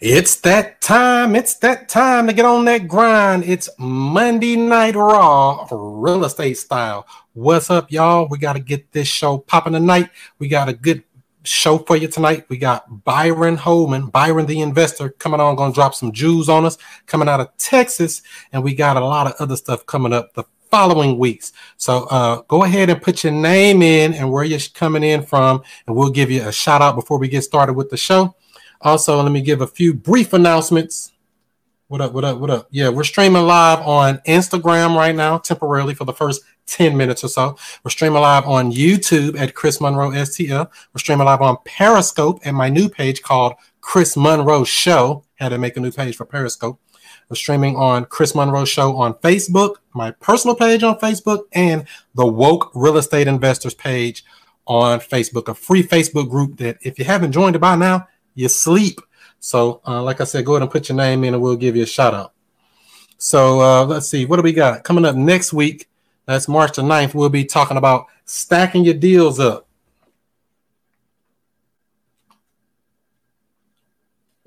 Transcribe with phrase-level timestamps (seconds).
[0.00, 1.36] It's that time.
[1.36, 3.44] It's that time to get on that grind.
[3.44, 7.06] It's Monday Night Raw, real estate style.
[7.34, 8.26] What's up, y'all?
[8.26, 10.08] We got to get this show popping tonight.
[10.38, 11.04] We got a good
[11.42, 12.46] show for you tonight.
[12.48, 16.64] We got Byron Holman, Byron the investor, coming on, going to drop some jewels on
[16.64, 18.22] us, coming out of Texas.
[18.54, 21.52] And we got a lot of other stuff coming up the following weeks.
[21.76, 25.62] So uh, go ahead and put your name in and where you're coming in from,
[25.86, 28.34] and we'll give you a shout out before we get started with the show.
[28.82, 31.12] Also, let me give a few brief announcements.
[31.88, 32.14] What up?
[32.14, 32.38] What up?
[32.38, 32.68] What up?
[32.70, 37.28] Yeah, we're streaming live on Instagram right now, temporarily for the first 10 minutes or
[37.28, 37.58] so.
[37.84, 40.70] We're streaming live on YouTube at Chris Monroe STL.
[40.94, 43.52] We're streaming live on Periscope at my new page called
[43.82, 45.24] Chris Monroe Show.
[45.34, 46.80] Had to make a new page for Periscope.
[47.28, 52.26] We're streaming on Chris Monroe Show on Facebook, my personal page on Facebook, and the
[52.26, 54.24] Woke Real Estate Investors page
[54.66, 58.06] on Facebook, a free Facebook group that if you haven't joined it by now,
[58.40, 59.00] you sleep.
[59.38, 61.76] So, uh, like I said, go ahead and put your name in and we'll give
[61.76, 62.32] you a shout out.
[63.18, 65.88] So, uh, let's see, what do we got coming up next week?
[66.26, 67.14] That's March the 9th.
[67.14, 69.66] We'll be talking about stacking your deals up.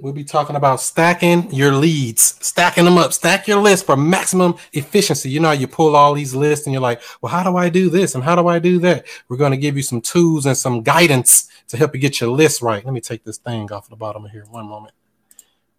[0.04, 4.56] We'll be talking about stacking your leads, stacking them up, stack your list for maximum
[4.74, 5.30] efficiency.
[5.30, 7.90] You know, you pull all these lists and you're like, well, how do I do
[7.90, 8.14] this?
[8.14, 9.06] And how do I do that?
[9.30, 12.32] We're going to give you some tools and some guidance to help you get your
[12.32, 12.84] list right.
[12.84, 14.44] Let me take this thing off the bottom of here.
[14.50, 14.94] One moment.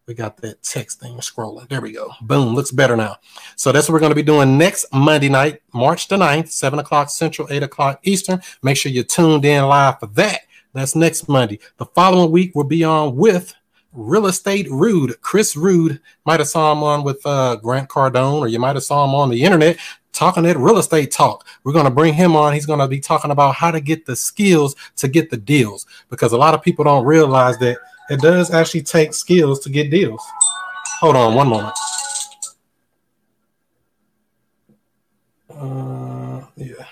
[0.07, 1.69] We got that text thing scrolling.
[1.69, 2.11] There we go.
[2.23, 2.55] Boom.
[2.55, 3.19] Looks better now.
[3.57, 6.79] So that's what we're going to be doing next Monday night, March the 9th, 7
[6.79, 8.41] o'clock Central, 8 o'clock Eastern.
[8.63, 10.41] Make sure you're tuned in live for that.
[10.73, 11.59] That's next Monday.
[11.77, 13.55] The following week, we'll be on with
[13.95, 15.21] Real Estate Rude.
[15.23, 18.85] Chris Rude might have saw him on with uh, Grant Cardone, or you might have
[18.85, 19.79] saw him on the internet
[20.15, 21.47] talking that real estate talk.
[21.65, 22.55] We're going to bring him on.
[22.55, 25.87] He's going to be talking about how to get the skills to get the deals
[26.09, 27.79] because a lot of people don't realize that
[28.09, 30.23] it does actually take skills to get deals.
[31.01, 31.75] Hold on one moment.
[35.51, 36.87] Uh, yeah.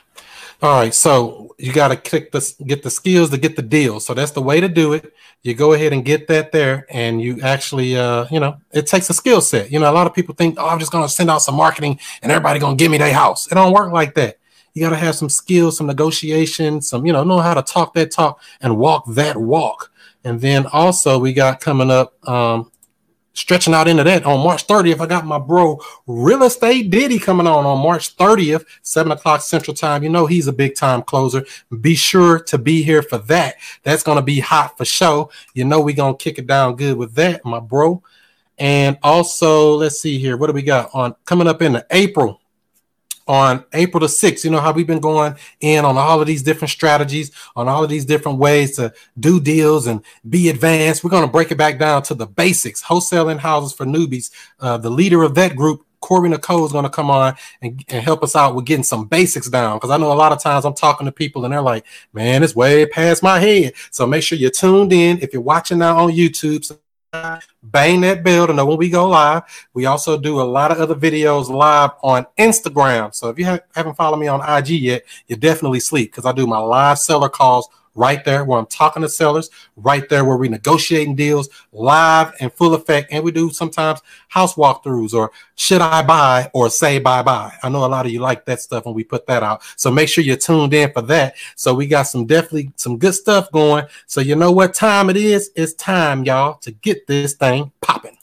[0.63, 3.99] All right, so you got to click this, get the skills to get the deal.
[3.99, 5.13] So that's the way to do it.
[5.43, 9.11] You go ahead and get that there, and you actually, uh, you know, it takes
[9.11, 9.73] a skill set.
[9.73, 11.57] You know, a lot of people think, oh, I'm just going to send out some
[11.57, 13.51] marketing, and everybody going to give me their house.
[13.51, 14.39] It don't work like that.
[14.73, 17.93] You got to have some skills, some negotiation, some, you know, know how to talk
[17.95, 19.91] that talk and walk that walk.
[20.23, 22.71] And then also we got coming up um,
[23.35, 25.01] stretching out into that on March 30th.
[25.01, 29.75] I got my bro Real Estate Diddy coming on on March 30th, 7 o'clock Central
[29.75, 30.03] Time.
[30.03, 31.45] You know, he's a big time closer.
[31.81, 33.57] Be sure to be here for that.
[33.83, 35.31] That's going to be hot for show.
[35.55, 38.03] You know, we're going to kick it down good with that, my bro.
[38.59, 40.37] And also, let's see here.
[40.37, 42.42] What do we got on coming up in April?
[43.27, 44.45] On April the 6th.
[44.45, 47.85] You know how we've been going in on all of these different strategies, on all
[47.85, 51.05] of these different ways to do deals and be advanced.
[51.05, 54.31] We're going to break it back down to the basics, wholesaling houses for newbies.
[54.61, 58.03] Uh, the leader of that group, Corey Nicole, is going to come on and, and
[58.03, 59.77] help us out with getting some basics down.
[59.77, 62.43] Because I know a lot of times I'm talking to people and they're like, man,
[62.43, 63.75] it's way past my head.
[63.91, 65.21] So make sure you're tuned in.
[65.21, 66.65] If you're watching now on YouTube,
[67.63, 69.43] bang that bell to know when we go live.
[69.75, 73.15] We also do a lot of other videos live on Instagram.
[73.15, 76.47] So if you haven't followed me on IG yet, you definitely sleep because I do
[76.47, 80.51] my live seller calls right there where I'm talking to sellers, right there where we're
[80.51, 83.13] negotiating deals live and full effect.
[83.13, 87.53] And we do sometimes house walkthroughs or should I buy or say bye bye.
[87.63, 89.63] I know a lot of you like that stuff when we put that out.
[89.77, 91.37] So make sure you're tuned in for that.
[91.57, 93.87] So we got some definitely some good stuff going.
[94.07, 95.51] So you know what time it is?
[95.55, 98.17] It's time, y'all, to get this thing popping.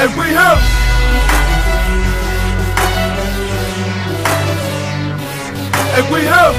[0.00, 0.58] And we have
[5.96, 6.54] and we have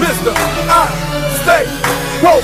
[0.00, 0.32] Mr.
[0.68, 0.86] I
[1.42, 1.66] stay
[2.24, 2.40] whoa,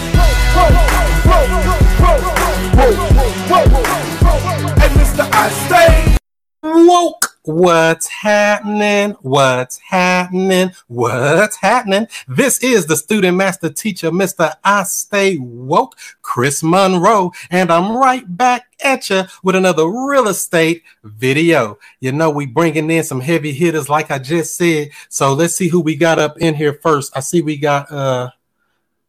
[4.82, 5.25] and Mr.
[5.32, 6.16] I stay
[6.62, 7.31] woke.
[7.44, 9.16] What's happening?
[9.22, 10.70] What's happening?
[10.86, 12.06] What's happening?
[12.28, 14.54] This is the student master teacher, Mr.
[14.62, 20.84] I Stay Woke, Chris Monroe, and I'm right back at you with another real estate
[21.02, 21.80] video.
[21.98, 24.90] You know, we bringing in some heavy hitters, like I just said.
[25.08, 27.10] So let's see who we got up in here first.
[27.16, 28.30] I see we got uh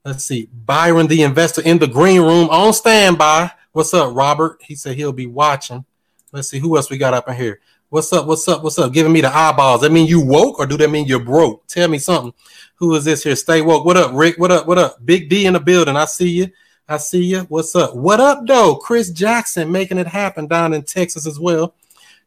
[0.03, 3.51] let's see, Byron the investor in the green room on standby.
[3.74, 4.59] What's up, Robert?
[4.63, 5.85] He said he'll be watching.
[6.31, 7.59] Let's see who else we got up in here.
[7.94, 8.25] What's up?
[8.25, 8.63] What's up?
[8.63, 8.92] What's up?
[8.92, 9.81] Giving me the eyeballs.
[9.81, 11.68] That mean you woke or do that mean you're broke?
[11.68, 12.34] Tell me something.
[12.78, 13.36] Who is this here?
[13.36, 13.86] Stay woke.
[13.86, 14.40] What up, Rick?
[14.40, 14.66] What up?
[14.66, 15.06] What up?
[15.06, 15.95] Big D in the building.
[15.95, 16.48] I see you.
[16.90, 17.42] I see you.
[17.50, 17.95] What's up?
[17.95, 18.78] What up, though?
[18.78, 21.75] Chris Jackson making it happen down in Texas as well.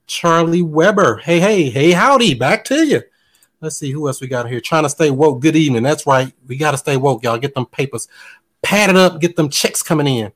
[0.07, 1.17] Charlie Weber.
[1.17, 2.35] Hey, hey, hey, howdy.
[2.35, 3.03] Back to you.
[3.61, 4.61] Let's see who else we got here.
[4.61, 5.41] Trying to stay woke.
[5.41, 5.83] Good evening.
[5.83, 6.33] That's right.
[6.47, 7.39] We got to stay woke, y'all.
[7.39, 8.07] Get them papers
[8.63, 9.21] padded up.
[9.21, 10.31] Get them checks coming in.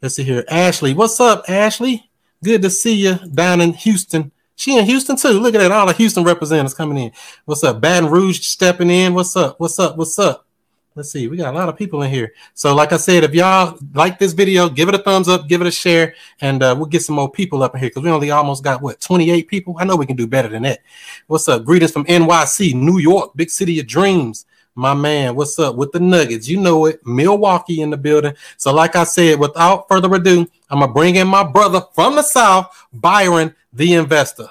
[0.00, 0.44] Let's see here.
[0.48, 0.94] Ashley.
[0.94, 2.08] What's up, Ashley?
[2.44, 4.30] Good to see you down in Houston.
[4.56, 5.38] She in Houston too.
[5.38, 5.70] Look at that.
[5.70, 7.12] All the Houston representatives coming in.
[7.44, 7.80] What's up?
[7.80, 9.12] Baton Rouge stepping in.
[9.12, 9.60] What's up?
[9.60, 9.96] What's up?
[9.96, 10.46] What's up?
[10.94, 11.28] Let's see.
[11.28, 12.32] We got a lot of people in here.
[12.54, 15.60] So, like I said, if y'all like this video, give it a thumbs up, give
[15.60, 18.10] it a share, and uh, we'll get some more people up in here because we
[18.10, 19.76] only almost got what 28 people.
[19.78, 20.78] I know we can do better than that.
[21.26, 21.66] What's up?
[21.66, 24.46] Greetings from NYC, New York, big city of dreams.
[24.78, 26.46] My man, what's up with the Nuggets?
[26.46, 28.34] You know it, Milwaukee in the building.
[28.58, 32.22] So, like I said, without further ado, I'm gonna bring in my brother from the
[32.22, 34.50] South, Byron, the investor.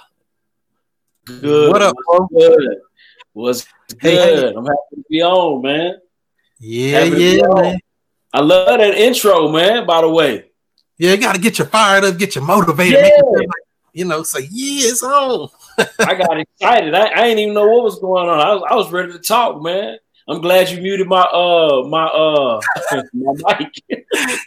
[1.25, 1.72] Good.
[1.72, 2.77] What up, What's good?
[3.33, 4.01] What's good?
[4.01, 4.48] Hey, hey.
[4.48, 6.00] I'm happy to be on, man.
[6.60, 7.80] Yeah, Happy yeah, man.
[8.33, 9.86] I love that intro, man.
[9.86, 10.45] By the way,
[10.98, 13.48] Yeah, you got to get you fired up, get you motivated, make you
[13.94, 15.50] you know, say, yeah, it's on.
[16.00, 16.94] I got excited.
[16.94, 18.39] I, I didn't even know what was going on.
[18.39, 20.00] I was, I was ready to talk, man.
[20.27, 22.60] I'm glad you muted my uh my uh
[23.13, 23.83] my mic.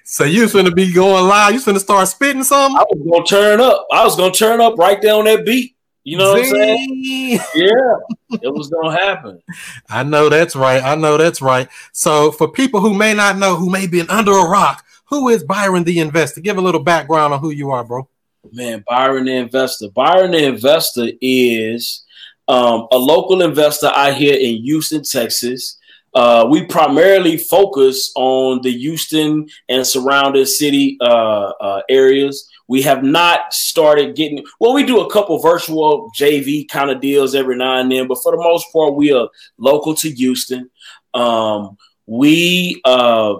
[0.04, 1.54] So you finna be going live.
[1.54, 2.76] You finna start spitting something.
[2.76, 3.86] I was gonna turn up.
[3.92, 5.76] I was gonna turn up right there on that beat.
[6.02, 7.40] You know what I'm saying?
[7.54, 9.42] Yeah, it was gonna happen.
[9.88, 10.82] I know that's right.
[10.82, 11.68] I know that's right.
[11.92, 15.44] So for people who may not know, who may be under a rock, who is
[15.44, 16.40] Byron the investor?
[16.40, 18.08] Give a little background on who you are, bro.
[18.52, 19.90] Man, Byron the investor.
[19.90, 22.04] Byron the investor is
[22.48, 25.78] um, a local investor out here in Houston, Texas.
[26.14, 32.48] Uh, we primarily focus on the Houston and surrounding city uh, uh, areas.
[32.66, 34.74] We have not started getting well.
[34.74, 38.32] We do a couple virtual JV kind of deals every now and then, but for
[38.32, 39.28] the most part, we are
[39.58, 40.70] local to Houston.
[41.14, 43.36] Um, we, uh,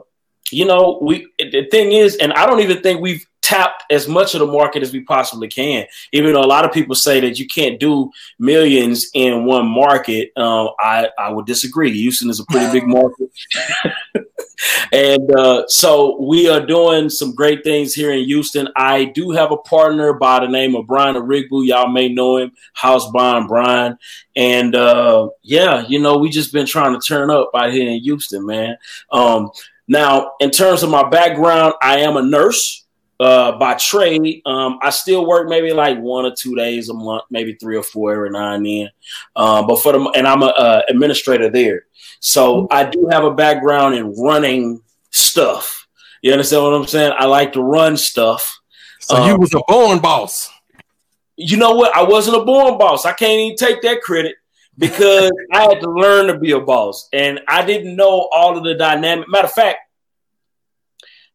[0.52, 4.34] you know, we the thing is, and I don't even think we've tapped as much
[4.34, 5.86] of the market as we possibly can.
[6.12, 10.30] Even though a lot of people say that you can't do millions in one market,
[10.36, 11.92] um, I I would disagree.
[11.92, 13.30] Houston is a pretty big market,
[14.92, 18.68] and uh, so we are doing some great things here in Houston.
[18.76, 21.66] I do have a partner by the name of Brian Rigbu.
[21.66, 23.96] Y'all may know him, House Bond Brian,
[24.36, 28.00] and uh, yeah, you know, we just been trying to turn up out here in
[28.00, 28.76] Houston, man.
[29.10, 29.50] Um,
[29.88, 32.84] now, in terms of my background, I am a nurse
[33.18, 34.42] uh, by trade.
[34.44, 37.82] Um, I still work maybe like one or two days a month, maybe three or
[37.82, 38.90] four every now and then.
[39.34, 41.86] Uh, but for the and I'm a uh, administrator there,
[42.20, 45.86] so I do have a background in running stuff.
[46.22, 47.12] You understand what I'm saying?
[47.16, 48.60] I like to run stuff.
[49.00, 50.50] So you Um, was a born boss.
[51.36, 51.96] You know what?
[51.96, 53.06] I wasn't a born boss.
[53.06, 54.34] I can't even take that credit
[54.78, 58.64] because I had to learn to be a boss, and I didn't know all of
[58.64, 59.28] the dynamic.
[59.28, 59.80] Matter of fact,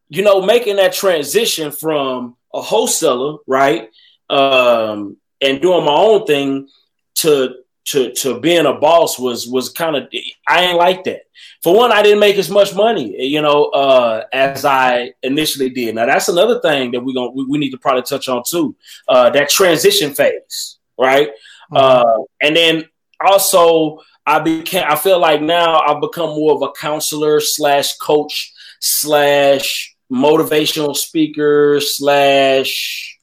[0.08, 3.90] you know, making that transition from a wholesaler, right,
[4.30, 6.68] um, and doing my own thing
[7.16, 7.56] to
[7.86, 10.08] to to being a boss was was kind of
[10.48, 11.22] I ain't like that.
[11.62, 15.94] For one, I didn't make as much money, you know, uh, as I initially did.
[15.94, 18.74] Now that's another thing that we're gonna we, we need to probably touch on too.
[19.08, 21.30] Uh, that transition phase, right?
[21.72, 22.84] Uh, and then
[23.20, 28.52] also I became I feel like now I've become more of a counselor slash coach
[28.80, 33.18] slash motivational speaker slash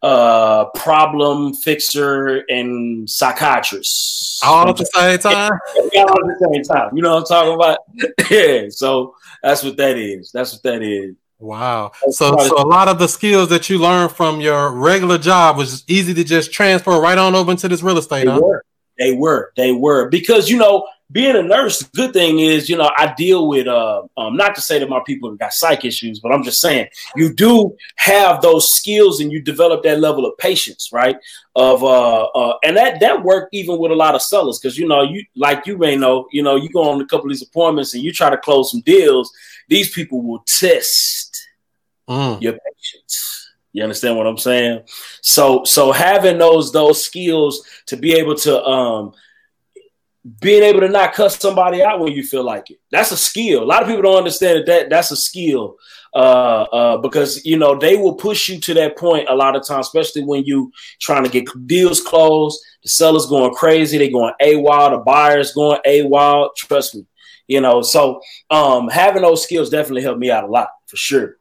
[0.00, 5.50] uh problem fixer and psychiatrist All at the same time.
[5.92, 7.78] Yeah, all at the same time you know what i'm talking about
[8.30, 11.92] yeah so that's what that is that's what that is Wow.
[12.10, 15.84] So so a lot of the skills that you learned from your regular job was
[15.86, 18.40] easy to just transfer right on over into this real estate, They huh?
[18.42, 18.64] were.
[18.98, 19.52] They were.
[19.56, 20.08] They were.
[20.08, 23.66] Because, you know, being a nurse, the good thing is, you know, I deal with,
[23.66, 26.60] uh, um, not to say that my people have got psych issues, but I'm just
[26.60, 31.16] saying you do have those skills and you develop that level of patience, right?
[31.56, 34.58] Of, uh, uh, and that, that worked even with a lot of sellers.
[34.58, 37.26] Cause, you know, you, like you may know, you know, you go on a couple
[37.26, 39.32] of these appointments and you try to close some deals.
[39.68, 41.48] These people will test
[42.08, 42.40] Mm.
[42.40, 43.27] your patience.
[43.72, 44.82] You understand what I'm saying?
[45.22, 49.12] So so having those those skills to be able to um
[50.40, 52.78] being able to not cuss somebody out when you feel like it.
[52.90, 53.62] That's a skill.
[53.62, 55.76] A lot of people don't understand that, that that's a skill.
[56.14, 59.66] Uh, uh, because you know they will push you to that point a lot of
[59.66, 62.58] times, especially when you trying to get deals closed.
[62.82, 66.48] The seller's going crazy, they going AWOL, the buyer's going AWOL.
[66.56, 67.06] Trust me,
[67.46, 67.82] you know.
[67.82, 71.36] So um, having those skills definitely helped me out a lot for sure.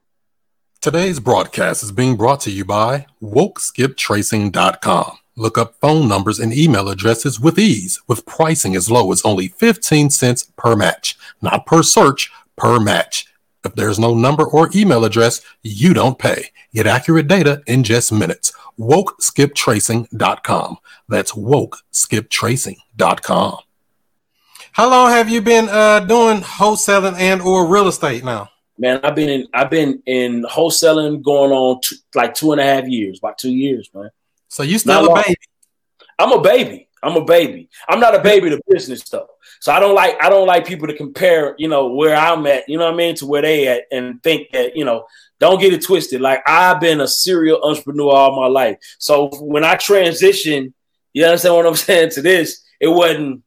[0.88, 5.18] Today's broadcast is being brought to you by WokeSkipTracing.com.
[5.36, 9.50] Look up phone numbers and email addresses with ease, with pricing as low as only
[9.50, 13.28] 15 cents per match, not per search, per match.
[13.66, 16.52] If there's no number or email address, you don't pay.
[16.74, 18.54] Get accurate data in just minutes.
[18.80, 20.78] WokeSkipTracing.com.
[21.10, 23.58] That's WokeSkipTracing.com.
[24.72, 28.52] How long have you been uh, doing wholesaling and or real estate now?
[28.78, 32.64] Man, I've been in I've been in wholesaling going on two, like two and a
[32.64, 34.10] half years, about two years, man.
[34.50, 35.36] So you still a baby?
[36.20, 36.88] I'm a baby.
[37.04, 37.70] I'm a baby.
[37.88, 39.28] I'm not a baby to business though.
[39.60, 42.68] So I don't like I don't like people to compare, you know, where I'm at,
[42.68, 45.06] you know what I mean, to where they at and think that, you know,
[45.40, 46.22] don't get it twisted.
[46.22, 48.78] Like I've been a serial entrepreneur all my life.
[49.00, 50.74] So when I transitioned,
[51.14, 53.44] you understand what I'm saying to this, it wasn't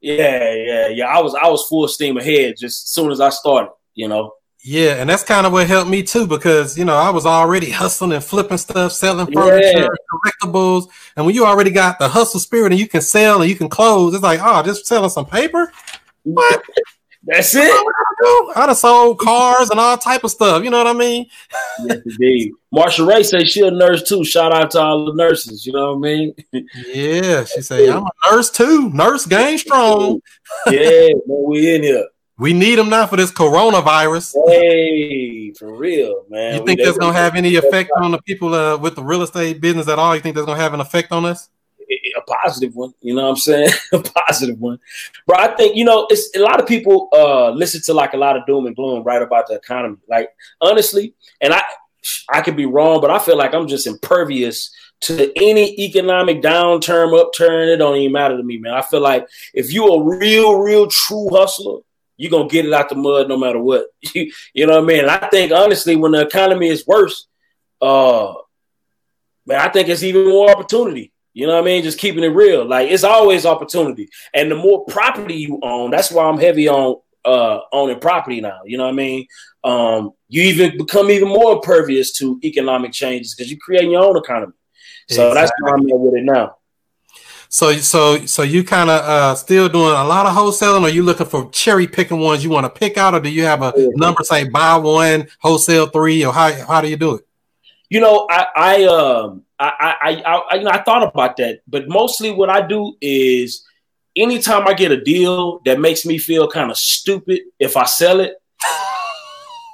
[0.00, 1.06] yeah, yeah, yeah.
[1.06, 4.34] I was I was full steam ahead just as soon as I started, you know.
[4.64, 7.70] Yeah, and that's kind of what helped me too, because you know I was already
[7.70, 9.88] hustling and flipping stuff, selling furniture, yeah.
[10.12, 13.56] collectibles, and when you already got the hustle spirit and you can sell and you
[13.56, 15.72] can close, it's like, oh, just selling some paper.
[16.22, 16.62] What?
[17.24, 17.86] That's it.
[18.56, 20.64] I'd have sold cars and all type of stuff.
[20.64, 21.26] You know what I mean?
[21.84, 22.52] yes, indeed.
[22.74, 24.24] Marsha Ray says she a nurse too.
[24.24, 25.64] Shout out to all the nurses.
[25.64, 26.34] You know what I mean?
[26.92, 28.90] yeah, she said I'm a nurse too.
[28.90, 30.20] Nurse gang strong.
[30.66, 32.06] yeah, man, we in here.
[32.42, 34.34] We need them now for this coronavirus.
[34.48, 36.54] Hey, for real, man.
[36.54, 39.22] You think we, that's gonna have any effect on the people uh, with the real
[39.22, 40.16] estate business at all?
[40.16, 41.50] You think that's gonna have an effect on us?
[41.88, 43.70] A positive one, you know what I'm saying?
[43.92, 44.80] a positive one,
[45.24, 48.16] but I think you know it's a lot of people uh, listen to like a
[48.16, 49.98] lot of doom and gloom right about the economy.
[50.08, 50.30] Like
[50.60, 51.62] honestly, and I
[52.28, 57.16] I could be wrong, but I feel like I'm just impervious to any economic downturn,
[57.20, 57.68] upturn.
[57.68, 58.74] It don't even matter to me, man.
[58.74, 61.82] I feel like if you a real, real true hustler
[62.22, 63.86] you're gonna get it out the mud no matter what.
[64.14, 65.00] you know what I mean?
[65.00, 67.26] And I think honestly, when the economy is worse,
[67.80, 68.32] uh
[69.44, 71.12] man, I think it's even more opportunity.
[71.34, 71.82] You know what I mean?
[71.82, 72.64] Just keeping it real.
[72.64, 74.08] Like it's always opportunity.
[74.32, 78.60] And the more property you own, that's why I'm heavy on uh owning property now.
[78.64, 79.26] You know what I mean?
[79.64, 84.16] Um, you even become even more impervious to economic changes because you're creating your own
[84.16, 84.52] economy.
[85.08, 85.34] So exactly.
[85.34, 86.56] that's why I'm at with it now.
[87.52, 91.02] So so so you kind of uh, still doing a lot of wholesaling, or you
[91.02, 93.74] looking for cherry picking ones you want to pick out, or do you have a
[93.94, 97.26] number say buy one, wholesale three, or how how do you do it?
[97.90, 101.60] You know, I I um I I, I, I you know I thought about that,
[101.68, 103.68] but mostly what I do is
[104.16, 108.20] anytime I get a deal that makes me feel kind of stupid, if I sell
[108.20, 108.32] it,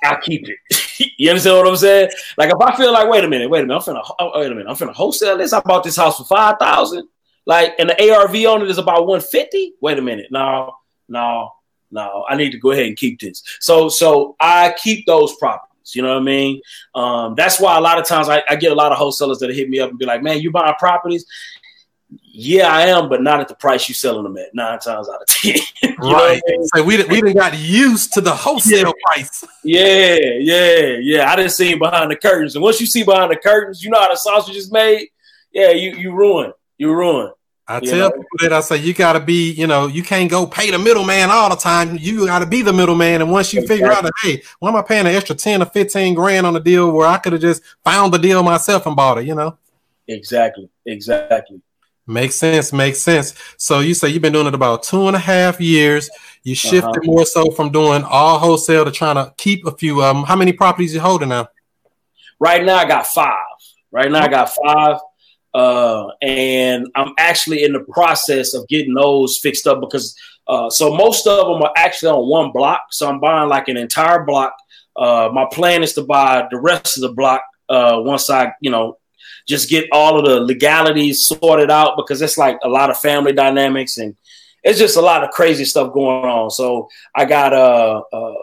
[0.02, 1.12] I keep it.
[1.16, 2.10] you understand what I'm saying?
[2.36, 4.50] Like if I feel like, wait a minute, wait a minute, I'm finna, oh, wait
[4.50, 5.52] a minute, I'm finna wholesale this.
[5.52, 7.08] I bought this house for five thousand.
[7.48, 9.72] Like, and the ARV on it is about 150.
[9.80, 10.26] Wait a minute.
[10.30, 10.74] No,
[11.08, 11.50] no,
[11.90, 12.26] no.
[12.28, 13.42] I need to go ahead and keep this.
[13.58, 15.96] So, so I keep those properties.
[15.96, 16.60] You know what I mean?
[16.94, 19.48] Um, that's why a lot of times I, I, get a lot of wholesalers that
[19.54, 21.24] hit me up and be like, "Man, you buying properties?"
[22.22, 24.54] Yeah, I am, but not at the price you selling them at.
[24.54, 25.54] Nine times out of ten.
[25.98, 26.42] right.
[26.46, 26.66] I mean?
[26.66, 28.92] So we we didn't got used to the wholesale yeah.
[29.06, 29.44] price.
[29.64, 31.32] Yeah, yeah, yeah.
[31.32, 33.98] I didn't see behind the curtains, and once you see behind the curtains, you know
[33.98, 35.08] how the sausage is made.
[35.52, 36.52] Yeah, you you ruin.
[36.76, 37.32] You ruin.
[37.70, 38.10] I tell know?
[38.10, 40.78] people that I say you got to be, you know, you can't go pay the
[40.78, 41.98] middleman all the time.
[42.00, 43.76] You got to be the middleman, and once you exactly.
[43.76, 46.56] figure out that, hey, why am I paying an extra ten or fifteen grand on
[46.56, 49.26] a deal where I could have just found the deal myself and bought it?
[49.26, 49.58] You know.
[50.06, 50.70] Exactly.
[50.86, 51.60] Exactly.
[52.06, 52.72] Makes sense.
[52.72, 53.34] Makes sense.
[53.58, 56.08] So you say you've been doing it about two and a half years.
[56.42, 57.00] You shifted uh-huh.
[57.04, 60.24] more so from doing all wholesale to trying to keep a few of them.
[60.24, 61.48] How many properties you holding now?
[62.40, 63.34] Right now, I got five.
[63.90, 65.00] Right now, I got five.
[65.54, 70.94] Uh, and I'm actually in the process of getting those fixed up because uh, so
[70.94, 72.86] most of them are actually on one block.
[72.90, 74.54] So I'm buying like an entire block.
[74.96, 78.70] Uh, my plan is to buy the rest of the block uh, once I, you
[78.70, 78.98] know,
[79.46, 83.32] just get all of the legalities sorted out because it's like a lot of family
[83.32, 84.16] dynamics and
[84.62, 86.50] it's just a lot of crazy stuff going on.
[86.50, 88.34] So I got uh, uh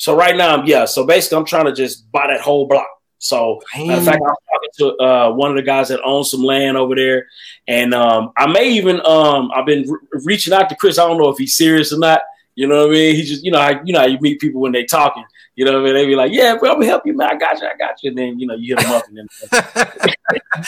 [0.00, 0.86] so right now, yeah.
[0.86, 2.86] So basically, I'm trying to just buy that whole block.
[3.22, 6.42] So, in fact, I was talking to uh, one of the guys that owns some
[6.42, 7.26] land over there,
[7.68, 10.98] and um, I may even um, I've been re- reaching out to Chris.
[10.98, 12.22] I don't know if he's serious or not.
[12.54, 13.16] You know what I mean?
[13.16, 15.24] He just, you know, how, you know, how you meet people when they talking.
[15.54, 15.94] You know what I mean?
[15.94, 17.28] They be like, "Yeah, bro, I'm gonna help you, man.
[17.30, 19.18] I got you, I got you." And then you know, you hit them up, and
[19.18, 20.14] then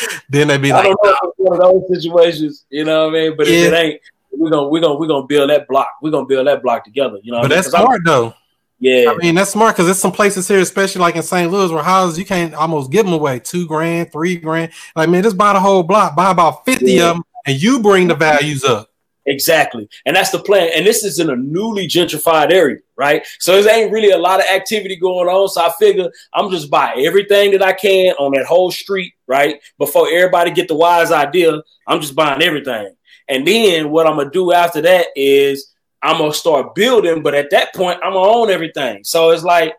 [0.29, 3.17] then they be like, "I don't know if one of those situations." You know what
[3.17, 3.37] I mean?
[3.37, 3.55] But yeah.
[3.55, 5.89] if it ain't, we're gonna we're gonna we're gonna build that block.
[6.03, 7.19] We're gonna build that block together.
[7.23, 8.35] You know, but that's hard though.
[8.83, 11.53] Yeah, I mean that's smart because there's some places here, especially like in St.
[11.53, 14.73] Louis, where houses you can't almost give them away two grand, three grand.
[14.97, 17.11] Like man, just buy the whole block, buy about fifty yeah.
[17.11, 18.91] of them, and you bring the values up.
[19.27, 20.71] Exactly, and that's the plan.
[20.75, 23.25] And this is in a newly gentrified area, right?
[23.39, 25.49] So there ain't really a lot of activity going on.
[25.49, 29.61] So I figure I'm just buy everything that I can on that whole street, right?
[29.79, 32.97] Before everybody get the wise idea, I'm just buying everything.
[33.29, 35.72] And then what I'm gonna do after that is
[36.03, 39.05] I'm gonna start building, but at that point, I'm gonna own everything.
[39.05, 39.75] So it's like,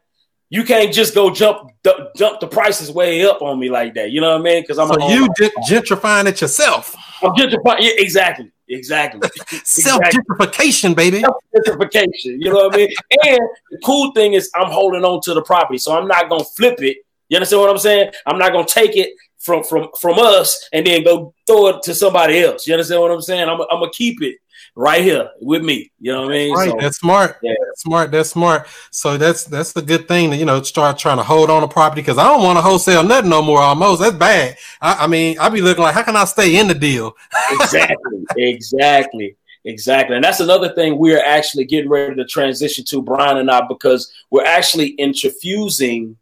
[0.50, 4.12] you can't just go jump d- jump the prices way up on me like that.
[4.12, 4.64] You know what I mean?
[4.64, 6.96] Because I'm so you gen- gentrifying it yourself.
[7.22, 7.78] I'm gentrifying.
[7.80, 8.52] Yeah, exactly.
[8.70, 9.28] Exactly.
[9.64, 11.24] Self gentrification, baby.
[11.56, 12.38] Gentrification.
[12.40, 12.90] You know what I mean?
[13.26, 13.40] And
[13.72, 16.82] the cool thing is, I'm holding on to the property, so I'm not gonna flip
[16.82, 16.98] it.
[17.30, 18.12] You understand what I'm saying?
[18.26, 21.94] I'm not gonna take it from from from us and then go throw it to
[21.94, 22.66] somebody else.
[22.68, 23.50] You understand what I'm saying?
[23.50, 24.38] I'm, I'm gonna keep it
[24.76, 25.92] right here with me.
[26.00, 26.54] You know what I mean?
[26.54, 26.70] Right.
[26.70, 27.38] So, that's smart.
[27.42, 27.54] Yeah.
[27.66, 28.12] That's smart.
[28.12, 28.68] That's smart.
[28.92, 31.68] So that's that's the good thing to you know start trying to hold on to
[31.68, 33.60] property because I don't want to wholesale nothing no more.
[33.60, 34.58] Almost that's bad.
[34.82, 37.16] I, I mean, I be looking like how can I stay in the deal?
[37.52, 37.98] exactly.
[38.38, 39.36] Exactly.
[39.66, 40.16] Exactly.
[40.16, 44.12] And that's another thing we're actually getting ready to transition to, Brian and I, because
[44.30, 46.18] we're actually infusing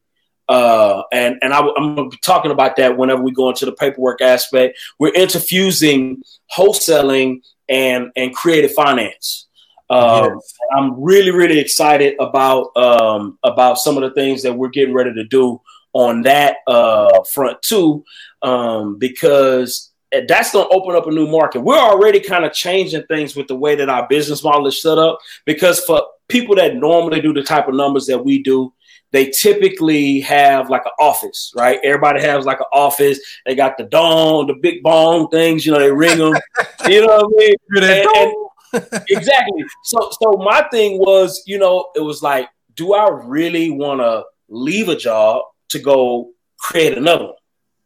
[0.51, 3.65] uh, and and I, am going to be talking about that whenever we go into
[3.65, 4.77] the paperwork aspect.
[4.99, 6.17] We're interfusing
[6.53, 7.41] wholesaling
[7.71, 9.47] and and creative finance.
[9.89, 10.53] Um, yes.
[10.77, 15.13] I'm really really excited about um, about some of the things that we're getting ready
[15.13, 15.59] to do
[15.93, 18.03] on that uh, front too,
[18.41, 19.91] um, because
[20.27, 21.61] that's going to open up a new market.
[21.61, 24.97] We're already kind of changing things with the way that our business model is set
[24.97, 28.73] up because for people that normally do the type of numbers that we do,
[29.11, 31.79] they typically have like an office, right?
[31.83, 33.19] Everybody has like an office.
[33.45, 36.33] They got the dong, the big bong things, you know, they ring them.
[36.87, 37.55] you know what I mean?
[37.75, 38.33] And,
[38.73, 39.63] and exactly.
[39.83, 44.23] So, so my thing was, you know, it was like, do I really want to
[44.47, 47.35] leave a job to go create another one?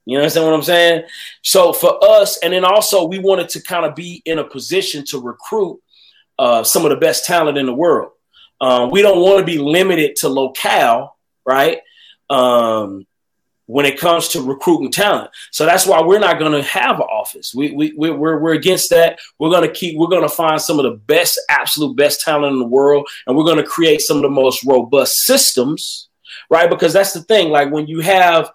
[0.06, 1.04] You understand what I'm saying?
[1.42, 5.04] So for us, and then also we wanted to kind of be in a position
[5.06, 5.80] to recruit
[6.38, 8.12] uh, some of the best talent in the world.
[8.62, 11.15] Um, we don't want to be limited to locale
[11.46, 11.80] right?
[12.30, 13.06] Um,
[13.68, 15.32] when it comes to recruiting talent.
[15.52, 17.54] So that's why we're not going to have an office.
[17.56, 19.20] We, we, we're, we're against that.
[19.40, 22.54] We're going to keep, we're going to find some of the best, absolute best talent
[22.54, 23.08] in the world.
[23.26, 26.10] And we're going to create some of the most robust systems,
[26.50, 26.70] right?
[26.70, 27.50] Because that's the thing.
[27.50, 28.52] Like when you have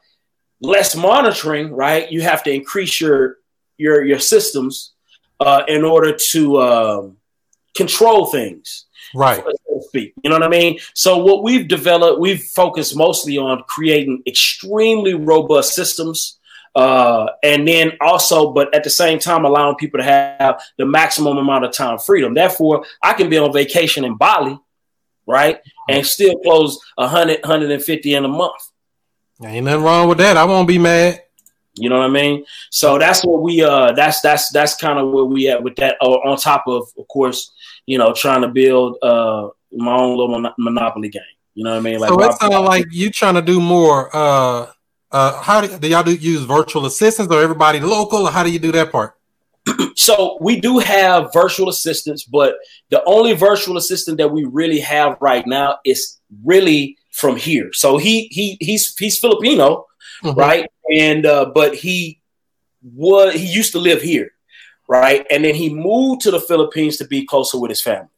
[0.60, 3.38] less monitoring, right, you have to increase your,
[3.78, 4.92] your, your systems
[5.40, 7.16] uh, in order to um,
[7.74, 9.42] control things right
[9.90, 10.14] speak.
[10.22, 10.78] You know what i mean?
[10.94, 16.38] So what we've developed we've focused mostly on creating extremely robust systems
[16.76, 21.38] uh, and then also but at the same time allowing people to have the maximum
[21.38, 22.34] amount of time freedom.
[22.34, 24.58] Therefore i can be on vacation in bali
[25.26, 28.62] right and still close 100 150 in a month.
[29.42, 30.36] Ain't nothing wrong with that.
[30.36, 31.22] I won't be mad.
[31.74, 32.44] You know what I mean?
[32.70, 35.96] So that's what we uh that's that's that's kind of where we at with that.
[36.00, 37.52] Or on top of, of course,
[37.86, 41.22] you know, trying to build uh, my own little mon- monopoly game.
[41.54, 41.98] You know what I mean?
[41.98, 44.14] Like, so it sounds like you trying to do more.
[44.14, 44.66] Uh,
[45.10, 48.26] uh, how do, do y'all do use virtual assistants or everybody local?
[48.26, 49.16] Or how do you do that part?
[49.96, 52.54] so we do have virtual assistants, but
[52.90, 57.70] the only virtual assistant that we really have right now is really from here.
[57.72, 59.86] So he he he's he's Filipino,
[60.22, 60.38] mm-hmm.
[60.38, 60.70] right?
[60.94, 62.20] And uh, but he
[62.82, 64.30] was he used to live here
[64.90, 65.24] right?
[65.30, 68.08] And then he moved to the Philippines to be closer with his family.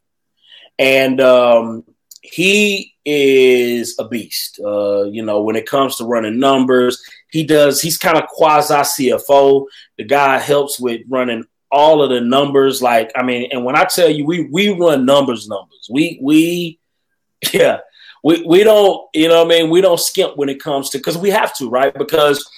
[0.78, 1.84] And um,
[2.22, 4.60] he is a beast.
[4.64, 8.74] Uh, you know, when it comes to running numbers, he does, he's kind of quasi
[9.10, 9.66] CFO.
[9.98, 12.82] The guy helps with running all of the numbers.
[12.82, 15.88] Like, I mean, and when I tell you, we we run numbers, numbers.
[15.90, 16.78] We we
[17.52, 17.80] yeah,
[18.22, 20.98] we we don't, you know, what I mean, we don't skimp when it comes to
[20.98, 21.92] because we have to, right?
[21.92, 22.48] Because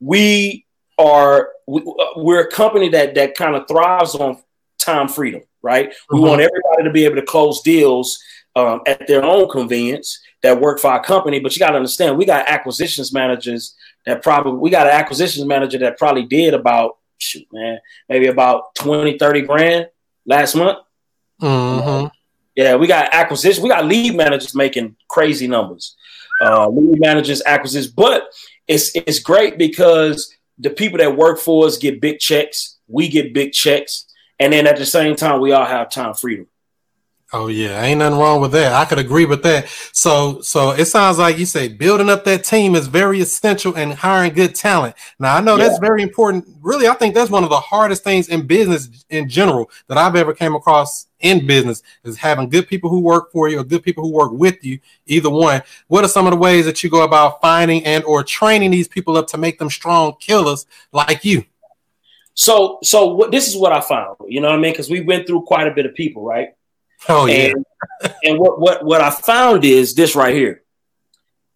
[0.00, 0.66] we
[0.98, 1.82] are we,
[2.34, 4.42] are a company that that kind of thrives on
[4.78, 5.90] time freedom, right?
[5.90, 6.16] Mm-hmm.
[6.16, 8.18] We want everybody to be able to close deals
[8.56, 11.40] um, at their own convenience that work for our company.
[11.40, 13.74] But you got to understand, we got acquisitions managers
[14.06, 18.74] that probably we got an acquisitions manager that probably did about shoot, man, maybe about
[18.74, 19.88] 20, 30 grand
[20.26, 20.78] last month.
[21.40, 22.08] Mm-hmm.
[22.54, 23.62] Yeah, we got acquisition.
[23.62, 25.96] We got lead managers making crazy numbers.
[26.40, 28.24] Uh, lead managers, acquisitions, but
[28.68, 32.78] it's it's great because the people that work for us get big checks.
[32.88, 34.06] We get big checks.
[34.42, 36.48] And then at the same time, we all have time freedom.
[37.32, 38.72] Oh yeah, ain't nothing wrong with that.
[38.72, 39.68] I could agree with that.
[39.92, 43.94] So, so it sounds like you say building up that team is very essential and
[43.94, 44.96] hiring good talent.
[45.20, 45.68] Now, I know yeah.
[45.68, 46.46] that's very important.
[46.60, 50.16] Really, I think that's one of the hardest things in business in general that I've
[50.16, 53.84] ever came across in business is having good people who work for you or good
[53.84, 54.80] people who work with you.
[55.06, 55.62] Either one.
[55.86, 58.88] What are some of the ways that you go about finding and or training these
[58.88, 61.44] people up to make them strong killers like you?
[62.34, 64.16] So, so what, this is what I found.
[64.26, 64.72] You know what I mean?
[64.72, 66.50] Because we went through quite a bit of people, right?
[67.08, 67.52] Oh yeah.
[67.52, 70.62] And, and what what what I found is this right here.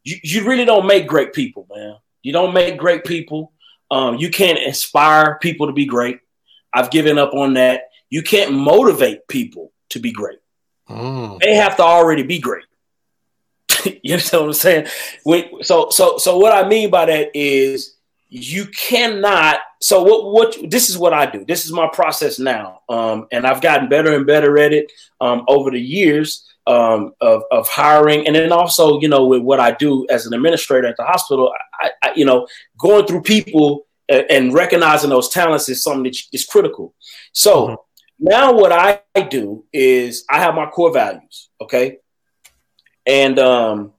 [0.04, 1.96] You, you really don't make great people, man.
[2.22, 3.52] You don't make great people.
[3.90, 6.18] Um, you can't inspire people to be great.
[6.72, 7.82] I've given up on that.
[8.10, 10.38] You can't motivate people to be great.
[10.88, 11.40] Mm.
[11.40, 12.64] They have to already be great.
[13.84, 14.86] you understand what I'm saying?
[15.24, 17.95] When, so so so what I mean by that is
[18.28, 21.44] you cannot so what what this is what I do.
[21.44, 22.80] This is my process now.
[22.88, 27.42] Um, and I've gotten better and better at it um, over the years um, of,
[27.50, 30.96] of hiring and then also you know with what I do as an administrator at
[30.96, 36.04] the hospital I, I you know going through people and, recognizing those talents is something
[36.04, 36.94] that is critical.
[37.32, 37.74] So mm-hmm.
[38.18, 41.98] now what I do is I have my core values, okay?
[43.06, 43.92] And um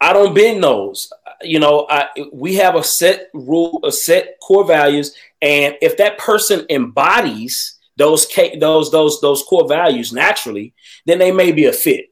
[0.00, 4.64] I don't bend those you know, I, we have a set rule, a set core
[4.64, 8.26] values, and if that person embodies those
[8.60, 10.74] those those those core values naturally,
[11.06, 12.06] then they may be a fit.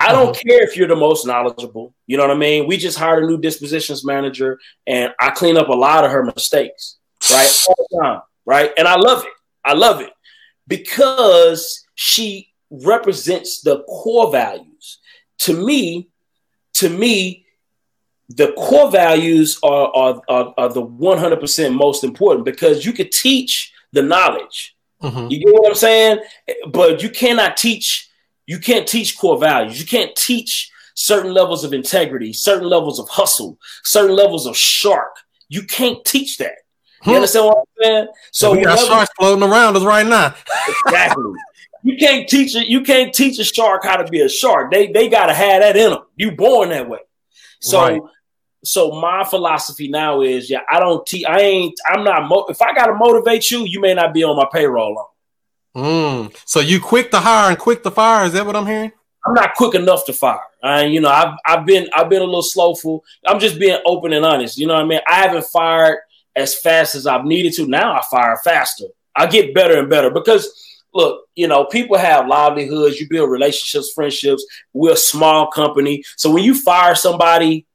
[0.00, 0.40] I don't uh-huh.
[0.46, 1.94] care if you're the most knowledgeable.
[2.06, 2.66] You know what I mean?
[2.66, 6.24] We just hired a new dispositions manager, and I clean up a lot of her
[6.24, 6.98] mistakes,
[7.30, 7.64] right?
[7.68, 8.70] All the time, right?
[8.76, 9.32] And I love it.
[9.64, 10.10] I love it
[10.66, 14.98] because she represents the core values.
[15.40, 16.08] To me,
[16.74, 17.43] to me,
[18.28, 23.72] the core values are, are, are, are, the 100% most important because you could teach
[23.92, 24.74] the knowledge.
[25.02, 25.30] Mm-hmm.
[25.30, 26.18] You get what I'm saying?
[26.70, 28.08] But you cannot teach,
[28.46, 29.78] you can't teach core values.
[29.78, 35.16] You can't teach certain levels of integrity, certain levels of hustle, certain levels of shark.
[35.48, 36.54] You can't teach that.
[37.04, 37.16] You hmm.
[37.16, 38.06] understand what I'm saying?
[38.32, 40.34] So we got sharks floating around us right now.
[40.86, 41.32] exactly.
[41.86, 42.66] You can't teach it.
[42.66, 44.72] You can't teach a shark how to be a shark.
[44.72, 46.00] They they gotta have that in them.
[46.16, 47.00] You born that way.
[47.64, 48.02] So right
[48.64, 51.24] so my philosophy now is, yeah, I don't teach.
[51.26, 51.78] I ain't.
[51.86, 52.26] I'm not.
[52.26, 55.08] Mo- if I gotta motivate you, you may not be on my payroll long.
[55.76, 56.36] Mm.
[56.46, 58.24] So you quick to hire and quick to fire?
[58.24, 58.92] Is that what I'm hearing?
[59.26, 60.40] I'm not quick enough to fire.
[60.62, 63.04] I, you know, I've I've been I've been a little slowful.
[63.26, 64.58] I'm just being open and honest.
[64.58, 65.00] You know what I mean?
[65.06, 65.98] I haven't fired
[66.34, 67.66] as fast as I've needed to.
[67.66, 68.86] Now I fire faster.
[69.14, 70.50] I get better and better because
[70.94, 73.00] look, you know, people have livelihoods.
[73.00, 74.44] You build relationships, friendships.
[74.72, 77.66] We're a small company, so when you fire somebody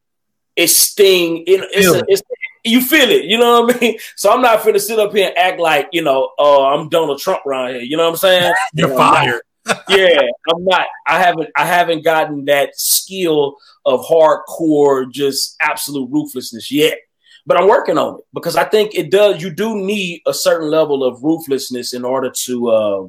[0.60, 1.44] it sting.
[1.48, 2.22] It, it's, a, it's,
[2.66, 3.26] you feel it.
[3.26, 4.00] You know what I mean?
[4.18, 7.20] So I'm not finna sit up here and act like you know, oh, I'm Donald
[7.20, 7.82] Trump around here.
[7.82, 8.54] You know what I'm saying?
[8.74, 9.42] You're fired.
[9.90, 10.22] yeah,
[10.54, 10.88] I'm not.
[11.08, 11.50] I haven't.
[11.56, 13.56] I haven't gotten that skill
[13.86, 16.98] of hardcore, just absolute ruthlessness yet.
[17.46, 19.42] But I'm working on it because I think it does.
[19.42, 23.08] You do need a certain level of ruthlessness in order to uh,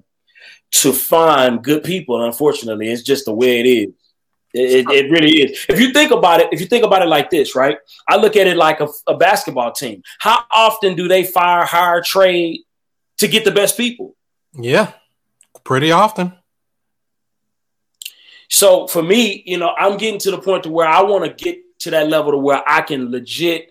[0.72, 2.24] to find good people.
[2.24, 3.94] Unfortunately, it's just the way it is.
[4.52, 5.66] It, it, really is.
[5.68, 7.78] If you think about it, if you think about it like this, right?
[8.08, 10.02] I look at it like a, a basketball team.
[10.18, 12.62] How often do they fire, hire, trade
[13.18, 14.16] to get the best people?
[14.54, 14.92] Yeah,
[15.62, 16.32] pretty often.
[18.48, 21.44] So for me, you know, I'm getting to the point to where I want to
[21.44, 23.69] get to that level to where I can legit,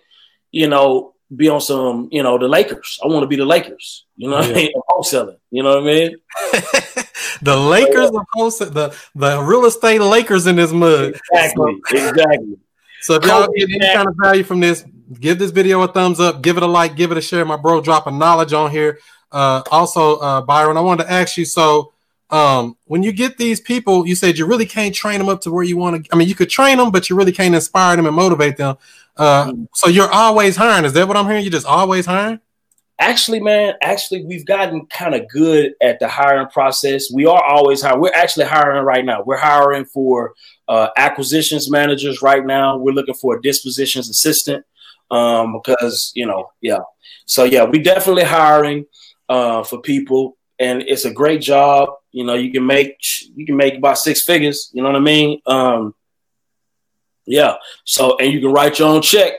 [0.50, 2.98] you know, be on some, you know, the Lakers.
[3.02, 4.04] I want to be the Lakers.
[4.16, 4.48] You know yeah.
[4.48, 4.72] I mean?
[4.90, 5.36] Wholesaling.
[5.50, 6.16] You know what I mean?
[7.42, 11.14] the Lakers of wholesale, the the real estate Lakers in this mud.
[11.32, 11.80] Exactly.
[11.88, 12.56] So, exactly.
[13.02, 14.84] So if y'all get any kind of value from this,
[15.18, 17.46] give this video a thumbs up, give it a like, give it a share.
[17.46, 18.98] My bro dropping knowledge on here.
[19.32, 21.46] Uh, also, uh, Byron, I wanted to ask you.
[21.46, 21.94] So,
[22.28, 25.50] um, when you get these people, you said you really can't train them up to
[25.50, 26.12] where you want to.
[26.12, 28.76] I mean, you could train them, but you really can't inspire them and motivate them.
[29.16, 29.64] Uh, mm-hmm.
[29.74, 30.84] so you're always hiring.
[30.84, 31.42] Is that what I'm hearing?
[31.42, 32.40] You're just always hiring?
[32.98, 37.10] Actually, man, actually, we've gotten kind of good at the hiring process.
[37.10, 38.00] We are always hiring.
[38.00, 39.22] We're actually hiring right now.
[39.22, 40.34] We're hiring for
[40.68, 42.76] uh, acquisitions managers right now.
[42.76, 44.66] We're looking for a dispositions assistant
[45.10, 46.80] um, because you know, yeah.
[47.24, 48.84] So yeah, we definitely hiring
[49.30, 51.88] uh, for people, and it's a great job.
[52.12, 52.96] You know, you can make
[53.34, 54.70] you can make about six figures.
[54.74, 55.40] You know what I mean?
[55.46, 55.94] Um,
[57.30, 57.54] yeah.
[57.84, 59.34] So and you can write your own check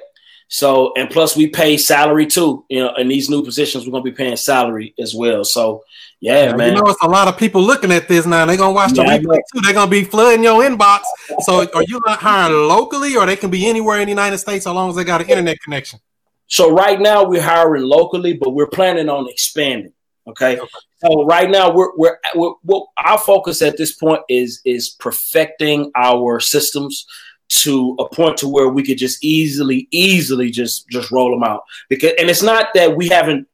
[0.53, 2.65] so, and plus we pay salary too.
[2.67, 5.45] You know, in these new positions, we're gonna be paying salary as well.
[5.45, 5.85] So,
[6.19, 6.75] yeah, yeah man.
[6.75, 8.45] You know, it's a lot of people looking at this now.
[8.45, 9.61] They're gonna watch the yeah, replay too.
[9.61, 11.03] They're gonna be flooding your inbox.
[11.43, 14.67] So, are you not hiring locally, or they can be anywhere in the United States,
[14.67, 16.01] as long as they got an internet connection?
[16.47, 19.93] So, right now we're hiring locally, but we're planning on expanding.
[20.27, 20.59] Okay.
[20.59, 20.69] okay.
[20.97, 25.91] So right now we're, we're, we're, we're our focus at this point is is perfecting
[25.95, 27.07] our systems
[27.51, 31.63] to a point to where we could just easily, easily just just roll them out.
[31.89, 33.47] Because and it's not that we haven't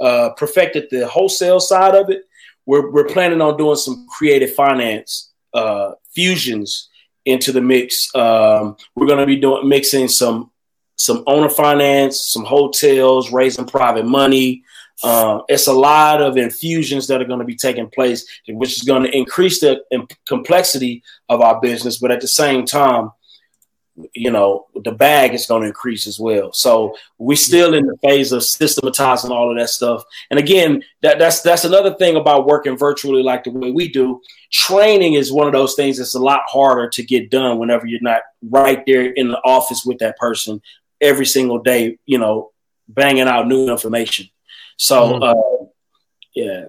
[0.00, 2.22] uh, perfected the wholesale side of it.
[2.66, 6.90] We're we're planning on doing some creative finance uh, fusions
[7.24, 8.14] into the mix.
[8.14, 10.50] Um, we're going to be doing mixing some
[10.96, 14.64] some owner finance, some hotels, raising private money,
[15.02, 18.82] uh, it's a lot of infusions that are going to be taking place, which is
[18.82, 19.82] going to increase the
[20.26, 21.98] complexity of our business.
[21.98, 23.10] But at the same time,
[24.12, 26.52] you know, the bag is going to increase as well.
[26.52, 30.04] So we're still in the phase of systematizing all of that stuff.
[30.30, 34.20] And again, that, that's that's another thing about working virtually like the way we do.
[34.52, 38.00] Training is one of those things that's a lot harder to get done whenever you're
[38.02, 40.60] not right there in the office with that person
[41.00, 42.52] every single day, you know,
[42.88, 44.28] banging out new information.
[44.76, 45.22] So mm-hmm.
[45.22, 45.66] uh,
[46.34, 46.66] yeah,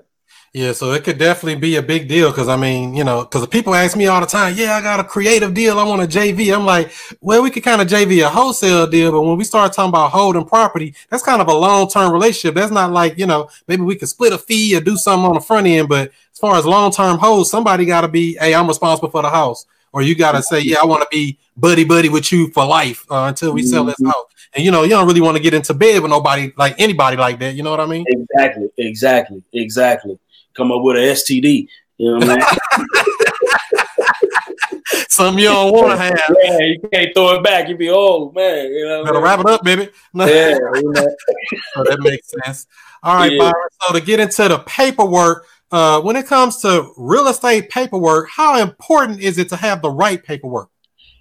[0.58, 3.46] yeah, so it could definitely be a big deal because I mean, you know, because
[3.46, 6.08] people ask me all the time, yeah, I got a creative deal, I want a
[6.08, 6.52] JV.
[6.52, 6.92] I'm like,
[7.22, 10.12] well, we could kind of JV a wholesale deal, but when we start talking about
[10.12, 12.56] holding property, that's kind of a long term relationship.
[12.56, 15.36] That's not like, you know, maybe we could split a fee or do something on
[15.36, 18.56] the front end, but as far as long term hold, somebody got to be, hey,
[18.56, 21.40] I'm responsible for the house, or you got to say, yeah, I want to be
[21.56, 23.70] buddy buddy with you for life uh, until we mm-hmm.
[23.70, 24.08] sell this mm-hmm.
[24.08, 24.26] house.
[24.54, 27.18] And you know, you don't really want to get into bed with nobody like anybody
[27.18, 27.56] like that.
[27.56, 28.06] You know what I mean?
[28.08, 30.20] Exactly, exactly, exactly
[30.58, 31.68] come up with an STD.
[31.98, 32.88] You know what I mean?
[35.10, 36.20] Something you don't want to have.
[36.44, 37.70] Yeah, you can't throw it back.
[37.70, 38.72] You'd be old, man.
[38.72, 39.90] You know Better wrap it up, baby.
[40.14, 41.08] yeah, you know.
[41.76, 42.68] oh, that makes sense.
[43.04, 43.40] All right, yeah.
[43.40, 43.70] Byron.
[43.82, 48.60] So to get into the paperwork, uh, when it comes to real estate paperwork, how
[48.60, 50.70] important is it to have the right paperwork?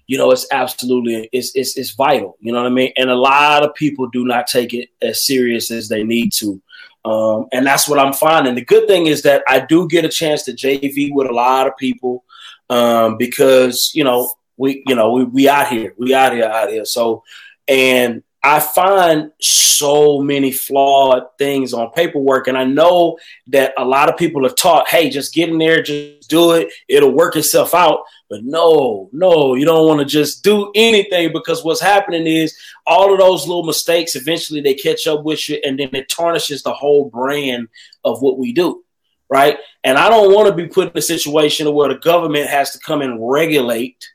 [0.07, 2.37] You know, it's absolutely it's it's it's vital.
[2.39, 2.93] You know what I mean?
[2.95, 6.61] And a lot of people do not take it as serious as they need to.
[7.03, 8.55] Um, and that's what I'm finding.
[8.55, 11.67] The good thing is that I do get a chance to JV with a lot
[11.67, 12.23] of people
[12.69, 16.69] um, because you know we you know we, we out here we out here out
[16.69, 16.85] here.
[16.85, 17.23] So
[17.67, 24.09] and I find so many flawed things on paperwork, and I know that a lot
[24.09, 27.73] of people have taught, "Hey, just get in there, just do it; it'll work itself
[27.73, 32.57] out." But no, no, you don't want to just do anything because what's happening is
[32.85, 36.61] all of those little mistakes eventually they catch up with you, and then it tarnishes
[36.61, 37.67] the whole brand
[38.03, 38.83] of what we do,
[39.29, 39.57] right?
[39.83, 42.79] And I don't want to be put in a situation where the government has to
[42.79, 44.07] come and regulate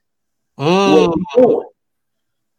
[0.59, 1.09] mm.
[1.09, 1.69] what we're doing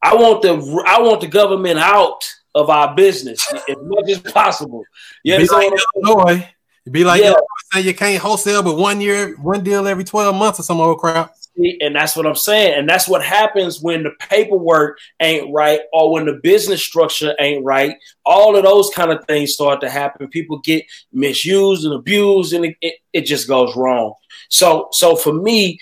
[0.04, 2.22] I want the I want the government out
[2.54, 4.84] of our business as much as possible.
[5.24, 6.50] You be like Illinois.
[6.92, 7.34] Be like yeah.
[7.72, 11.00] say you can't wholesale, but one year, one deal every twelve months or some old
[11.00, 11.34] crap.
[11.56, 12.80] And that's what I'm saying.
[12.80, 17.64] And that's what happens when the paperwork ain't right or when the business structure ain't
[17.64, 17.96] right.
[18.26, 20.28] All of those kind of things start to happen.
[20.30, 24.16] People get misused and abused, and it, it, it just goes wrong.
[24.50, 25.80] So, so for me,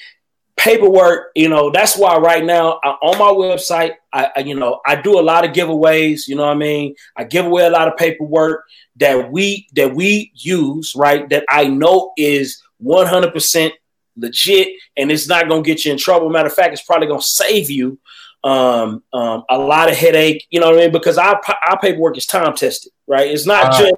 [0.61, 4.79] paperwork, you know, that's why right now I, on my website, I, I, you know,
[4.85, 6.27] I do a lot of giveaways.
[6.27, 6.95] You know what I mean?
[7.17, 8.63] I give away a lot of paperwork
[8.97, 11.27] that we that we use, right?
[11.29, 13.73] That I know is 100 percent
[14.15, 16.29] legit, and it's not gonna get you in trouble.
[16.29, 17.99] Matter of fact, it's probably gonna save you
[18.43, 20.45] um, um, a lot of headache.
[20.51, 20.91] You know what I mean?
[20.91, 23.31] Because our our paperwork is time tested, right?
[23.31, 23.95] It's not uh, just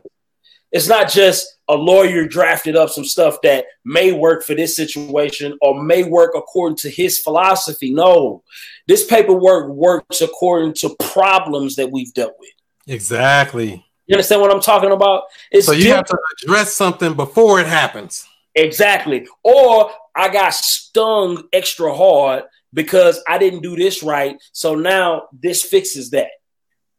[0.71, 5.57] it's not just a lawyer drafted up some stuff that may work for this situation
[5.61, 7.93] or may work according to his philosophy.
[7.93, 8.43] No,
[8.87, 12.49] this paperwork works according to problems that we've dealt with.
[12.87, 13.85] Exactly.
[14.07, 15.23] You understand what I'm talking about?
[15.51, 16.09] It's so you different.
[16.09, 18.27] have to address something before it happens.
[18.55, 19.27] Exactly.
[19.43, 24.35] Or I got stung extra hard because I didn't do this right.
[24.51, 26.29] So now this fixes that.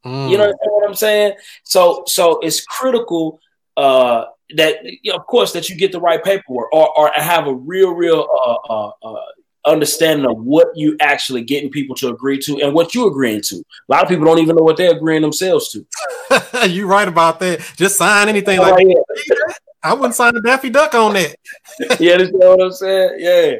[0.04, 0.30] Mm.
[0.30, 1.34] You know what I'm saying?
[1.64, 3.40] So so it's critical
[3.76, 4.24] uh,
[4.56, 7.54] that you know, of course that you get the right paperwork or, or have a
[7.54, 9.20] real real uh, uh, uh,
[9.66, 13.56] understanding of what you actually getting people to agree to and what you agreeing to.
[13.56, 16.66] A lot of people don't even know what they're agreeing themselves to.
[16.68, 17.60] you right about that.
[17.76, 19.54] Just sign anything oh, like yeah.
[19.82, 21.36] I wouldn't sign a Daffy Duck on that.
[22.00, 23.16] yeah, you know what I'm saying?
[23.18, 23.54] Yeah.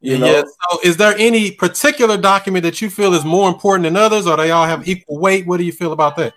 [0.00, 0.26] You know?
[0.26, 0.42] Yeah.
[0.42, 4.36] So, is there any particular document that you feel is more important than others, or
[4.36, 5.46] they all have equal weight?
[5.46, 6.32] What do you feel about that?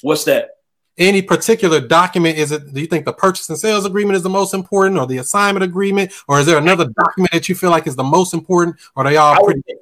[0.00, 0.48] What's that?
[0.96, 4.30] Any particular document is it do you think the purchase and sales agreement is the
[4.30, 7.86] most important or the assignment agreement or is there another document that you feel like
[7.86, 9.78] is the most important or they all I pretty would,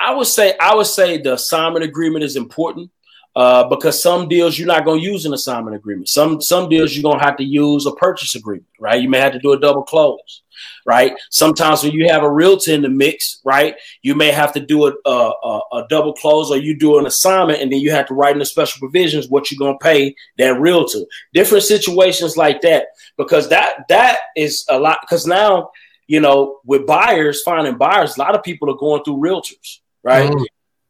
[0.00, 2.90] I would say I would say the assignment agreement is important
[3.36, 6.08] uh, because some deals you're not going to use an assignment agreement.
[6.08, 9.00] Some some deals you're going to have to use a purchase agreement, right?
[9.00, 10.42] You may have to do a double close
[10.86, 11.14] right?
[11.30, 14.86] Sometimes when you have a realtor in the mix, right, you may have to do
[14.86, 18.14] a, a, a double close or you do an assignment and then you have to
[18.14, 21.00] write in the special provisions what you're going to pay that realtor.
[21.34, 25.70] Different situations like that because that that is a lot because now
[26.06, 30.30] you know with buyers finding buyers, a lot of people are going through realtors, right?
[30.30, 30.44] Mm.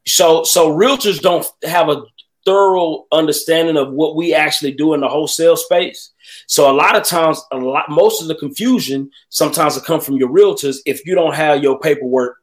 [0.07, 2.03] So so realtors don't have a
[2.45, 6.10] thorough understanding of what we actually do in the wholesale space.
[6.51, 10.17] So a lot of times, a lot, most of the confusion sometimes will come from
[10.17, 12.39] your realtors if you don't have your paperwork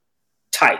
[0.50, 0.78] tight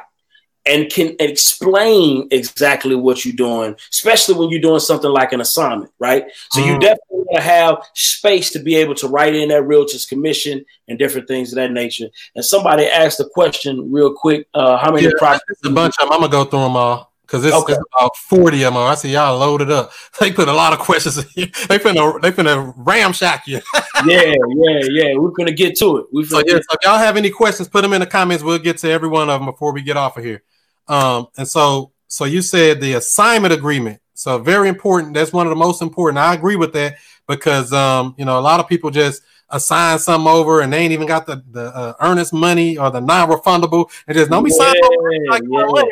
[0.64, 5.93] and can explain exactly what you're doing, especially when you're doing something like an assignment,
[5.99, 6.25] right?
[6.53, 6.69] So mm.
[6.69, 10.64] you definitely want to have space to be able to write in that realtor's commission
[10.88, 12.09] and different things of that nature.
[12.35, 15.59] And somebody asked a question real quick: uh, How many Yeah, properties?
[15.67, 16.14] a bunch of them.
[16.14, 17.75] I'm gonna go through them all because it's, Okay.
[17.75, 18.83] it's about 40 of them.
[18.83, 19.93] I see y'all loaded up.
[20.21, 21.19] They put a lot of questions.
[21.19, 21.47] In here.
[21.69, 23.61] They finna they finna ramshack you.
[24.07, 25.14] yeah, yeah, yeah.
[25.14, 26.07] We're gonna get to it.
[26.12, 28.43] We So yeah, so if y'all have any questions, put them in the comments.
[28.43, 30.43] We'll get to every one of them before we get off of here.
[30.88, 34.01] Um, and so so you said the assignment agreement.
[34.14, 35.14] So very important.
[35.14, 36.19] That's one of the most important.
[36.19, 36.97] I agree with that
[37.29, 40.93] because um, you know, a lot of people just assign something over and they ain't
[40.93, 44.83] even got the the uh, earnest money or the non-refundable and just don't be signing
[44.85, 45.65] over Yeah, like yeah.
[45.65, 45.91] money,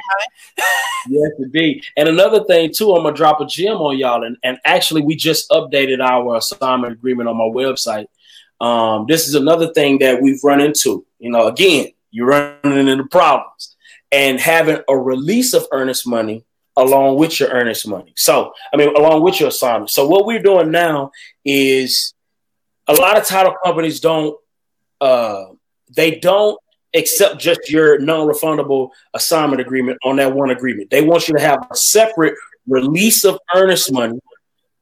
[1.09, 1.85] Yes, indeed.
[1.97, 4.25] And another thing too, I'm gonna drop a gem on y'all.
[4.25, 8.07] And, and actually, we just updated our assignment agreement on my website.
[8.61, 11.07] Um, this is another thing that we've run into.
[11.19, 13.77] You know, again, you're running into problems
[14.13, 16.45] and having a release of earnest money
[16.77, 18.13] along with your earnest money.
[18.17, 19.91] So, I mean, along with your assignment.
[19.91, 21.11] So, what we're doing now
[21.45, 22.15] is
[22.89, 24.37] a lot of title companies don't
[25.01, 25.45] uh,
[25.95, 26.59] they don't
[26.95, 30.91] accept just your non-refundable assignment agreement on that one agreement.
[30.91, 32.35] They want you to have a separate
[32.67, 34.19] release of earnest money,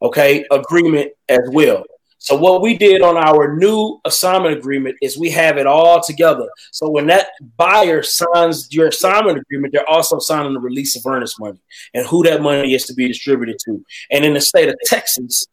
[0.00, 1.84] okay, agreement as well.
[2.18, 6.48] So what we did on our new assignment agreement is we have it all together.
[6.72, 7.26] So when that
[7.58, 11.58] buyer signs your assignment agreement, they're also signing the release of earnest money
[11.92, 13.84] and who that money is to be distributed to.
[14.10, 15.46] And in the state of Texas,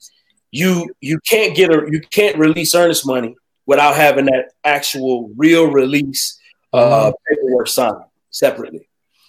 [0.52, 3.36] you you can't get a you can't release earnest money
[3.66, 6.40] without having that actual real release
[6.74, 8.88] uh, paperwork signed separately.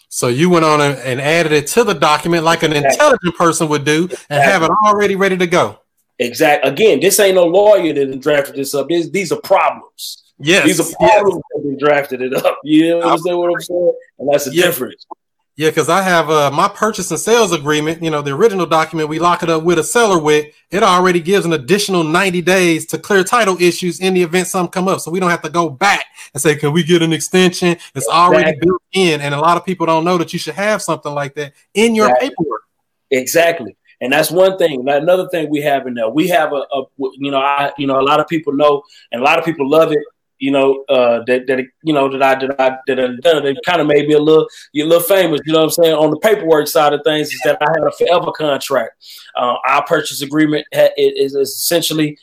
[0.09, 3.87] So you went on and, added it to the document like an intelligent person would
[3.87, 5.79] do and have it already ready to go.
[6.19, 6.67] Exact.
[6.67, 8.91] Again, this ain't no lawyer that drafted this up.
[8.91, 10.35] This, these are problems.
[10.39, 10.67] Yes.
[10.67, 11.13] These are yes.
[11.15, 12.59] problems that they drafted it up.
[12.63, 13.95] You understand what I'm saying?
[14.19, 14.67] And that's the Yeah.
[14.67, 15.07] difference.
[15.55, 19.11] Yeah, because I have uh, my purchase and sales agreement, you know, the original document
[19.11, 22.87] we lock it up with a seller with, it already gives an additional 90 days
[22.87, 25.01] to clear title issues in the event some come up.
[25.01, 27.77] So we don't have to go back and say, can we get an extension?
[27.95, 28.67] It's already Exactly.
[28.67, 29.21] built in.
[29.21, 31.95] And a lot of people don't know that you should have something like that in
[31.95, 32.29] your Exactly.
[32.31, 32.63] paperwork.
[33.11, 33.77] Exactly.
[34.01, 34.89] And that's one thing.
[34.89, 36.85] Another thing we have in there, we have a, a
[37.19, 39.69] you know, I, you know, a lot of people know, and a lot of people
[39.69, 39.99] love it.
[40.43, 43.47] You know, uh, that that you know that I that I that I done.
[43.47, 45.41] It kind of made me a little, you little famous.
[45.47, 45.95] You know what I'm saying?
[45.95, 48.93] On the paperwork side of things, is that I had a forever contract.
[49.37, 52.19] Uh, our purchase agreement ha- it is is essentially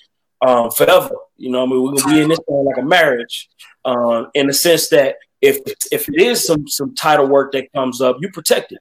[0.45, 1.15] um, forever.
[1.37, 3.49] You know, I mean, we're gonna be in this thing like a marriage,
[3.85, 8.01] um, in the sense that if if it is some some title work that comes
[8.01, 8.79] up, you protect it.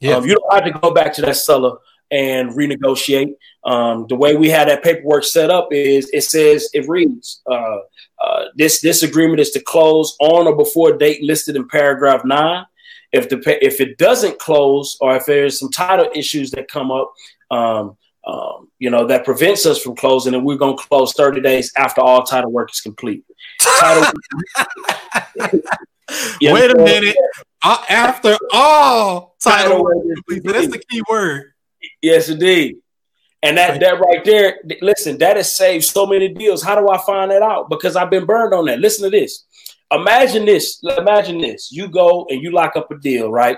[0.00, 0.14] Yeah.
[0.14, 1.76] Um, you don't have to go back to that seller
[2.10, 3.34] and renegotiate.
[3.64, 7.78] Um, the way we had that paperwork set up is it says it reads uh,
[8.22, 12.64] uh, this this agreement is to close on or before date listed in paragraph nine.
[13.12, 17.12] If the if it doesn't close or if there's some title issues that come up,
[17.50, 17.96] um,
[18.26, 21.72] um, you know that prevents us from closing, and we're going to close 30 days
[21.76, 23.24] after all title work is complete.
[23.60, 24.12] Title.
[26.42, 27.16] Wait a minute.
[27.62, 30.52] Uh, after all title Title work is complete.
[30.52, 31.52] That's the key word.
[32.02, 32.76] Yes, indeed.
[33.42, 36.62] And that that right there, listen, that has saved so many deals.
[36.62, 37.70] How do I find that out?
[37.70, 38.80] Because I've been burned on that.
[38.80, 39.44] Listen to this.
[39.90, 40.80] Imagine this.
[40.98, 41.72] Imagine this.
[41.72, 43.56] You go and you lock up a deal, right?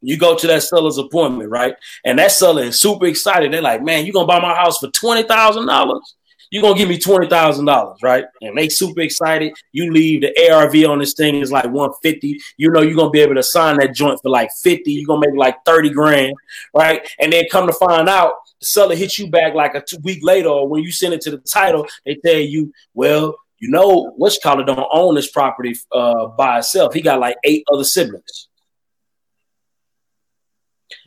[0.00, 1.74] You go to that seller's appointment, right?
[2.04, 3.52] And that seller is super excited.
[3.52, 6.14] They're like, man, you're gonna buy my house for twenty thousand dollars?
[6.50, 8.24] You're gonna give me twenty thousand dollars, right?
[8.40, 9.54] And they super excited.
[9.72, 12.40] You leave the ARV on this thing is like 150.
[12.56, 14.90] You know you're gonna be able to sign that joint for like 50.
[14.92, 16.34] You're gonna make like 30 grand,
[16.74, 17.06] right?
[17.20, 20.20] And then come to find out the seller hits you back like a two week
[20.22, 24.12] later, or when you send it to the title, they tell you, well, you know,
[24.16, 26.94] what's called don't own this property uh, by itself.
[26.94, 28.48] He got like eight other siblings.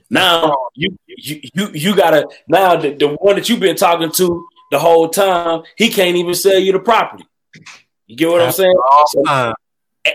[0.10, 4.45] Now you you you, you gotta now the, the one that you've been talking to
[4.71, 7.25] the whole time, he can't even sell you the property.
[8.07, 8.73] You get what I'm saying?
[9.07, 9.53] So- Uh,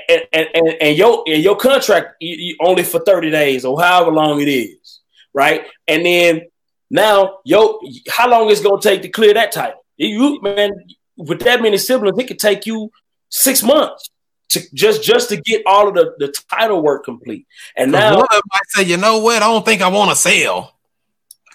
[0.09, 3.81] and, and, and, and your and your contract you, you only for 30 days or
[3.81, 5.01] however long it is,
[5.33, 5.65] right?
[5.87, 6.43] And then
[6.91, 9.85] now yo how long is it gonna take to clear that title?
[9.97, 10.73] You man,
[11.17, 12.91] with that many siblings, it could take you
[13.29, 14.11] six months
[14.49, 17.47] to just just to get all of the, the title work complete.
[17.77, 19.37] And now one of might say, you know what?
[19.41, 20.75] I don't think I want to sell.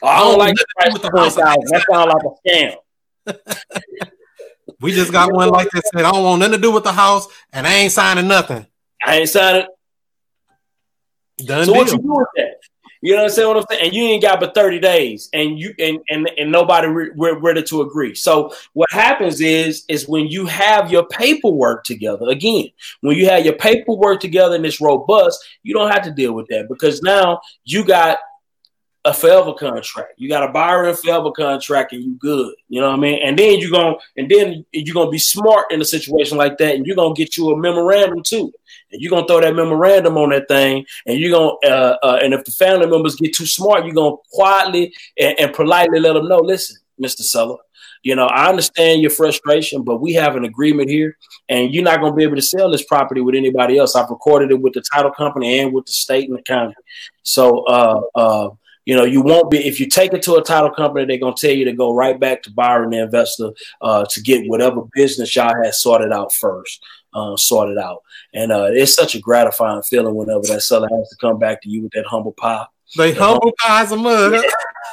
[0.01, 1.35] I don't like price with of the house.
[1.35, 2.75] That sounds like a scam.
[4.81, 6.91] We just got one like that said, I don't want nothing to do with the
[6.91, 8.65] house, and I ain't signing nothing.
[9.05, 9.67] I ain't signing.
[11.45, 11.81] Done So deal.
[11.81, 12.55] what you do with that?
[13.03, 13.47] You know what I'm saying?
[13.47, 13.85] What I'm saying?
[13.85, 17.37] And you ain't got but 30 days, and you and and, and nobody re- re-
[17.39, 18.13] ready to agree.
[18.13, 22.69] So what happens is is when you have your paperwork together again,
[23.01, 26.47] when you have your paperwork together and it's robust, you don't have to deal with
[26.49, 28.19] that because now you got
[29.03, 30.13] a forever contract.
[30.17, 32.53] You got a buyer and forever contract, and you good.
[32.69, 33.19] You know what I mean?
[33.23, 36.75] And then you're gonna and then you're gonna be smart in a situation like that,
[36.75, 38.53] and you're gonna get you a memorandum too.
[38.91, 42.33] And you're gonna throw that memorandum on that thing, and you're gonna uh, uh, and
[42.33, 46.27] if the family members get too smart, you're gonna quietly and, and politely let them
[46.27, 47.21] know, listen, Mr.
[47.21, 47.57] Seller,
[48.03, 51.17] you know, I understand your frustration, but we have an agreement here,
[51.49, 53.95] and you're not going to be able to sell this property with anybody else.
[53.95, 56.73] I've recorded it with the title company and with the state and the county.
[57.21, 58.49] So, uh, uh,
[58.91, 61.33] you know, you won't be if you take it to a title company, they're gonna
[61.33, 65.33] tell you to go right back to Byron the investor uh, to get whatever business
[65.33, 66.83] y'all had sorted out first,
[67.13, 68.03] uh, sorted out.
[68.33, 71.69] And uh, it's such a gratifying feeling whenever that seller has to come back to
[71.69, 72.65] you with that humble pie.
[72.97, 74.43] They humble pies mud.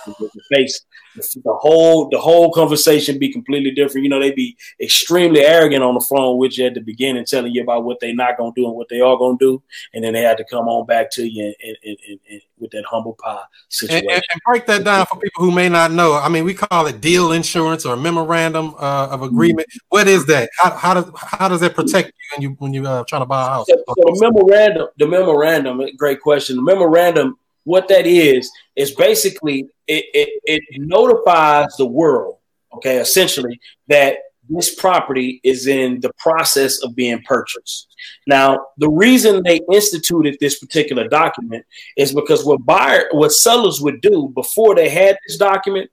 [0.07, 0.87] With face
[1.19, 4.05] the whole the whole conversation be completely different.
[4.05, 7.53] You know, they be extremely arrogant on the phone with you at the beginning, telling
[7.53, 9.63] you about what they're not gonna do and what they are gonna do,
[9.95, 12.71] and then they had to come on back to you and, and, and, and with
[12.73, 14.23] that humble pie situation.
[14.31, 16.15] And, break that down for people who may not know.
[16.15, 19.69] I mean, we call it deal insurance or memorandum uh, of agreement.
[19.69, 19.87] Mm-hmm.
[19.89, 20.51] What is that?
[20.59, 23.27] How, how does how does it protect you when you when you uh, trying to
[23.27, 23.67] buy a house?
[23.69, 26.57] So, so the memorandum, the memorandum, great question.
[26.57, 27.39] The memorandum
[27.69, 32.39] what that is is basically it, it, it notifies the world,
[32.75, 34.17] okay, essentially that
[34.49, 37.95] this property is in the process of being purchased.
[38.27, 41.67] Now, the reason they instituted this particular document
[41.97, 45.91] is because what buyer, what sellers would do before they had this document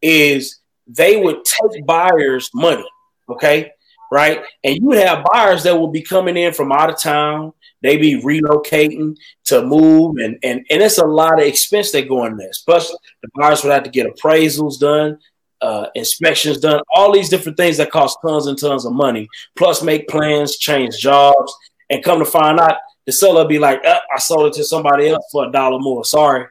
[0.00, 2.88] is they would take buyers' money,
[3.28, 3.72] okay,
[4.12, 7.52] right, and you would have buyers that will be coming in from out of town.
[7.86, 12.24] They be relocating to move, and and and it's a lot of expense that go
[12.26, 12.50] in there.
[12.64, 12.90] Plus,
[13.22, 15.18] the buyers would have to get appraisals done,
[15.60, 19.28] uh, inspections done, all these different things that cost tons and tons of money.
[19.56, 21.54] Plus, make plans, change jobs,
[21.88, 25.08] and come to find out, the seller be like, uh, "I sold it to somebody
[25.08, 26.46] else for a dollar more." Sorry,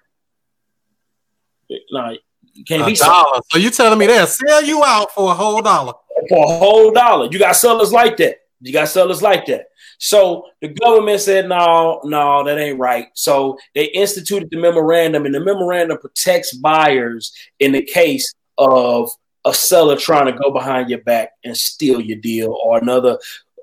[1.92, 2.16] no,
[2.54, 3.42] you can't a be dollar.
[3.52, 5.94] So you telling me they'll sell you out for a whole dollar?
[6.30, 8.38] For a whole dollar, you got sellers like that.
[8.62, 9.68] You got sellers like that.
[9.98, 13.08] So the government said, no, no, that ain't right.
[13.14, 19.10] So they instituted the memorandum, and the memorandum protects buyers in the case of
[19.46, 23.18] a seller trying to go behind your back and steal your deal, or another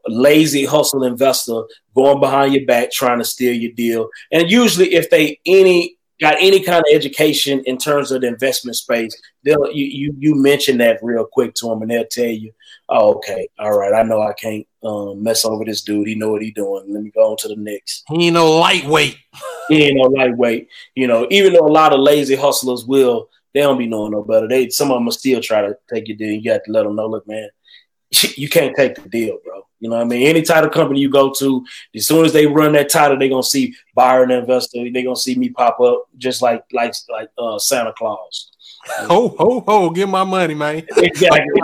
[0.07, 1.62] lazy hustle investor
[1.95, 4.09] going behind your back trying to steal your deal.
[4.33, 8.76] And usually, if they any got any kind of education in terms of the investment
[8.76, 12.53] space, they'll you you, you mention that real quick to them, and they'll tell you,
[12.93, 16.09] "Oh, okay, all right, I know I can't um, mess over this dude.
[16.09, 16.84] He know what he doing.
[16.88, 19.16] Let me go on to the next." He ain't no lightweight.
[19.68, 20.68] he ain't no lightweight.
[20.95, 24.22] You know, even though a lot of lazy hustlers will, they don't be knowing no
[24.22, 24.49] better.
[24.49, 26.32] They some of them will still try to take your deal.
[26.32, 27.49] You got to let them know, look, man,
[28.36, 29.66] you can't take the deal, bro.
[29.80, 30.26] You know what I mean?
[30.28, 31.64] Any title company you go to,
[31.95, 34.78] as soon as they run that title, they're gonna see buyer and investor.
[34.93, 38.52] They're gonna see me pop up just like like like uh, Santa Claus.
[38.85, 39.91] Ho ho ho!
[39.91, 40.85] Get my money, man.
[40.97, 41.62] Exactly.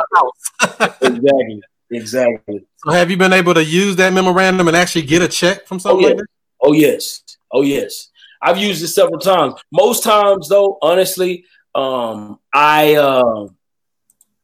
[1.02, 1.62] exactly.
[1.90, 2.66] Exactly.
[2.76, 5.80] So, have you been able to use that memorandum and actually get a check from
[5.80, 6.14] something oh, yeah.
[6.14, 6.26] like that?
[6.60, 7.22] Oh yes.
[7.50, 8.10] Oh yes.
[8.40, 9.54] I've used it several times.
[9.72, 11.44] Most times, though, honestly,
[11.74, 13.48] um, I uh,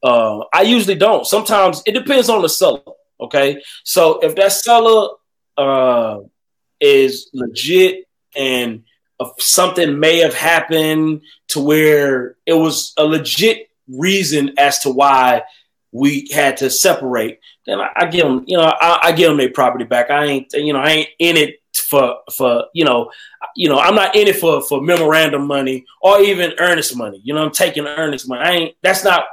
[0.02, 1.26] uh, I usually don't.
[1.26, 2.80] Sometimes it depends on the seller.
[3.20, 5.16] Okay, so if that seller
[5.56, 6.18] uh,
[6.80, 8.06] is legit
[8.36, 8.84] and
[9.38, 15.42] something may have happened to where it was a legit reason as to why
[15.92, 19.38] we had to separate, then I, I give them, you know, I, I give them
[19.38, 20.10] their property back.
[20.10, 23.10] I ain't, you know, I ain't in it for for you know,
[23.54, 27.20] you know, I'm not in it for for memorandum money or even earnest money.
[27.22, 28.42] You know, I'm taking earnest money.
[28.42, 28.76] I ain't.
[28.82, 29.24] That's not,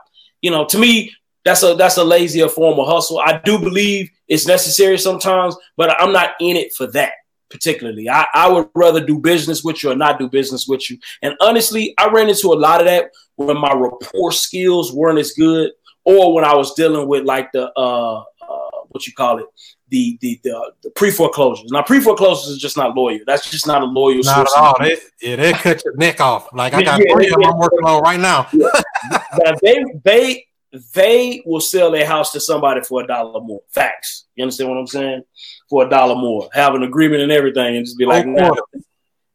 [0.42, 1.14] you know, to me,
[1.44, 3.20] that's a that's a lazier form of hustle.
[3.20, 7.14] I do believe it's necessary sometimes, but I'm not in it for that
[7.52, 8.10] particularly.
[8.10, 10.98] I, I would rather do business with you or not do business with you.
[11.22, 15.32] And honestly, I ran into a lot of that when my rapport skills weren't as
[15.32, 15.72] good,
[16.04, 19.46] or when I was dealing with like the uh, uh what you call it,
[19.90, 21.72] the the the, the pre foreclosures.
[21.72, 23.20] Now pre foreclosures is just not loyal.
[23.28, 24.22] That's just not a loyal.
[24.24, 24.76] Not at all.
[24.80, 26.52] They, yeah, they cut your neck off.
[26.54, 28.48] Like I got yeah, three of them I'm working on right now.
[28.54, 29.54] yeah.
[29.62, 30.46] they they
[30.94, 33.62] they will sell their house to somebody for a dollar more.
[33.70, 34.28] Facts.
[34.36, 35.24] You understand what I'm saying?
[35.72, 38.54] For a dollar more, have an agreement and everything, and just be like, nah.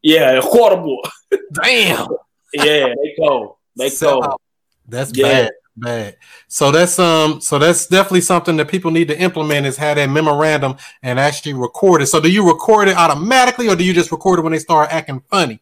[0.03, 1.03] yeah, a quarter more.
[1.53, 2.09] Damn.
[2.53, 3.57] yeah, they go.
[3.75, 4.37] They go.
[4.87, 5.25] That's yeah.
[5.27, 5.51] bad.
[5.79, 6.17] Bad.
[6.49, 7.41] So that's um.
[7.41, 11.55] So that's definitely something that people need to implement is have that memorandum and actually
[11.55, 12.07] record it.
[12.09, 14.93] So do you record it automatically, or do you just record it when they start
[14.93, 15.61] acting funny?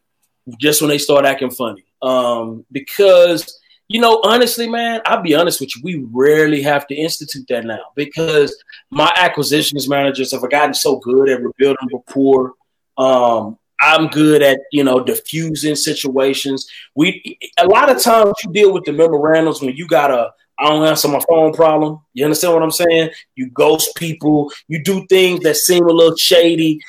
[0.59, 1.85] Just when they start acting funny.
[2.01, 5.81] Um, because you know, honestly, man, I'll be honest with you.
[5.83, 8.55] We rarely have to institute that now because
[8.89, 12.53] my acquisitions managers have gotten so good at rebuilding rapport.
[12.97, 16.67] Um, I'm good at you know diffusing situations.
[16.95, 20.69] We a lot of times you deal with the memorandums when you got a I
[20.69, 21.99] don't answer my phone problem.
[22.13, 23.09] You understand what I'm saying?
[23.35, 24.51] You ghost people.
[24.67, 26.79] You do things that seem a little shady.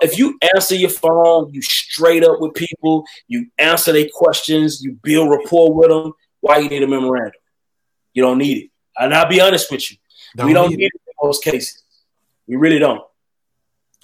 [0.00, 3.04] If you answer your phone, you straight up with people.
[3.28, 4.82] You answer their questions.
[4.82, 6.14] You build rapport with them.
[6.42, 7.40] Why you need a memorandum?
[8.12, 8.70] You don't need it.
[8.98, 9.96] And I'll be honest with you,
[10.36, 11.82] don't we don't need, need it in most cases.
[12.46, 13.02] We really don't.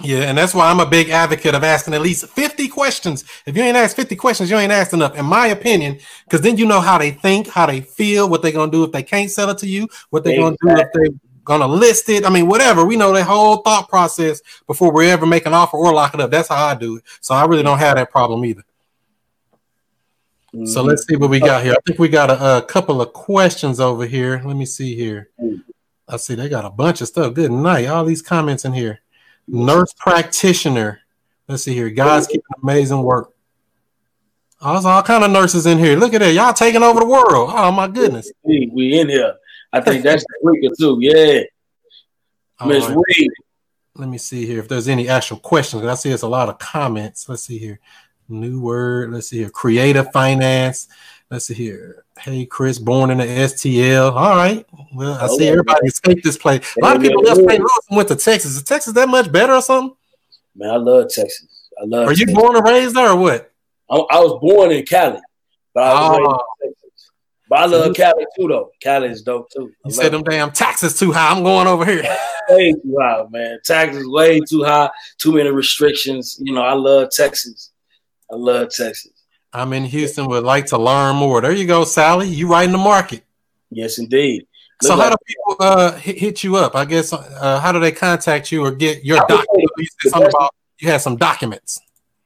[0.01, 3.25] Yeah, and that's why I'm a big advocate of asking at least 50 questions.
[3.45, 6.57] If you ain't asked 50 questions, you ain't asked enough, in my opinion, because then
[6.57, 9.31] you know how they think, how they feel, what they're gonna do if they can't
[9.31, 10.69] sell it to you, what they're exactly.
[10.69, 12.25] gonna do if they're gonna list it.
[12.25, 12.85] I mean, whatever.
[12.85, 16.21] We know the whole thought process before we ever make an offer or lock it
[16.21, 16.31] up.
[16.31, 17.05] That's how I do it.
[17.21, 18.63] So I really don't have that problem either.
[20.55, 20.67] Mm-hmm.
[20.67, 21.73] So let's see what we got here.
[21.75, 24.41] I think we got a, a couple of questions over here.
[24.45, 25.31] Let me see here.
[26.09, 27.35] I see they got a bunch of stuff.
[27.35, 27.87] Good night.
[27.87, 29.01] All these comments in here
[29.49, 31.01] nurse practitioner.
[31.49, 31.91] Let's see here.
[31.91, 33.33] Guys keeping amazing work.
[34.61, 35.97] Oh, there's all kind of nurses in here.
[35.97, 36.33] Look at that.
[36.33, 37.51] Y'all taking over the world.
[37.53, 38.31] Oh my goodness.
[38.43, 39.35] We in here.
[39.73, 40.99] I think that's the too.
[41.01, 41.43] Yeah.
[42.67, 42.97] Miss right.
[42.97, 43.31] Reed.
[43.95, 45.85] Let me see here if there's any actual questions.
[45.85, 47.29] I see there's a lot of comments.
[47.29, 47.81] Let's see here.
[48.29, 49.13] New word.
[49.13, 49.51] Let's see here.
[49.51, 50.89] Creative finance.
[51.31, 52.05] Let's see here.
[52.19, 54.13] Hey, Chris, born in the STL.
[54.13, 54.67] All right.
[54.95, 55.53] Well, I see oh.
[55.53, 56.77] everybody escaped this place.
[56.77, 57.59] A lot of people left St.
[57.59, 58.57] Louis and went to Texas.
[58.57, 59.97] Is Texas that much better or something?
[60.55, 61.69] Man, I love Texas.
[61.81, 62.09] I love.
[62.09, 63.53] Are you born and raised there or what?
[63.91, 65.21] I, I, was born in Cali,
[65.73, 66.11] but I was oh.
[66.11, 66.43] raised in ah.
[66.63, 67.11] Texas.
[67.49, 68.71] But I love Cali too, though.
[68.81, 69.71] Cali is dope too.
[69.85, 71.31] I you said them damn taxes too high.
[71.31, 72.03] I'm going over here.
[72.49, 73.59] way too high, man.
[73.65, 74.91] Taxes way too high.
[75.19, 76.39] Too many restrictions.
[76.43, 77.71] You know, I love Texas.
[78.31, 79.13] I love Texas.
[79.53, 80.27] I'm in Houston.
[80.27, 81.41] Would like to learn more.
[81.41, 82.29] There you go, Sally.
[82.29, 83.25] You right in the market.
[83.71, 84.47] Yes, indeed.
[84.83, 86.77] Look so like- how do people uh, hit, you up?
[86.77, 89.73] I guess uh, how do they contact you or get your documents?
[90.05, 91.81] You, about, you had some documents.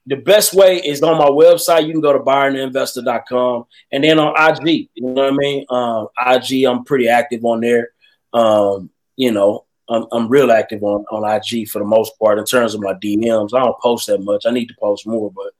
[0.06, 1.86] The best way is on my website.
[1.86, 4.88] You can go to ByronTheInvestor.com and then on IG.
[4.94, 5.64] You know what I mean?
[5.70, 7.90] Um, IG, I'm pretty active on there.
[8.32, 12.44] Um, you know, I'm, I'm real active on, on IG for the most part in
[12.44, 13.54] terms of my DMs.
[13.54, 14.44] I don't post that much.
[14.44, 15.52] I need to post more, but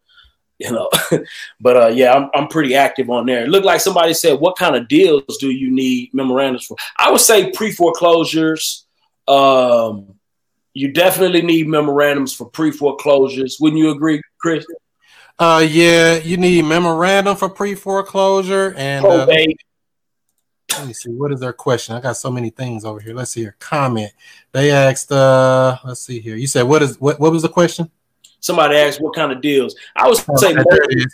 [0.63, 0.89] you know.
[1.61, 3.45] but uh, yeah, I'm, I'm pretty active on there.
[3.45, 7.11] It looked like somebody said, "What kind of deals do you need memorandums for?" I
[7.11, 8.87] would say pre foreclosures.
[9.29, 10.15] Um,
[10.75, 13.59] you definitely need memorandums for pre foreclosures.
[13.61, 14.65] Wouldn't you agree, Chris?
[15.39, 19.05] Uh, yeah, you need memorandum for pre foreclosure and.
[19.05, 19.27] Uh,
[20.79, 21.11] let me see.
[21.11, 21.95] What is their question?
[21.95, 23.15] I got so many things over here.
[23.15, 23.57] Let's see here.
[23.59, 24.11] Comment.
[24.53, 25.13] They asked.
[25.13, 26.37] Uh, let's see here.
[26.37, 27.21] You said what is what?
[27.21, 27.91] What was the question?
[28.43, 29.75] Somebody asked what kind of deals.
[29.97, 31.05] I was saying, okay,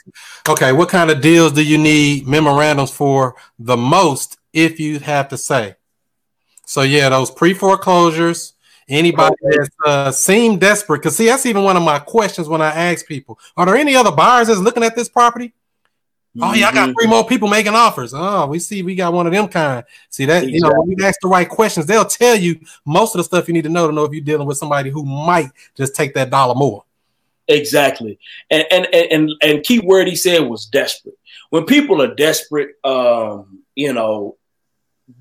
[0.49, 5.29] okay, what kind of deals do you need memorandums for the most if you have
[5.29, 5.77] to say?
[6.67, 8.55] So yeah, those pre foreclosures.
[8.91, 12.71] Anybody that uh, seem desperate, because see, that's even one of my questions when I
[12.71, 15.53] ask people: Are there any other buyers that's looking at this property?
[16.35, 16.43] Mm-hmm.
[16.43, 16.99] Oh yeah, I got mm-hmm.
[16.99, 18.15] three more people making offers.
[18.15, 19.85] Oh, we see we got one of them kind.
[20.09, 20.55] See that exactly.
[20.55, 23.47] you know when you ask the right questions, they'll tell you most of the stuff
[23.47, 26.15] you need to know to know if you're dealing with somebody who might just take
[26.15, 26.85] that dollar more.
[27.49, 28.19] Exactly.
[28.51, 31.19] And and and and key word he said was desperate.
[31.51, 34.37] When people are desperate, um, you know,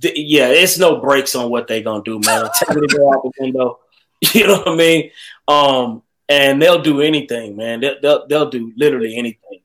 [0.02, 2.50] th- yeah, it's no breaks on what they gonna do, man.
[2.54, 3.80] Tell me to go out the window.
[4.34, 5.12] You know what I mean?
[5.48, 7.82] Um, and they'll do anything, man.
[7.82, 9.60] They'll, they'll, they'll do literally anything.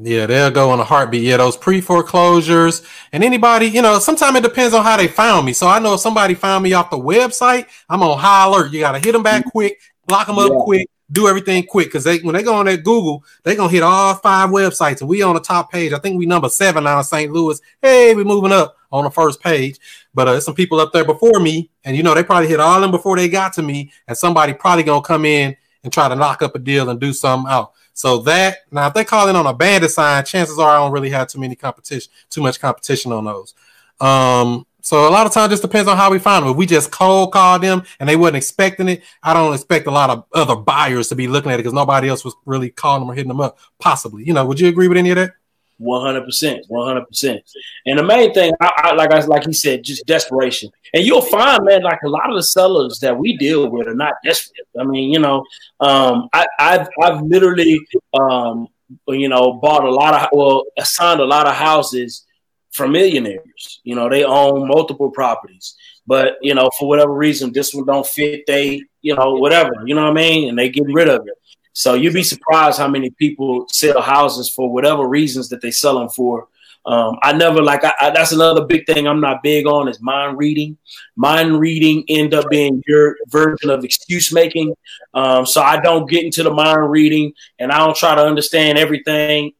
[0.00, 1.22] Yeah, they'll go on a heartbeat.
[1.22, 2.80] Yeah, those pre foreclosures
[3.12, 5.52] and anybody, you know, sometimes it depends on how they found me.
[5.52, 8.72] So I know if somebody found me off the website, I'm on high alert.
[8.72, 9.78] You got to hit them back quick,
[10.08, 10.58] lock them up yeah.
[10.60, 13.82] quick, do everything quick because they when they go on that Google, they gonna hit
[13.82, 15.92] all five websites, and we on the top page.
[15.92, 17.32] I think we number seven out of St.
[17.32, 17.60] Louis.
[17.82, 19.78] Hey, we moving up on the first page,
[20.14, 22.80] but uh, some people up there before me, and you know they probably hit all
[22.80, 26.16] them before they got to me, and somebody probably gonna come in and try to
[26.16, 27.72] knock up a deal and do something out.
[27.92, 30.92] So that now, if they call in on a bandit sign, chances are I don't
[30.92, 33.54] really have too many competition, too much competition on those.
[34.00, 36.50] Um, so a lot of times just depends on how we find them.
[36.52, 39.90] If we just cold call them and they wasn't expecting it, I don't expect a
[39.90, 43.00] lot of other buyers to be looking at it because nobody else was really calling
[43.00, 43.56] them or hitting them up.
[43.78, 44.44] Possibly, you know.
[44.44, 45.32] Would you agree with any of that?
[45.78, 47.40] One hundred percent, one hundred percent.
[47.86, 50.70] And the main thing, I, I, like I like he said, just desperation.
[50.92, 53.94] And you'll find, man, like a lot of the sellers that we deal with are
[53.94, 54.68] not desperate.
[54.78, 55.44] I mean, you know,
[55.80, 57.80] um, I, have I've literally,
[58.12, 58.68] um,
[59.08, 62.26] you know, bought a lot of well, assigned a lot of houses
[62.74, 63.80] from millionaires.
[63.84, 68.06] You know, they own multiple properties, but you know, for whatever reason, this one don't
[68.06, 68.44] fit.
[68.46, 69.72] They, you know, whatever.
[69.86, 70.48] You know what I mean?
[70.48, 71.34] And they get rid of it.
[71.72, 75.98] So you'd be surprised how many people sell houses for whatever reasons that they sell
[75.98, 76.48] them for.
[76.86, 80.02] Um, I never like I, I, that's another big thing I'm not big on is
[80.02, 80.76] mind reading.
[81.16, 84.74] Mind reading end up being your version of excuse making.
[85.14, 88.78] Um, so I don't get into the mind reading and I don't try to understand
[88.78, 89.52] everything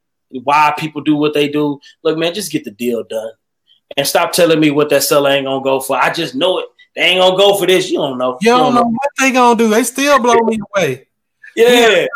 [0.43, 1.81] why people do what they do.
[2.03, 3.33] Look, man, just get the deal done
[3.97, 5.97] and stop telling me what that seller ain't gonna go for.
[5.97, 6.67] I just know it.
[6.97, 7.91] They ain't gonna go for this.
[7.91, 8.39] You don't know.
[8.41, 8.81] You don't, you don't know.
[8.83, 9.69] know what they gonna do.
[9.69, 11.09] They still blow me away.
[11.57, 12.07] Yeah.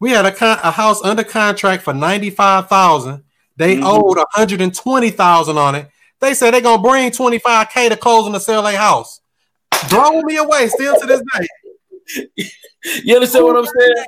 [0.00, 3.24] We had a, con- a house under contract for ninety five thousand.
[3.56, 3.84] They mm-hmm.
[3.84, 5.88] owed one hundred and twenty thousand on it.
[6.20, 9.20] They said they're gonna bring twenty five k to close on the sell their house.
[9.90, 12.46] Blow me away still to this day.
[13.04, 14.06] you understand what I'm saying?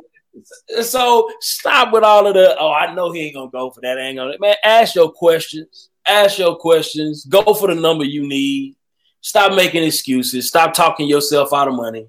[0.83, 2.57] So stop with all of the.
[2.59, 3.99] Oh, I know he ain't gonna go for that.
[3.99, 4.57] ain't gonna man.
[4.65, 5.91] Ask your questions.
[6.07, 7.25] Ask your questions.
[7.25, 8.77] Go for the number you need.
[9.21, 10.49] Stop making excuses.
[10.49, 12.07] Stop talking yourself out of money.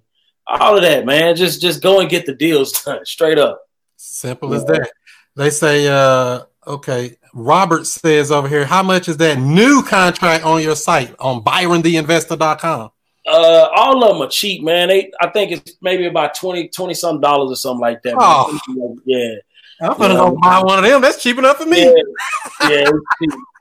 [0.47, 1.35] All of that, man.
[1.35, 3.05] Just just go and get the deals done.
[3.05, 3.61] Straight up.
[3.97, 4.91] Simple as that.
[5.35, 10.61] They say, uh, okay, Robert says over here, how much is that new contract on
[10.61, 12.91] your site on ByronTheInvestor.com?
[13.27, 14.89] Uh, all of them are cheap, man.
[14.89, 18.15] They, I think it's maybe about 20, 20 some dollars or something like that.
[18.17, 18.57] Oh.
[19.05, 19.35] Yeah.
[19.81, 21.01] I'm gonna go buy one of them.
[21.01, 21.85] That's cheap enough for me.
[21.85, 22.89] Yeah, yeah,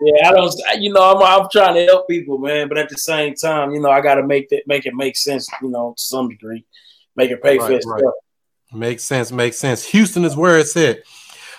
[0.02, 0.28] yeah.
[0.28, 2.68] I don't, you know, I'm, I'm trying to help people, man.
[2.68, 5.16] But at the same time, you know, I got to make that make it make
[5.16, 6.66] sense, you know, to some degree,
[7.16, 8.02] make it pay right, for itself.
[8.02, 8.78] Right.
[8.78, 9.32] Makes sense.
[9.32, 9.84] Makes sense.
[9.86, 10.98] Houston is where it's at.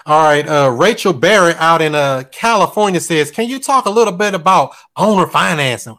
[0.05, 0.47] All right.
[0.47, 4.75] Uh, Rachel Barrett out in uh, California says, "Can you talk a little bit about
[4.95, 5.97] owner financing?"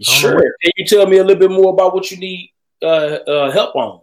[0.00, 0.40] Sure.
[0.40, 3.74] Can you tell me a little bit more about what you need uh, uh, help
[3.76, 4.00] on?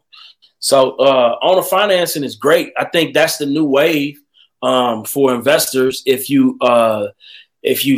[0.59, 2.73] So, uh, owner financing is great.
[2.77, 4.21] I think that's the new wave
[4.61, 6.03] um, for investors.
[6.05, 7.07] If you uh,
[7.63, 7.97] if you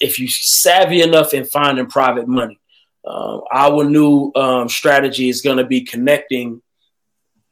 [0.00, 2.58] if you savvy enough in finding private money,
[3.06, 6.62] uh, our new um, strategy is going to be connecting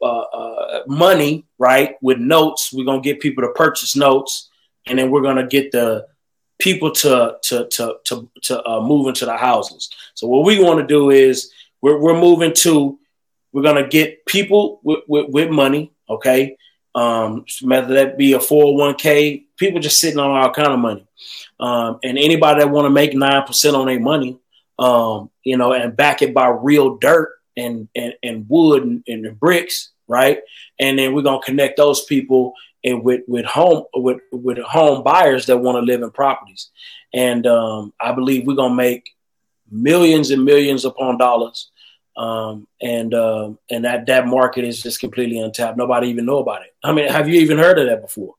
[0.02, 2.72] uh, uh, money, right, with notes.
[2.72, 4.50] We're gonna get people to purchase notes,
[4.86, 6.06] and then we're gonna get the
[6.62, 9.90] people to to to to, to uh, move into the houses.
[10.14, 12.98] So what we want to do is we're we're moving to
[13.52, 16.56] we're gonna get people with, with, with money, okay.
[16.94, 21.06] Um, whether that be a 401k, people just sitting on all kind of money.
[21.58, 24.38] Um, and anybody that want to make 9% on their money,
[24.78, 29.38] um, you know, and back it by real dirt and, and, and wood and, and
[29.38, 30.40] bricks, right?
[30.78, 32.54] And then we're gonna connect those people
[32.84, 36.70] and with with home with with home buyers that want to live in properties.
[37.14, 39.10] And um, I believe we're gonna make
[39.70, 41.70] millions and millions upon dollars.
[42.16, 45.78] Um, and uh, and that that market is just completely untapped.
[45.78, 46.74] Nobody even know about it.
[46.84, 48.34] I mean, have you even heard of that before?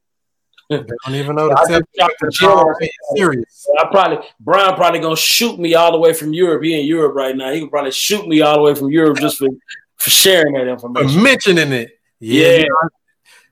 [0.70, 3.68] they don't even know the serious.
[3.80, 6.64] I probably Brian probably gonna shoot me all the way from Europe.
[6.64, 7.52] He in Europe right now.
[7.52, 9.50] He can probably shoot me all the way from Europe just for
[9.98, 11.10] for sharing that information.
[11.10, 12.00] For mentioning it.
[12.20, 12.58] Yeah.
[12.58, 12.66] yeah.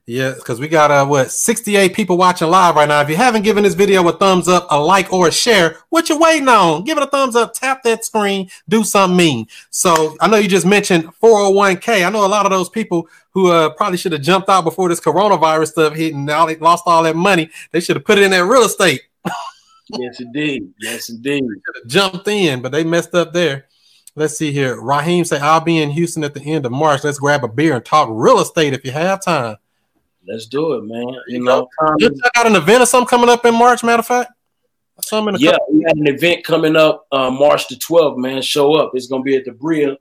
[0.04, 3.00] Yeah, because we got uh what 68 people watching live right now.
[3.02, 6.08] If you haven't given this video a thumbs up, a like, or a share, what
[6.08, 6.82] you waiting on?
[6.82, 9.46] Give it a thumbs up, tap that screen, do something mean.
[9.70, 12.04] So I know you just mentioned 401k.
[12.04, 14.88] I know a lot of those people who uh, probably should have jumped out before
[14.88, 17.48] this coronavirus stuff hit and now they lost all that money.
[17.70, 19.02] They should have put it in that real estate.
[19.88, 20.74] yes, indeed.
[20.80, 21.44] Yes, indeed.
[21.86, 23.68] jumped in, but they messed up there.
[24.16, 24.80] Let's see here.
[24.80, 27.04] Raheem say, I'll be in Houston at the end of March.
[27.04, 29.56] Let's grab a beer and talk real estate if you have time.
[30.26, 31.16] Let's do it, man.
[31.26, 31.68] You know,
[31.98, 33.82] you got an event or something coming up in March.
[33.82, 34.32] Matter of fact,
[35.00, 35.36] something.
[35.38, 38.18] yeah, couple- we got an event coming up uh, March the 12th.
[38.18, 38.92] Man, show up.
[38.94, 39.96] It's gonna be at the Bria.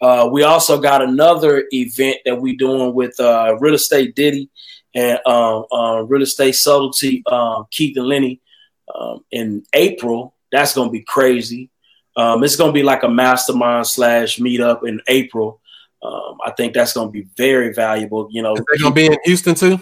[0.00, 4.50] Uh, we also got another event that we doing with uh, Real Estate Diddy
[4.94, 8.40] and um, uh, Real Estate Subtlety um, Keith and Lenny
[8.94, 10.34] um, in April.
[10.52, 11.70] That's gonna be crazy.
[12.16, 15.60] Um, it's gonna be like a mastermind slash meetup in April.
[16.02, 18.28] Um, I think that's going to be very valuable.
[18.30, 19.80] You know, they're going to be in Houston too.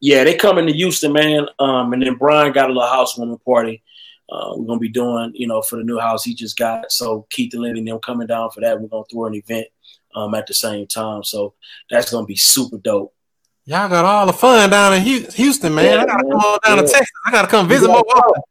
[0.00, 1.46] Yeah, they coming to Houston, man.
[1.58, 3.82] Um, and then Brian got a little housewarming party.
[4.30, 6.90] Uh, we're gonna be doing, you know, for the new house he just got.
[6.90, 8.80] So Keith and Lenny them coming down for that.
[8.80, 9.68] We're gonna throw an event
[10.14, 11.22] um, at the same time.
[11.22, 11.54] So
[11.88, 13.14] that's gonna be super dope.
[13.64, 15.84] Y'all got all the fun down in Houston, man.
[15.84, 16.32] Yeah, I gotta man.
[16.32, 16.82] come on down yeah.
[16.82, 17.10] to Texas.
[17.24, 18.42] I gotta come visit more often.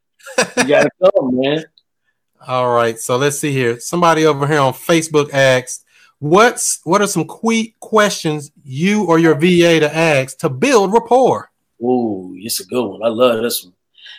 [0.58, 1.64] you gotta come, man.
[2.48, 3.80] All right, so let's see here.
[3.80, 5.84] Somebody over here on Facebook asked,
[6.20, 11.52] What's what are some quick questions you or your VA to ask to build rapport?
[11.82, 13.04] Ooh, it's a good one.
[13.04, 13.74] I love this one.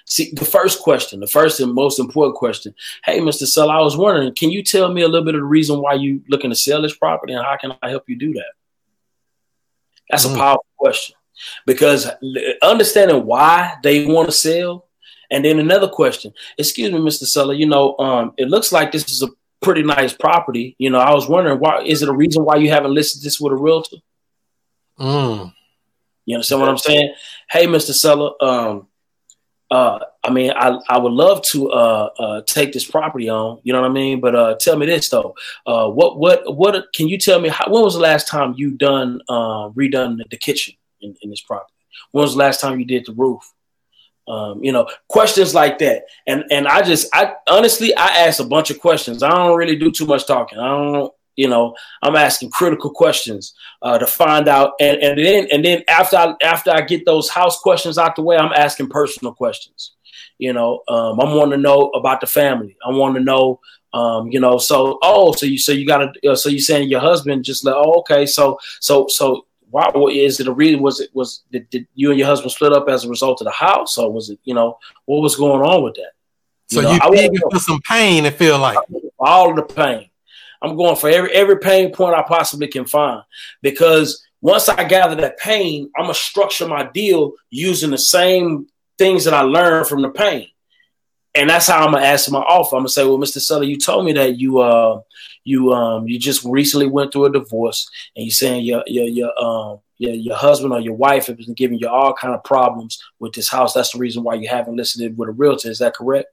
[0.04, 2.74] See, the first question, the first and most important question.
[3.04, 3.44] Hey, Mr.
[3.46, 5.94] Seller, I was wondering, can you tell me a little bit of the reason why
[5.94, 8.52] you looking to sell this property and how can I help you do that?
[10.10, 10.34] That's mm.
[10.34, 11.16] a powerful question
[11.66, 12.08] because
[12.62, 14.86] understanding why they want to sell.
[15.30, 17.24] And then another question, excuse me, Mr.
[17.24, 19.28] Seller, you know, um, it looks like this is a
[19.62, 20.76] pretty nice property.
[20.78, 23.40] You know, I was wondering why is it a reason why you haven't listed this
[23.40, 23.96] with a realtor?
[24.98, 25.52] Mm.
[26.24, 27.14] You understand what I'm saying?
[27.48, 27.92] Hey, Mr.
[27.92, 28.88] Seller, um,
[29.70, 33.60] uh, I mean, I, I would love to uh, uh, take this property on.
[33.62, 34.20] You know what I mean?
[34.20, 35.34] But uh, tell me this though.
[35.66, 37.48] Uh, what what what can you tell me?
[37.48, 41.30] How, when was the last time you done uh, redone the, the kitchen in, in,
[41.30, 41.72] this property?
[42.12, 43.42] When was the last time you did the roof?
[44.28, 46.04] Um, you know, questions like that.
[46.26, 49.22] And and I just I honestly I ask a bunch of questions.
[49.22, 50.58] I don't really do too much talking.
[50.58, 55.46] I don't you know i'm asking critical questions uh, to find out and, and then
[55.52, 58.88] and then after I, after i get those house questions out the way i'm asking
[58.88, 59.92] personal questions
[60.38, 63.60] you know um, i'm wanting to know about the family i want to know
[63.92, 66.88] um, you know so oh so you so you got to uh, so you saying
[66.88, 71.00] your husband just like oh okay so so so why is it a reason was
[71.00, 73.50] it was did, did you and your husband split up as a result of the
[73.50, 76.12] house or was it you know what was going on with that?
[76.70, 78.78] You so know, you dig for some pain and feel like.
[79.18, 80.10] All the pain.
[80.62, 83.22] I'm going for every every pain point I possibly can find.
[83.62, 88.66] Because once I gather that pain, I'm gonna structure my deal using the same
[88.98, 90.48] things that I learned from the pain,
[91.36, 92.76] and that's how I'm gonna ask my offer.
[92.76, 93.40] I'm gonna say, "Well, Mr.
[93.40, 95.00] Seller, you told me that you uh
[95.44, 99.42] you um you just recently went through a divorce, and you're saying your your your
[99.42, 103.02] um your, your husband or your wife has been giving you all kind of problems
[103.18, 103.72] with this house.
[103.74, 105.70] That's the reason why you haven't listed it with a realtor.
[105.70, 106.28] Is that correct?"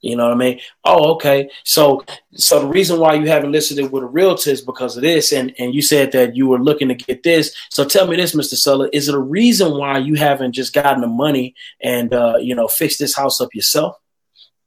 [0.00, 0.60] You know what I mean?
[0.84, 1.50] Oh, okay.
[1.64, 5.02] So, so the reason why you haven't listed it with a realtor is because of
[5.02, 7.54] this, and and you said that you were looking to get this.
[7.70, 11.00] So, tell me this, Mister Seller, is it a reason why you haven't just gotten
[11.00, 13.96] the money and uh, you know fixed this house up yourself?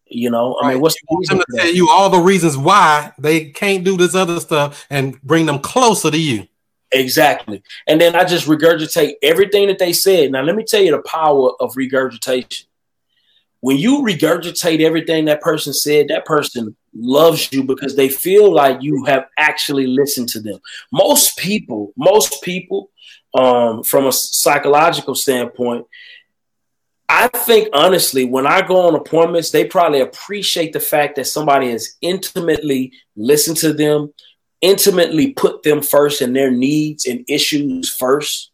[0.07, 1.37] You know, I mean, what's the reason?
[1.37, 5.45] I'm tell you all the reasons why they can't do this other stuff and bring
[5.45, 6.47] them closer to you.
[6.91, 7.61] Exactly.
[7.85, 10.31] And then I just regurgitate everything that they said.
[10.31, 12.65] Now, let me tell you the power of regurgitation
[13.61, 18.81] when you regurgitate everything that person said, that person loves you because they feel like
[18.81, 20.59] you have actually listened to them.
[20.91, 22.89] Most people, most people,
[23.33, 25.85] um, from a psychological standpoint,
[27.09, 31.71] I think honestly, when I go on appointments, they probably appreciate the fact that somebody
[31.71, 34.13] has intimately listened to them,
[34.61, 38.51] intimately put them first and their needs and issues first,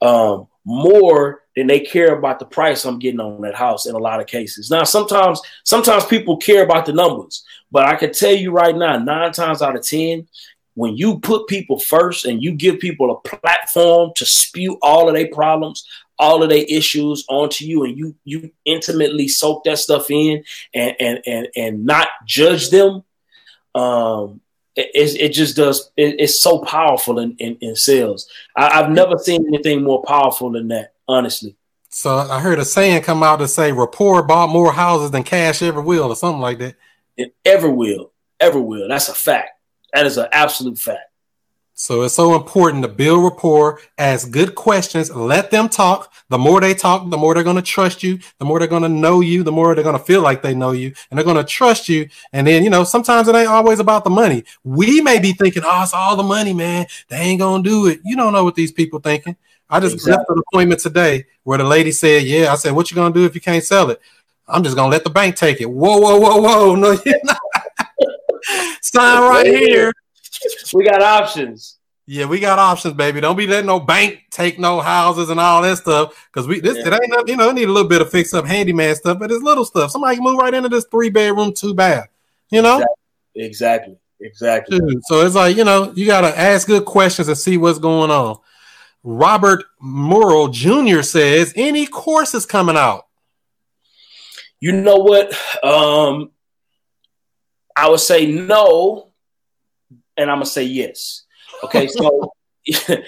[0.00, 3.98] um, more than they care about the price I'm getting on that house in a
[3.98, 4.70] lot of cases.
[4.70, 7.42] Now, sometimes, sometimes people care about the numbers,
[7.72, 10.28] but I can tell you right now, nine times out of 10,
[10.74, 15.14] when you put people first and you give people a platform to spew all of
[15.14, 15.88] their problems,
[16.18, 20.44] all of their issues onto you, and you you intimately soak that stuff in
[20.74, 23.02] and and and, and not judge them,
[23.74, 24.42] um,
[24.78, 25.90] it, it just does.
[25.96, 28.28] It, it's so powerful in, in, in sales.
[28.56, 31.56] I, have never seen anything more powerful than that honestly.
[31.90, 35.62] So I heard a saying come out to say rapport bought more houses than cash
[35.62, 36.76] ever will, or something like that.
[37.16, 38.88] It ever will, ever will.
[38.88, 39.50] That's a fact.
[39.92, 41.07] That is an absolute fact.
[41.80, 46.12] So it's so important to build rapport, ask good questions, let them talk.
[46.28, 48.82] The more they talk, the more they're going to trust you, the more they're going
[48.82, 51.24] to know you, the more they're going to feel like they know you, and they're
[51.24, 52.08] going to trust you.
[52.32, 54.42] And then, you know, sometimes it ain't always about the money.
[54.64, 56.86] We may be thinking, oh, it's all the money, man.
[57.06, 58.00] They ain't going to do it.
[58.04, 59.36] You don't know what these people thinking.
[59.70, 60.16] I just exactly.
[60.18, 63.26] left an appointment today where the lady said, "Yeah." I said, "What you gonna do
[63.26, 64.00] if you can't sell it?"
[64.46, 65.68] I'm just gonna let the bank take it.
[65.68, 66.74] Whoa, whoa, whoa, whoa!
[66.74, 67.38] No, you're not.
[68.80, 69.92] Sign right here.
[70.72, 71.78] We got options.
[72.06, 73.20] Yeah, we got options, baby.
[73.20, 76.28] Don't be letting no bank take no houses and all that stuff.
[76.32, 76.88] Cause we this yeah.
[76.88, 79.30] it ain't not, you know, need a little bit of fix up handyman stuff, but
[79.30, 79.90] it's little stuff.
[79.90, 82.08] Somebody can move right into this three bedroom, two bath.
[82.50, 82.82] You know?
[83.34, 83.98] Exactly.
[84.20, 84.80] Exactly.
[85.02, 88.38] So it's like, you know, you gotta ask good questions and see what's going on.
[89.04, 91.02] Robert Murrell Jr.
[91.02, 93.06] says, any courses coming out?
[94.60, 95.32] You know what?
[95.62, 96.30] Um,
[97.76, 99.07] I would say no,
[100.18, 101.24] and I'm gonna say yes.
[101.64, 102.32] Okay, so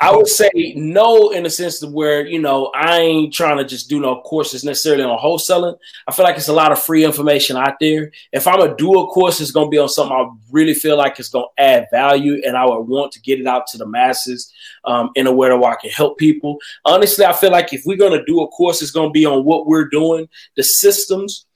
[0.00, 3.64] I would say no in the sense of where you know I ain't trying to
[3.64, 5.76] just do no courses necessarily on wholesaling.
[6.06, 8.10] I feel like it's a lot of free information out there.
[8.32, 11.18] If I'm gonna do a course, it's gonna be on something I really feel like
[11.18, 14.52] it's gonna add value, and I would want to get it out to the masses
[14.84, 16.58] um, in a way where I can help people.
[16.84, 19.66] Honestly, I feel like if we're gonna do a course, it's gonna be on what
[19.66, 21.46] we're doing, the systems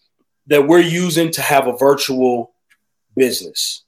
[0.49, 2.53] that we're using to have a virtual
[3.15, 3.85] business.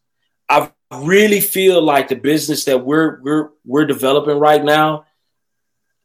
[0.48, 5.04] I've really feel like the business that we're we're we're developing right now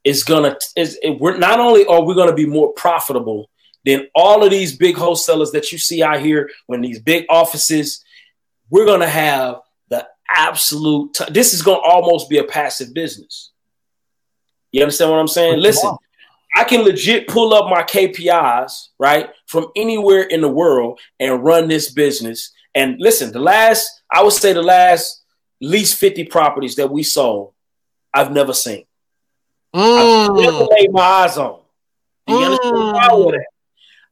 [0.04, 3.50] is gonna is it, we're not only are we gonna be more profitable
[3.86, 8.04] than all of these big wholesalers that you see out here when these big offices,
[8.70, 11.14] we're gonna have the absolute.
[11.14, 13.52] T- this is gonna almost be a passive business.
[14.72, 15.60] You understand what I'm saying?
[15.60, 15.96] Listen,
[16.56, 21.68] I can legit pull up my KPIs right from anywhere in the world and run
[21.68, 25.24] this business and listen, the last, I would say the last
[25.62, 27.54] least 50 properties that we sold,
[28.14, 28.86] I've never seen.
[29.74, 30.30] Mm.
[30.30, 31.62] I've never laid my eyes on.
[32.28, 33.46] Do you understand the that?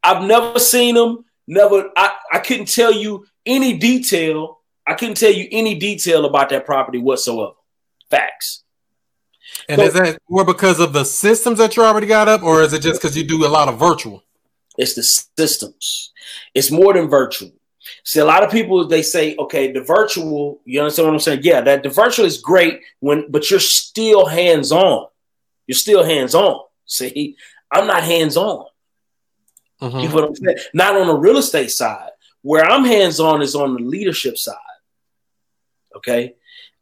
[0.03, 1.25] I've never seen them.
[1.47, 1.89] Never.
[1.95, 4.59] I, I couldn't tell you any detail.
[4.87, 7.53] I couldn't tell you any detail about that property whatsoever.
[8.09, 8.63] Facts.
[9.69, 12.63] And So- is that more because of the systems that you already got up, or
[12.63, 14.23] is it just because you do a lot of virtual?
[14.77, 16.11] It's the systems.
[16.55, 17.51] It's more than virtual.
[18.03, 20.61] See, a lot of people they say, okay, the virtual.
[20.65, 21.41] You understand what I'm saying?
[21.43, 25.07] Yeah, that the virtual is great when, but you're still hands on.
[25.67, 26.61] You're still hands on.
[26.85, 27.35] See,
[27.71, 28.65] I'm not hands on.
[29.81, 30.03] Mhm.
[30.03, 30.57] You know what I'm saying?
[30.73, 32.09] Not on the real estate side.
[32.41, 34.55] Where I'm hands on is on the leadership side.
[35.95, 36.35] Okay.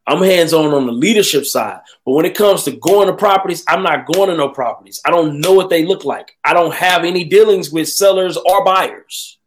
[0.08, 1.82] I'm hands on on the leadership side.
[2.04, 5.00] But when it comes to going to properties, I'm not going to no properties.
[5.06, 6.36] I don't know what they look like.
[6.44, 9.38] I don't have any dealings with sellers or buyers.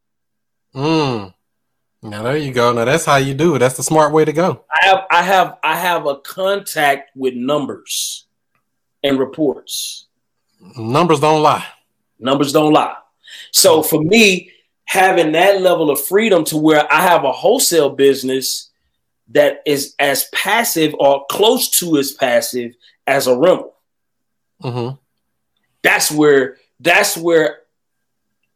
[0.75, 1.35] Mm.
[2.03, 2.73] Now there you go.
[2.73, 3.61] Now that's how you do it.
[3.61, 4.65] That's the smart way to go.
[4.71, 8.27] I have I have I have a contact with numbers
[9.05, 10.07] and reports.
[10.77, 11.65] Numbers don't lie.
[12.19, 12.97] Numbers don't lie.
[13.53, 14.51] So for me,
[14.85, 18.71] having that level of freedom to where I have a wholesale business
[19.29, 22.75] that is as passive or close to as passive
[23.07, 23.75] as a rental.
[24.61, 24.91] hmm
[25.83, 27.61] That's where that's where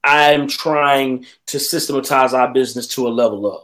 [0.06, 3.62] I'm trying to systematize our business to a level of.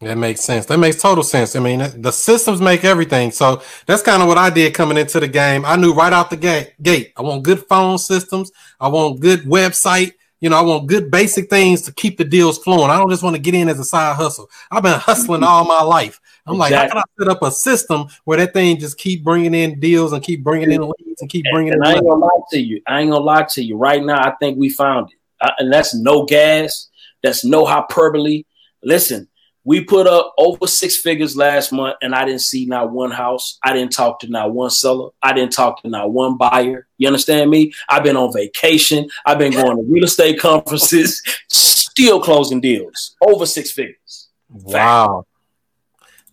[0.00, 0.64] That makes sense.
[0.64, 1.54] That makes total sense.
[1.54, 3.30] I mean, the systems make everything.
[3.32, 5.66] So that's kind of what I did coming into the game.
[5.66, 6.72] I knew right out the gate.
[6.80, 7.12] Gate.
[7.18, 8.50] I want good phone systems.
[8.80, 10.14] I want good website.
[10.40, 12.90] You know, I want good basic things to keep the deals flowing.
[12.90, 14.48] I don't just want to get in as a side hustle.
[14.70, 16.18] I've been hustling all my life.
[16.50, 19.54] I'm like, how can I set up a system where that thing just keep bringing
[19.54, 22.08] in deals and keep bringing in leads and keep bringing And in I ain't money?
[22.10, 22.82] gonna lie to you.
[22.86, 23.76] I ain't gonna lie to you.
[23.76, 25.18] Right now, I think we found it.
[25.40, 26.88] I- and that's no gas.
[27.22, 28.44] That's no hyperbole.
[28.82, 29.28] Listen,
[29.64, 33.58] we put up over six figures last month, and I didn't see not one house.
[33.62, 35.10] I didn't talk to not one seller.
[35.22, 36.86] I didn't talk to not one buyer.
[36.96, 37.72] You understand me?
[37.90, 39.08] I've been on vacation.
[39.26, 44.28] I've been going to real estate conferences, still closing deals over six figures.
[44.48, 45.26] Wow.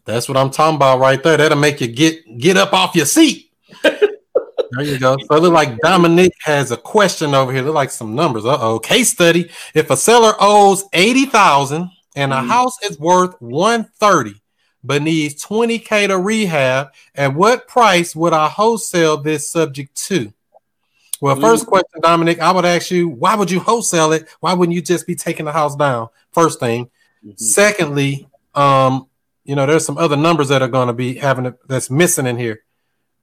[0.07, 1.35] That's what I'm talking about right there.
[1.37, 3.51] That'll make you get get up off your seat.
[3.83, 5.17] there you go.
[5.29, 7.61] So it look like Dominic has a question over here.
[7.61, 8.45] Look like some numbers.
[8.45, 8.79] Uh oh.
[8.79, 9.49] Case study.
[9.73, 12.47] If a seller owes 80,000 and a Mhm.
[12.47, 14.41] house is worth 130
[14.83, 20.31] but needs 20k to rehab, at what price would I wholesale this subject to?
[21.19, 21.69] Well, first Mhm.
[21.69, 24.27] question, Dominic, I would ask you, why would you wholesale it?
[24.39, 26.07] Why wouldn't you just be taking the house down?
[26.31, 26.89] First thing.
[27.35, 29.07] Secondly, um,
[29.47, 32.37] you know, there's some other numbers that are going to be having that's missing in
[32.37, 32.63] here.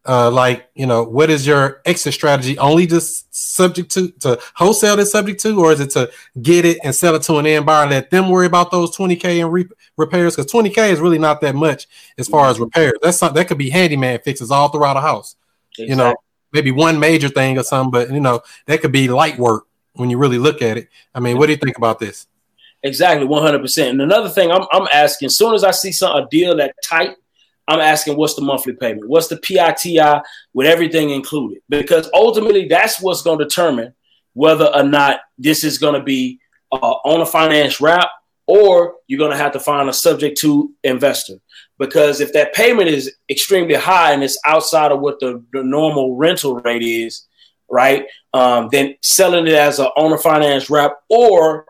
[0.06, 2.58] Uh, like, you know, what is your exit strategy?
[2.58, 6.10] Only just subject to to wholesale this subject to, or is it to
[6.40, 8.96] get it and sell it to an end buyer and let them worry about those
[8.96, 10.34] 20k in re- repairs?
[10.34, 11.86] Because 20k is really not that much
[12.18, 12.94] as far as repairs.
[13.02, 15.36] That's something that could be handyman fixes all throughout a house.
[15.76, 16.14] You know,
[16.52, 20.08] maybe one major thing or something, but you know, that could be light work when
[20.08, 20.88] you really look at it.
[21.14, 22.26] I mean, what do you think about this?
[22.84, 23.90] Exactly, one hundred percent.
[23.90, 25.26] And another thing, I'm I'm asking.
[25.26, 27.16] As soon as I see some a deal that tight,
[27.66, 29.08] I'm asking, what's the monthly payment?
[29.08, 30.20] What's the PITI
[30.52, 31.62] with everything included?
[31.68, 33.94] Because ultimately, that's what's going to determine
[34.34, 38.10] whether or not this is going to be uh, on a finance wrap
[38.46, 41.36] or you're going to have to find a subject to investor.
[41.78, 46.16] Because if that payment is extremely high and it's outside of what the, the normal
[46.16, 47.26] rental rate is,
[47.70, 48.06] right?
[48.34, 51.64] Um, then selling it as an owner finance wrap or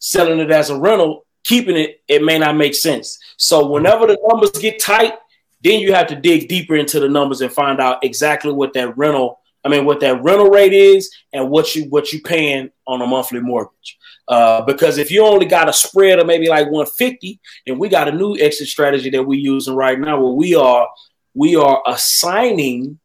[0.00, 3.18] selling it as a rental, keeping it, it may not make sense.
[3.36, 5.14] So whenever the numbers get tight,
[5.62, 8.96] then you have to dig deeper into the numbers and find out exactly what that
[8.96, 13.02] rental, I mean, what that rental rate is and what you what you paying on
[13.02, 13.98] a monthly mortgage.
[14.26, 18.08] Uh, because if you only got a spread of maybe like 150, and we got
[18.08, 20.88] a new exit strategy that we're using right now where we are
[21.34, 22.98] we are assigning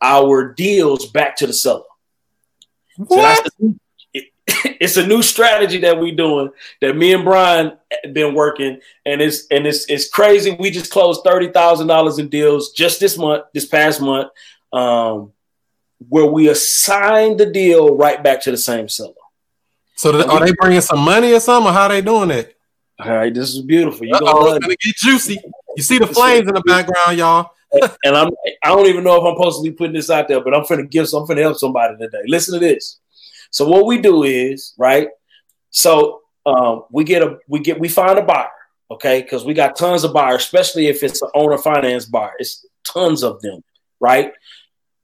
[0.00, 1.82] our deals back to the seller.
[2.96, 3.74] So that's the,
[4.80, 7.72] it's a new strategy that we're doing that me and Brian
[8.02, 10.56] have been working, and it's and it's it's crazy.
[10.58, 14.28] We just closed thirty thousand dollars in deals just this month, this past month,
[14.72, 15.32] um,
[16.08, 19.14] where we assigned the deal right back to the same seller.
[19.96, 21.70] So th- are they bringing some money or something?
[21.70, 22.56] Or how they doing it?
[23.00, 24.06] All right, this is beautiful.
[24.06, 25.38] You gonna it's gonna get juicy.
[25.76, 27.50] You see the flames in the background, y'all.
[28.04, 28.30] And I'm
[28.62, 30.64] I don't even know if I'm supposed to be putting this out there, but I'm
[30.68, 32.22] gonna give some, I'm finna help somebody today.
[32.26, 33.00] Listen to this.
[33.54, 35.10] So what we do is right.
[35.70, 38.50] So um, we get a we get we find a buyer,
[38.90, 39.22] okay?
[39.22, 42.32] Because we got tons of buyers, especially if it's an owner finance buyer.
[42.40, 43.62] It's tons of them,
[44.00, 44.32] right?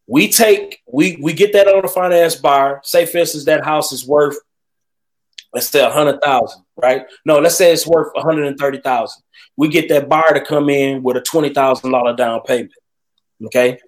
[0.08, 2.80] We take we we get that owner finance buyer.
[2.82, 4.36] Say for instance that house is worth
[5.54, 7.06] let's say a hundred thousand, right?
[7.24, 9.22] No, let's say it's worth one hundred and thirty thousand.
[9.56, 12.72] We get that buyer to come in with a twenty thousand dollar down payment.
[13.46, 13.78] Okay.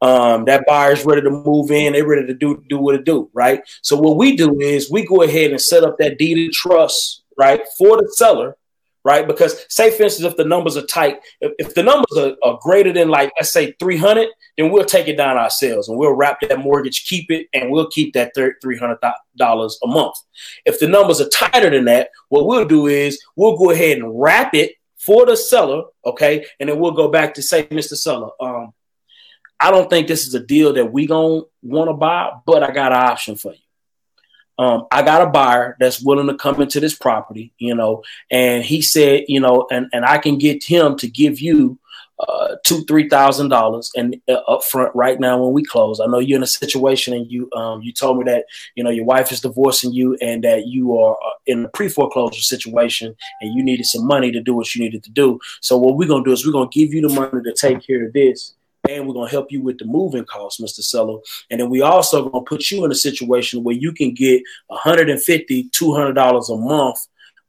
[0.00, 1.92] Um, that buyer's ready to move in.
[1.92, 3.62] They're ready to do do what it do, right?
[3.82, 7.24] So what we do is we go ahead and set up that deed of trust,
[7.36, 8.56] right, for the seller,
[9.04, 9.26] right?
[9.26, 12.58] Because say, for instance, if the numbers are tight, if, if the numbers are, are,
[12.62, 16.40] greater than like let's say 300, then we'll take it down ourselves and we'll wrap
[16.42, 20.14] that mortgage, keep it, and we'll keep that $300 a month.
[20.64, 24.20] If the numbers are tighter than that, what we'll do is we'll go ahead and
[24.20, 27.96] wrap it for the seller, okay, and then we'll go back to say, Mr.
[27.96, 28.72] Seller, um,
[29.60, 32.70] I don't think this is a deal that we gonna want to buy, but I
[32.70, 33.58] got an option for you.
[34.58, 38.64] Um, I got a buyer that's willing to come into this property, you know, and
[38.64, 41.78] he said, you know, and, and I can get him to give you
[42.18, 46.00] uh, two, three thousand dollars and uh, up front right now when we close.
[46.00, 48.90] I know you're in a situation and you um, you told me that you know
[48.90, 53.14] your wife is divorcing you and that you are uh, in a pre foreclosure situation
[53.40, 55.38] and you needed some money to do what you needed to do.
[55.60, 58.06] So what we're gonna do is we're gonna give you the money to take care
[58.06, 58.54] of this
[58.88, 60.82] and we're gonna help you with the moving costs, Mr.
[60.82, 61.20] Seller.
[61.50, 65.70] And then we also gonna put you in a situation where you can get $150,
[65.70, 67.06] $200 a month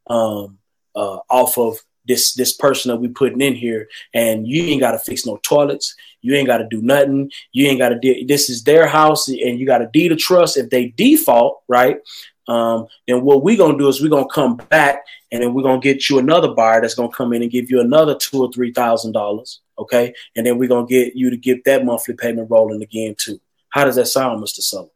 [0.08, 0.58] um,
[0.96, 4.92] uh, off of this this person that we putting in here, and you ain't got
[4.92, 5.96] to fix no toilets.
[6.22, 7.32] You ain't got to do nothing.
[7.52, 8.26] You ain't got to do.
[8.26, 10.58] This is their house, and you got a deed of trust.
[10.58, 12.00] If they default, right,
[12.48, 15.80] um, then what we're gonna do is we're gonna come back, and then we're gonna
[15.80, 18.74] get you another buyer that's gonna come in and give you another two or three
[18.74, 20.14] thousand dollars Okay.
[20.36, 23.40] And then we're going to get you to get that monthly payment rolling again, too.
[23.70, 24.60] How does that sound, Mr.
[24.60, 24.92] Sullivan?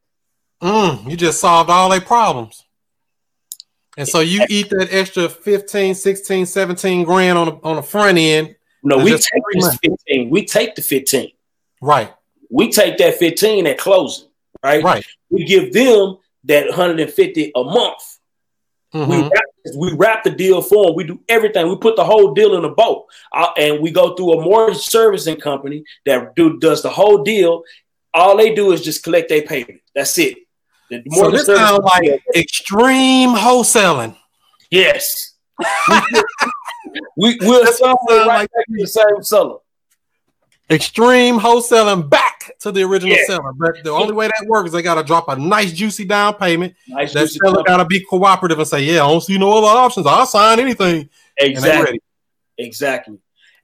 [0.62, 2.64] Mm, you just solved all their problems.
[3.98, 8.18] And so you eat that extra 15, 16, 17 grand on the, on the front
[8.18, 8.56] end.
[8.84, 10.30] No, we take this 15.
[10.30, 11.32] We take the 15.
[11.82, 12.14] Right.
[12.50, 14.28] We take that 15 at closing.
[14.64, 14.84] Right.
[14.84, 15.06] Right.
[15.30, 18.14] We give them that 150 a month
[18.94, 19.12] Mm-hmm.
[19.12, 19.44] We, wrap,
[19.76, 20.96] we wrap the deal for them.
[20.96, 21.68] We do everything.
[21.70, 24.78] We put the whole deal in a boat, uh, and we go through a mortgage
[24.78, 27.64] servicing company that do does the whole deal.
[28.14, 29.82] All they do is just collect their payment.
[29.96, 30.38] That's it.
[30.90, 34.18] The so this sounds like extreme wholesaling.
[34.70, 35.34] Yes,
[37.18, 39.58] we, will sell right like back to the same seller.
[40.70, 43.26] Extreme wholesaling back to the original yeah.
[43.26, 43.52] seller.
[43.54, 46.36] But the only way that works is they got to drop a nice juicy down
[46.36, 46.74] payment.
[46.88, 49.68] Nice that seller got to be cooperative and say, "Yeah, I don't see no other
[49.68, 50.08] options.
[50.08, 52.02] I'll sign anything." Exactly.
[52.58, 53.18] Exactly.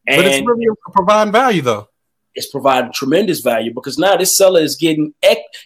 [0.07, 1.87] And but it's really providing value though.
[2.35, 5.13] It's providing tremendous value because now this seller is getting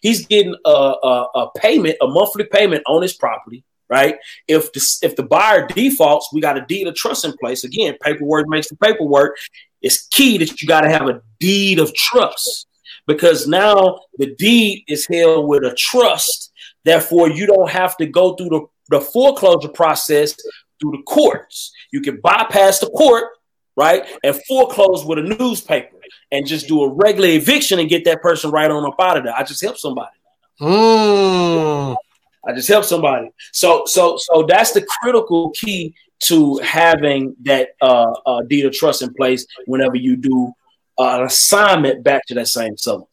[0.02, 4.16] he's getting a, a, a payment, a monthly payment on his property right?
[4.48, 7.64] If the if the buyer defaults, we got a deed of trust in place.
[7.64, 9.38] Again, paperwork makes the paperwork
[9.84, 12.68] it's key that you got to have a deed of trust
[13.06, 16.52] because now the deed is held with a trust.
[16.86, 20.36] Therefore, you don't have to go through the, the foreclosure process
[20.80, 21.72] through the courts.
[21.92, 23.26] You can bypass the court,
[23.76, 25.98] right, and foreclose with a newspaper
[26.32, 29.24] and just do a regular eviction and get that person right on up out of
[29.24, 29.36] there.
[29.36, 30.16] I just help somebody.
[30.62, 31.96] Mm.
[32.46, 33.30] I just help somebody.
[33.52, 39.01] So, so, so that's the critical key to having that uh, uh, deed of trust
[39.01, 40.51] in place whenever you do
[40.97, 43.05] uh, an assignment back to that same seller.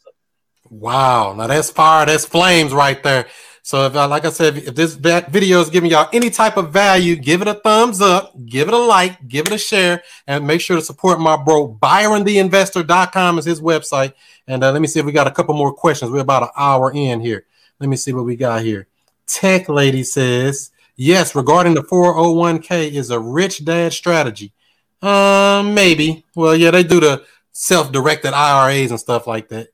[0.71, 3.27] Wow, now that's fire, that's flames right there.
[3.63, 6.73] So if, uh, like I said, if this video is giving y'all any type of
[6.73, 10.47] value, give it a thumbs up, give it a like, give it a share, and
[10.47, 11.79] make sure to support my bro.
[11.81, 14.15] ByronTheInvestor.com is his website.
[14.47, 16.11] And uh, let me see if we got a couple more questions.
[16.11, 17.47] We're about an hour in here.
[17.79, 18.89] Let me see what we got here.
[19.27, 20.71] Tech Lady says,
[21.03, 24.53] Yes, regarding the 401k is a rich dad strategy.
[25.01, 26.27] Um, maybe.
[26.37, 29.69] Well, yeah, they do the self-directed IRAs and stuff like that.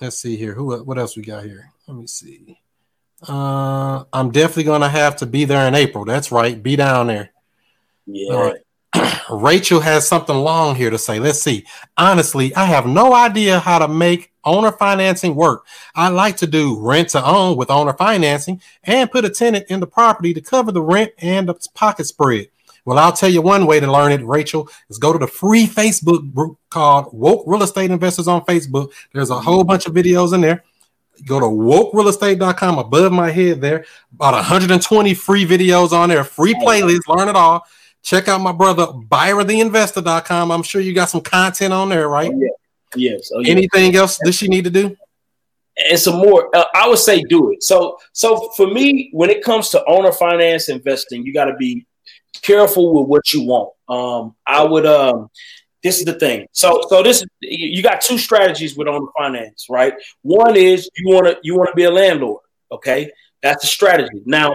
[0.00, 0.52] Let's see here.
[0.52, 1.70] Who what else we got here?
[1.86, 2.58] Let me see.
[3.28, 6.04] Uh, I'm definitely gonna have to be there in April.
[6.04, 6.60] That's right.
[6.60, 7.30] Be down there.
[8.06, 8.34] Yeah.
[8.34, 8.60] All right.
[9.30, 11.18] Rachel has something long here to say.
[11.18, 11.64] Let's see.
[11.96, 15.66] Honestly, I have no idea how to make owner financing work.
[15.94, 19.80] I like to do rent to own with owner financing and put a tenant in
[19.80, 22.48] the property to cover the rent and the pocket spread.
[22.84, 25.66] Well, I'll tell you one way to learn it, Rachel, is go to the free
[25.66, 28.90] Facebook group called Woke Real Estate Investors on Facebook.
[29.12, 29.44] There's a mm-hmm.
[29.44, 30.64] whole bunch of videos in there.
[31.26, 33.84] Go to wokerealestate.com above my head there.
[34.14, 37.66] About 120 free videos on there, free playlist, learn it all.
[38.02, 40.50] Check out my brother ByronTheInvestor.com.
[40.50, 42.30] I'm sure you got some content on there, right?
[42.32, 42.48] Oh, yeah.
[42.96, 43.30] Yes.
[43.34, 43.52] Oh, yeah.
[43.52, 44.96] Anything else does she need to do?
[45.88, 46.54] And some more.
[46.54, 47.62] Uh, I would say do it.
[47.62, 51.86] So, so for me, when it comes to owner finance investing, you got to be
[52.42, 53.70] careful with what you want.
[53.88, 54.86] Um, I would.
[54.86, 55.30] Um,
[55.82, 56.46] this is the thing.
[56.52, 59.94] So, so this you got two strategies with owner finance, right?
[60.22, 62.42] One is you want to you want to be a landlord.
[62.70, 63.10] Okay,
[63.42, 64.22] that's a strategy.
[64.26, 64.54] Now,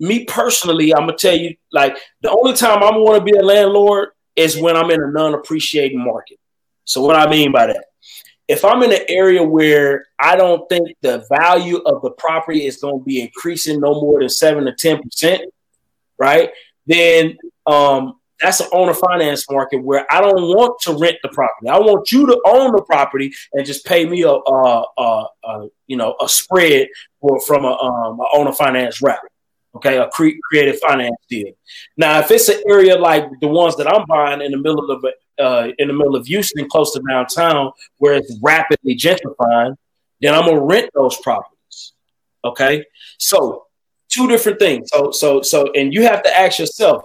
[0.00, 4.10] me personally, I'm gonna tell you, like the only time I'm gonna be a landlord
[4.34, 6.38] is when I'm in a non-appreciating market.
[6.84, 7.86] So what I mean by that,
[8.48, 12.76] if I'm in an area where I don't think the value of the property is
[12.76, 15.42] going to be increasing no more than seven to ten percent,
[16.18, 16.50] right?
[16.86, 17.36] Then
[17.66, 21.68] um, that's an owner finance market where I don't want to rent the property.
[21.68, 25.68] I want you to own the property and just pay me a, a, a, a
[25.86, 26.88] you know a spread
[27.20, 29.20] for, from a, um, owner finance wrap.
[29.76, 31.52] Okay, a cre- creative finance deal.
[31.96, 35.04] Now, if it's an area like the ones that I'm buying in the middle of
[35.38, 39.76] uh, in the middle of Houston, close to downtown, where it's rapidly gentrifying,
[40.20, 41.92] then I'm gonna rent those properties.
[42.44, 42.84] Okay,
[43.18, 43.66] so
[44.08, 44.88] two different things.
[44.92, 47.02] So, so, so, and you have to ask yourself,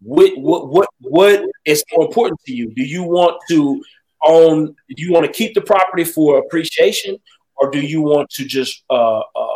[0.00, 2.72] what, what, what, what is more important to you?
[2.74, 3.82] Do you want to
[4.24, 4.66] own?
[4.66, 7.18] Do you want to keep the property for appreciation,
[7.56, 9.53] or do you want to just uh, uh,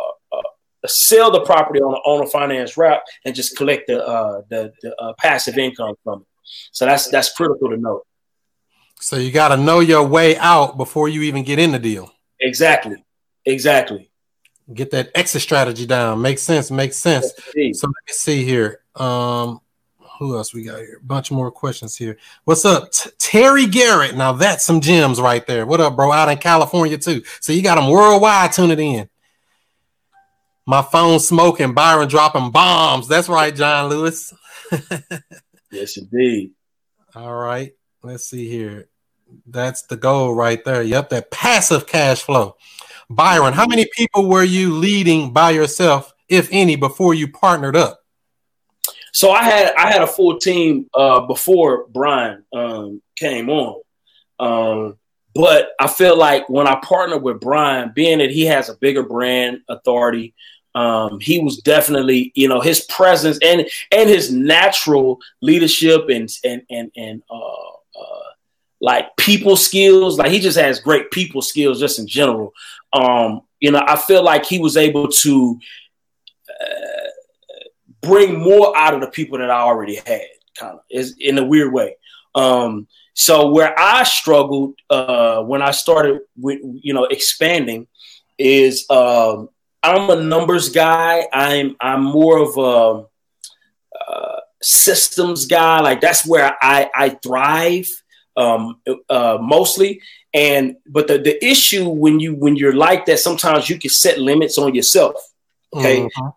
[0.87, 4.71] sell the property on a, on a finance route and just collect the uh, the,
[4.81, 6.27] the uh, passive income from it.
[6.71, 8.03] So that's that's critical to know.
[8.99, 12.11] So you got to know your way out before you even get in the deal.
[12.39, 13.03] Exactly.
[13.45, 14.11] Exactly.
[14.73, 16.21] Get that exit strategy down.
[16.21, 16.69] Makes sense.
[16.69, 17.31] Makes sense.
[17.35, 18.81] So let me see here.
[18.95, 19.61] Um,
[20.19, 20.99] who else we got here?
[21.01, 22.17] A bunch more questions here.
[22.43, 24.15] What's up, T- Terry Garrett?
[24.17, 25.65] Now that's some gems right there.
[25.65, 26.11] What up, bro?
[26.11, 27.23] Out in California too.
[27.39, 29.09] So you got them worldwide tuning in.
[30.69, 33.07] My phone smoking, Byron dropping bombs.
[33.07, 34.31] That's right, John Lewis.
[35.71, 36.51] yes, indeed.
[37.15, 37.71] All right.
[38.03, 38.87] Let's see here.
[39.47, 40.83] That's the goal right there.
[40.83, 42.55] Yep, that passive cash flow.
[43.09, 48.01] Byron, how many people were you leading by yourself, if any, before you partnered up?
[49.11, 53.81] So I had I had a full team uh, before Brian um, came on.
[54.39, 54.99] Um,
[55.33, 59.01] but I feel like when I partnered with Brian, being that he has a bigger
[59.01, 60.35] brand authority,
[60.79, 66.61] um, he was definitely, you know, his presence and and his natural leadership and and
[66.69, 67.69] and and uh,
[67.99, 68.29] uh,
[68.79, 70.17] like people skills.
[70.17, 72.53] Like he just has great people skills, just in general.
[72.93, 75.59] Um, you know, I feel like he was able to
[76.49, 77.09] uh,
[78.01, 80.21] bring more out of the people that I already had,
[80.57, 81.97] kind of, is in a weird way.
[82.35, 87.87] Um, so where I struggled uh, when I started with, you know, expanding
[88.37, 89.49] is um,
[89.81, 91.27] I'm a numbers guy.
[91.31, 93.05] I'm I'm more of a
[93.99, 95.79] uh, systems guy.
[95.79, 97.87] Like that's where I I thrive
[98.35, 100.01] um, uh, mostly.
[100.33, 104.19] And but the the issue when you when you're like that, sometimes you can set
[104.19, 105.15] limits on yourself.
[105.73, 106.01] Okay.
[106.01, 106.27] Mm-hmm.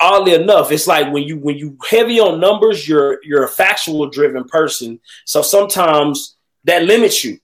[0.00, 4.08] Oddly enough, it's like when you when you heavy on numbers, you're you're a factual
[4.08, 4.98] driven person.
[5.24, 7.38] So sometimes that limits you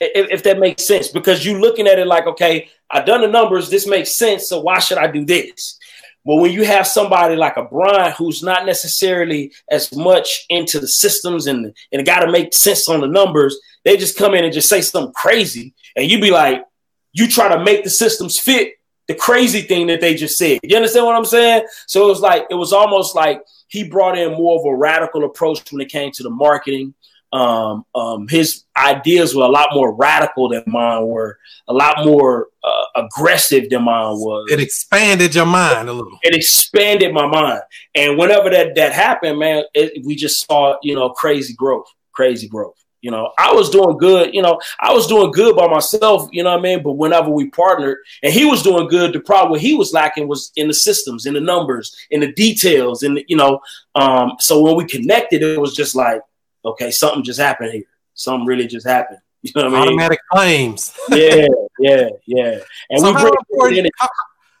[0.00, 3.28] if, if, that makes sense, because you're looking at it like, okay, I've done the
[3.28, 5.78] numbers, this makes sense, so why should I do this?
[6.24, 10.88] Well, when you have somebody like a Brian who's not necessarily as much into the
[10.88, 14.52] systems and and got to make sense on the numbers, they just come in and
[14.52, 16.64] just say something crazy, and you be like,
[17.12, 18.74] you try to make the systems fit
[19.06, 20.60] the crazy thing that they just said.
[20.62, 21.66] You understand what I'm saying?
[21.86, 25.24] So it was like it was almost like he brought in more of a radical
[25.24, 26.94] approach when it came to the marketing
[27.32, 32.48] um, um, his ideas were a lot more radical than mine were, a lot more
[32.64, 34.50] uh, aggressive than mine was.
[34.50, 36.18] It expanded your mind a little.
[36.22, 37.62] It expanded my mind,
[37.94, 42.48] and whenever that that happened, man, it, we just saw you know crazy growth, crazy
[42.48, 42.74] growth.
[43.00, 44.34] You know, I was doing good.
[44.34, 46.28] You know, I was doing good by myself.
[46.32, 46.82] You know what I mean?
[46.82, 50.50] But whenever we partnered, and he was doing good, the problem he was lacking was
[50.56, 53.60] in the systems, in the numbers, in the details, and you know.
[53.94, 56.22] Um, so when we connected, it was just like
[56.70, 57.84] okay, something just happened here.
[58.14, 59.18] Something really just happened.
[59.42, 59.88] You know what I mean?
[59.88, 60.98] Automatic claims.
[61.10, 61.46] yeah,
[61.78, 62.58] yeah, yeah.
[62.90, 64.08] And so how important, how,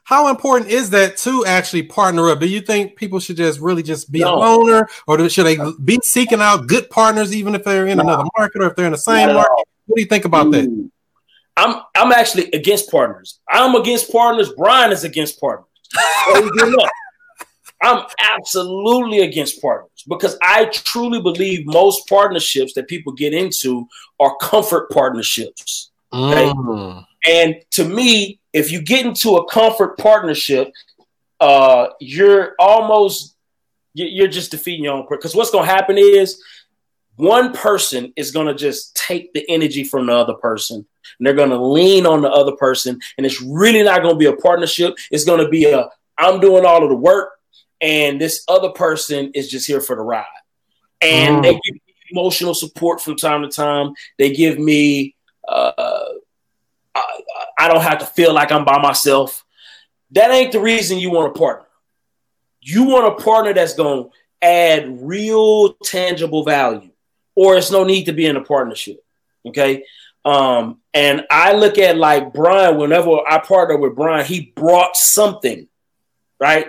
[0.04, 2.38] how, important is that to actually partner up?
[2.38, 4.36] Do you think people should just really just be no.
[4.36, 8.04] a loner, or should they be seeking out good partners, even if they're in no.
[8.04, 9.66] another market or if they're in the same market?
[9.86, 10.50] What do you think about Ooh.
[10.52, 10.64] that?
[10.70, 10.90] Mm.
[11.56, 13.40] I'm I'm actually against partners.
[13.50, 14.52] I'm against partners.
[14.56, 15.66] Brian is against partners.
[17.80, 23.86] I'm absolutely against partners because I truly believe most partnerships that people get into
[24.18, 25.90] are comfort partnerships.
[26.12, 26.50] Okay?
[26.50, 27.04] Mm.
[27.26, 30.72] And to me, if you get into a comfort partnership,
[31.40, 33.36] uh, you're almost
[33.94, 36.42] you're just defeating your own because what's going to happen is
[37.16, 40.76] one person is going to just take the energy from the other person
[41.18, 44.18] and they're going to lean on the other person and it's really not going to
[44.18, 47.37] be a partnership it's going to be a i'm doing all of the work
[47.80, 50.24] and this other person is just here for the ride.
[51.00, 51.42] And mm.
[51.42, 53.92] they give me emotional support from time to time.
[54.18, 55.14] They give me,
[55.46, 56.04] uh,
[56.94, 57.20] I,
[57.58, 59.44] I don't have to feel like I'm by myself.
[60.12, 61.66] That ain't the reason you want a partner.
[62.60, 64.10] You want a partner that's going to
[64.42, 66.90] add real tangible value,
[67.34, 69.04] or it's no need to be in a partnership.
[69.46, 69.84] Okay.
[70.24, 75.68] Um, and I look at like Brian, whenever I partner with Brian, he brought something,
[76.40, 76.68] right?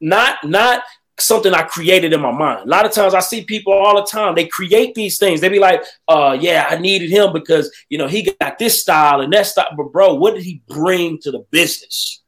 [0.00, 0.82] Not not
[1.18, 2.66] something I created in my mind.
[2.66, 5.40] A lot of times I see people all the time, they create these things.
[5.40, 9.20] They be like, uh, yeah, I needed him because you know he got this style
[9.20, 9.68] and that style.
[9.76, 12.22] But bro, what did he bring to the business?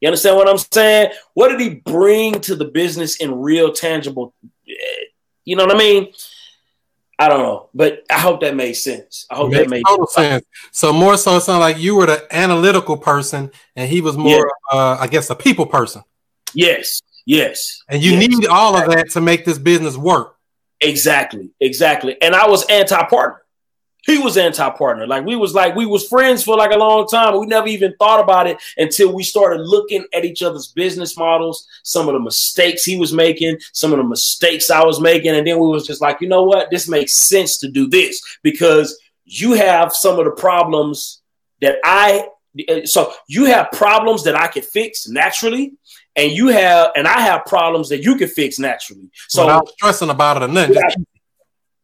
[0.00, 1.10] You understand what I'm saying?
[1.34, 4.32] What did he bring to the business in real tangible?
[5.44, 6.12] You know what I mean?
[7.20, 9.26] I don't know, but I hope that made sense.
[9.28, 10.46] I hope that made total sense.
[10.70, 14.52] So more so, it sounded like you were the analytical person, and he was more,
[14.72, 14.78] yeah.
[14.78, 16.04] uh, I guess, a people person.
[16.54, 17.82] Yes, yes.
[17.88, 18.28] And you yes.
[18.28, 20.36] need all of that to make this business work.
[20.80, 22.20] Exactly, exactly.
[22.22, 23.42] And I was anti-partner
[24.08, 25.06] he was anti-partner.
[25.06, 27.38] Like we was like we was friends for like a long time.
[27.38, 31.66] We never even thought about it until we started looking at each other's business models,
[31.82, 35.46] some of the mistakes he was making, some of the mistakes I was making, and
[35.46, 38.98] then we was just like, you know what, this makes sense to do this because
[39.24, 41.20] you have some of the problems
[41.60, 42.28] that I.
[42.86, 45.74] So you have problems that I can fix naturally,
[46.18, 49.08] and you have, and I have problems that you can fix naturally.
[49.28, 51.06] So without stressing about it or nothing.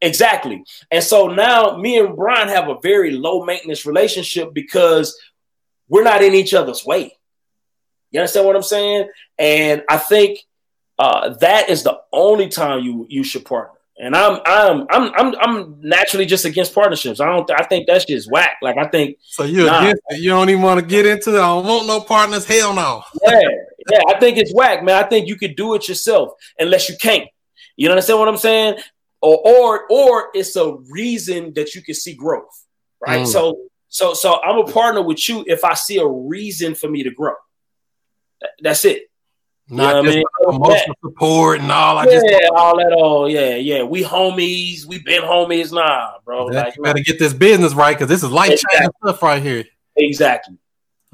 [0.01, 0.65] Exactly.
[0.91, 5.17] And so now me and Brian have a very low maintenance relationship because
[5.89, 7.17] we're not in each other's way.
[8.11, 9.09] You understand what I'm saying?
[9.39, 10.41] And I think
[10.99, 13.79] uh, that is the only time you you should partner.
[13.97, 17.21] And I'm I'm I'm I'm I'm naturally just against partnerships.
[17.21, 18.57] I don't I think that's just whack.
[18.61, 19.81] Like I think so you nah.
[19.81, 20.21] against it.
[20.21, 21.39] You don't even want to get into it.
[21.39, 22.45] I don't want no partners.
[22.45, 23.05] Hell no.
[23.23, 23.41] yeah,
[23.93, 24.01] yeah.
[24.09, 25.03] I think it's whack, man.
[25.03, 27.29] I think you could do it yourself unless you can't.
[27.77, 28.79] You understand what I'm saying?
[29.25, 32.65] or or or it's a reason that you can see growth,
[33.05, 33.23] right?
[33.23, 33.27] Mm.
[33.27, 33.57] So
[33.89, 37.11] so so I'm a partner with you if I see a reason for me to
[37.11, 37.35] grow.
[38.61, 39.05] That's it.
[39.71, 40.57] Not you know just I mean?
[40.57, 41.99] emotional support and all.
[41.99, 42.93] I yeah, just all that.
[42.93, 43.83] All yeah, yeah.
[43.83, 44.85] We homies.
[44.85, 45.73] We been homies.
[45.73, 46.47] Nah, bro.
[46.47, 49.09] Like, you better get this business right because this is life changing exactly.
[49.09, 49.65] stuff right here.
[49.97, 50.59] Exactly.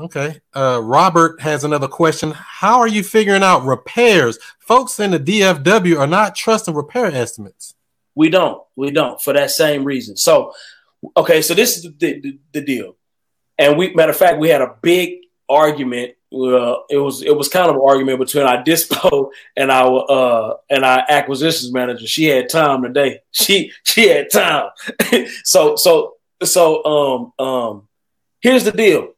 [0.01, 0.41] Okay.
[0.55, 2.33] Uh, Robert has another question.
[2.35, 4.39] How are you figuring out repairs?
[4.59, 7.75] Folks in the DFW are not trusting repair estimates.
[8.15, 8.63] We don't.
[8.77, 10.17] We don't for that same reason.
[10.17, 10.55] So,
[11.17, 12.97] okay, so this is the, the, the deal.
[13.59, 15.20] And we, matter of fact, we had a big
[15.51, 16.13] argument.
[16.33, 20.55] Uh, it was it was kind of an argument between our dispo and our uh,
[20.71, 22.07] and our acquisitions manager.
[22.07, 23.21] She had time today.
[23.33, 24.71] She she had time.
[25.45, 27.89] so so so um um
[28.41, 29.15] here's the deal.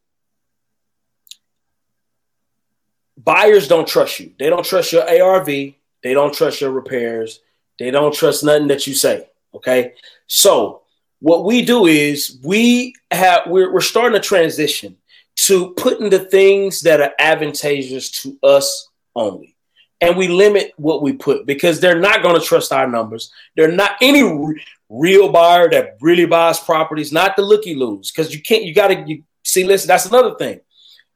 [3.16, 4.32] Buyers don't trust you.
[4.38, 5.46] They don't trust your ARV.
[5.46, 7.40] They don't trust your repairs.
[7.78, 9.28] They don't trust nothing that you say.
[9.54, 9.94] Okay.
[10.26, 10.82] So
[11.20, 14.96] what we do is we have we're, we're starting a transition
[15.36, 19.56] to putting the things that are advantageous to us only.
[20.00, 23.32] And we limit what we put because they're not going to trust our numbers.
[23.56, 28.10] They're not any re- real buyer that really buys properties, not the looky loos.
[28.10, 30.60] Because you can't, you got to you, see, listen, that's another thing.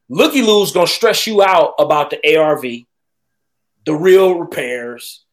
[0.09, 2.63] Looky loos going to stress you out about the ARV,
[3.85, 5.25] the real repairs,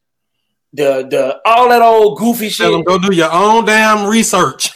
[0.72, 2.64] the the all that old goofy shit.
[2.64, 4.72] Tell them go do your own damn research.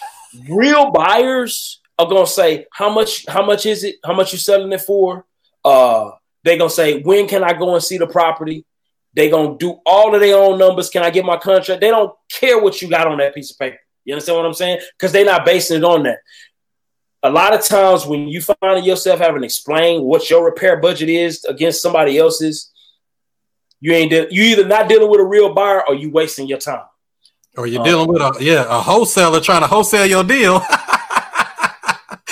[0.49, 3.97] Real buyers are gonna say how much how much is it?
[4.05, 5.27] How much you selling it for?
[5.65, 6.11] Uh,
[6.45, 8.65] they gonna say when can I go and see the property?
[9.15, 10.91] They gonna do all of their own numbers.
[10.91, 11.81] Can I get my contract?
[11.81, 13.79] They don't care what you got on that piece of paper.
[14.05, 14.81] You understand what I'm saying?
[14.97, 16.19] Because they're not basing it on that.
[17.25, 21.09] A lot of times when you find yourself having to explain what your repair budget
[21.09, 22.71] is against somebody else's,
[23.81, 26.59] you ain't de- you either not dealing with a real buyer or you wasting your
[26.59, 26.85] time.
[27.57, 30.63] Or you're um, dealing with a yeah a wholesaler trying to wholesale your deal.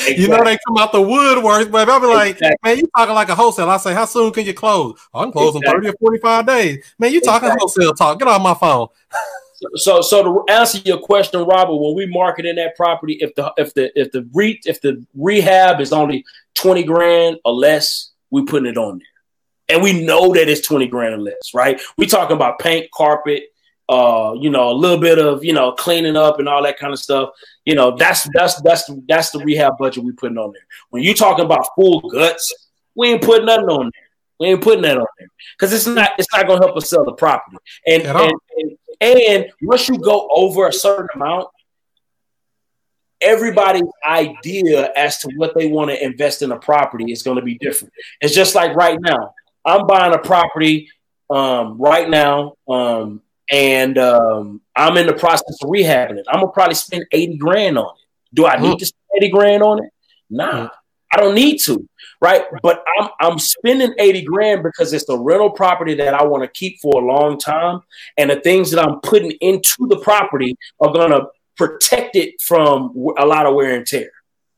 [0.07, 0.23] exactly.
[0.23, 2.57] You know they come out the woodwork, but I'll be like, exactly.
[2.63, 3.69] man, you talking like a wholesale.
[3.69, 4.99] I say, how soon can you close?
[5.13, 5.89] Oh, I'm closing exactly.
[5.89, 6.95] 30 or 45 days.
[6.99, 8.19] Man, you talking wholesale talk.
[8.19, 8.89] Get off my phone.
[9.75, 13.53] so, so to answer your question, Robert, when we market in that property, if the
[13.57, 16.25] if the if the re, if the rehab is only
[16.55, 19.07] 20 grand or less, we putting it on there
[19.69, 21.81] and we know that it's 20 grand or less, right?
[21.97, 23.45] We talking about paint, carpet,
[23.89, 26.93] uh, you know, a little bit of, you know, cleaning up and all that kind
[26.93, 27.31] of stuff.
[27.65, 30.67] You know, that's that's that's that's the rehab budget we putting on there.
[30.91, 32.53] When you talking about full guts,
[32.95, 34.09] we ain't putting nothing on there.
[34.39, 37.05] We ain't putting that on there because it's not it's not gonna help us sell
[37.05, 37.57] the property.
[37.87, 38.33] And and,
[39.01, 41.49] and and once you go over a certain amount,
[43.21, 47.43] everybody's idea as to what they want to invest in a property is going to
[47.43, 47.95] be different.
[48.21, 49.33] It's just like right now.
[49.65, 50.89] I'm buying a property
[51.29, 53.21] um, right now, um,
[53.51, 56.27] and um, I'm in the process of rehabbing it.
[56.29, 58.35] I'm gonna probably spend 80 grand on it.
[58.35, 58.79] Do I need mm.
[58.79, 59.91] to spend 80 grand on it?
[60.31, 60.71] Nah, mm.
[61.13, 61.89] I don't need to,
[62.21, 62.45] right?
[62.63, 66.49] But I'm I'm spending 80 grand because it's a rental property that I want to
[66.49, 67.81] keep for a long time,
[68.17, 73.25] and the things that I'm putting into the property are gonna protect it from a
[73.25, 74.11] lot of wear and tear.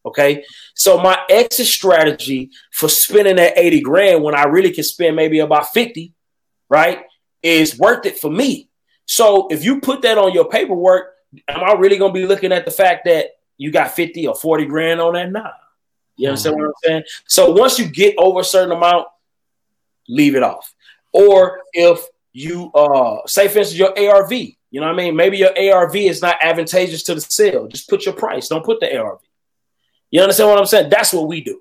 [0.05, 0.45] Okay.
[0.75, 5.41] So my exit strategy for spending that 80 grand when I really can spend maybe
[5.41, 6.15] about 50,
[6.69, 7.05] right,
[7.43, 8.68] is worth it for me.
[9.09, 11.15] So if you put that on your paperwork,
[11.49, 14.35] am I really going to be looking at the fact that you got 50 or
[14.35, 15.33] 40 grand on that?
[15.33, 15.51] Nah.
[16.17, 16.65] You understand mm-hmm.
[16.65, 17.03] what I'm saying?
[17.27, 19.07] So once you get over a certain amount,
[20.09, 20.75] leave it off.
[21.13, 22.05] Or if
[22.35, 25.17] you uh say for instance your ARV, you know what I mean?
[25.17, 27.67] Maybe your ARV is not advantageous to the sale.
[27.67, 28.49] Just put your price.
[28.49, 29.21] Don't put the ARV.
[30.11, 30.91] You understand what I'm saying?
[30.91, 31.61] That's what we do.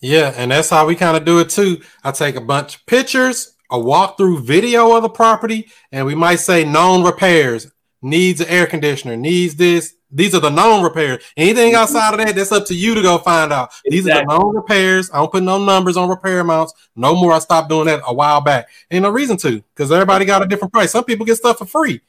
[0.00, 1.80] Yeah, and that's how we kind of do it too.
[2.04, 6.36] I take a bunch of pictures, a walkthrough video of the property, and we might
[6.36, 7.72] say known repairs,
[8.02, 9.94] needs an air conditioner, needs this.
[10.14, 11.24] These are the known repairs.
[11.38, 13.72] Anything outside of that, that's up to you to go find out.
[13.86, 15.10] These are the known repairs.
[15.10, 16.74] I don't put no numbers on repair amounts.
[16.94, 17.32] No more.
[17.32, 18.68] I stopped doing that a while back.
[18.90, 20.90] Ain't no reason to, because everybody got a different price.
[20.90, 22.02] Some people get stuff for free.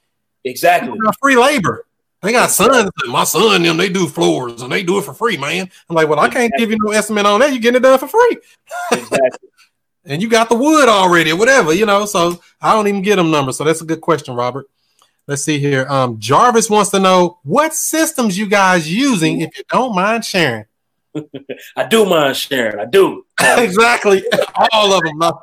[0.44, 1.00] Exactly.
[1.22, 1.86] Free labor.
[2.24, 2.90] They got sons.
[3.08, 5.70] My son, them, they do floors and they do it for free, man.
[5.90, 7.52] I'm like, well, I can't give you no estimate on that.
[7.52, 8.38] You're getting it done for free.
[8.92, 9.50] Exactly.
[10.06, 12.06] And you got the wood already or whatever, you know.
[12.06, 13.58] So I don't even get them numbers.
[13.58, 14.68] So that's a good question, Robert.
[15.28, 15.86] Let's see here.
[15.90, 20.66] Um, Jarvis wants to know what systems you guys using, if you don't mind sharing.
[21.78, 22.80] I do mind sharing.
[22.80, 23.26] I do.
[23.40, 24.24] exactly.
[24.72, 25.22] All of them.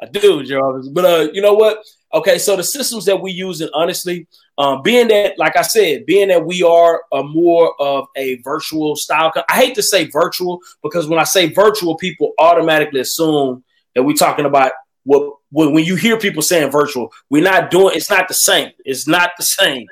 [0.00, 0.88] I do, Jarvis.
[0.88, 1.84] But uh, you know what?
[2.14, 4.26] Okay, so the systems that we use, and honestly,
[4.58, 8.96] um, being that, like I said, being that we are a more of a virtual
[8.96, 9.32] style.
[9.48, 13.64] I hate to say virtual because when I say virtual, people automatically assume
[13.94, 14.72] that we're talking about
[15.04, 17.94] what when you hear people saying virtual, we're not doing.
[17.94, 18.70] It's not the same.
[18.84, 19.86] It's not the same.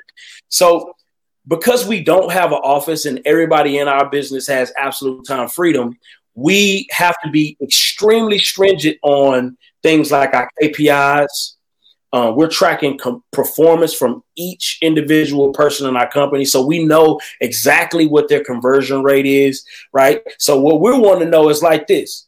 [0.47, 0.93] So
[1.47, 5.97] because we don't have an office and everybody in our business has absolute time freedom,
[6.33, 11.55] we have to be extremely stringent on things like our KPIs
[12.13, 17.19] uh, we're tracking com- performance from each individual person in our company, so we know
[17.39, 20.21] exactly what their conversion rate is, right?
[20.37, 22.27] So what we want to know is like this: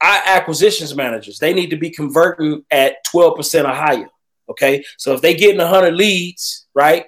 [0.00, 4.08] our acquisitions managers they need to be converting at twelve percent or higher.
[4.48, 7.06] Okay, so if they're getting hundred leads, right?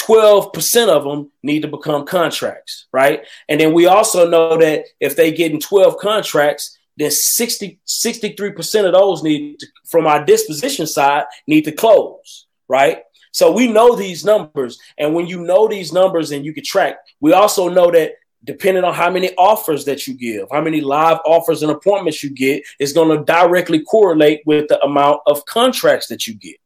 [0.00, 3.26] 12% of them need to become contracts, right?
[3.50, 8.92] And then we also know that if they getting 12 contracts, then 60, 63% of
[8.92, 13.02] those need to, from our disposition side need to close, right?
[13.32, 14.78] So we know these numbers.
[14.98, 18.12] And when you know these numbers and you can track, we also know that
[18.42, 22.30] depending on how many offers that you give, how many live offers and appointments you
[22.30, 26.56] get, is going to directly correlate with the amount of contracts that you get.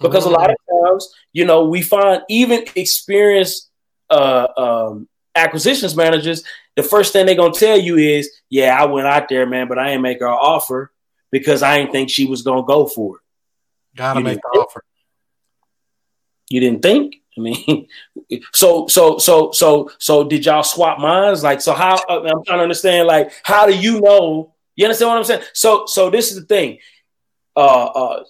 [0.00, 0.34] Because mm-hmm.
[0.34, 3.70] a lot of times, you know, we find even experienced
[4.10, 6.44] uh, um, acquisitions managers,
[6.76, 9.78] the first thing they're gonna tell you is, "Yeah, I went out there, man, but
[9.78, 10.92] I ain't make her offer
[11.30, 13.22] because I didn't think she was gonna go for it."
[13.96, 14.84] Gotta you make the offer.
[16.50, 17.16] You didn't think?
[17.36, 17.88] I mean,
[18.52, 21.42] so so so so so did y'all swap minds?
[21.42, 21.96] Like, so how?
[22.08, 23.06] Uh, I'm trying to understand.
[23.06, 24.54] Like, how do you know?
[24.76, 25.42] You understand what I'm saying?
[25.52, 26.78] So so this is the thing.
[27.56, 28.24] Uh, uh,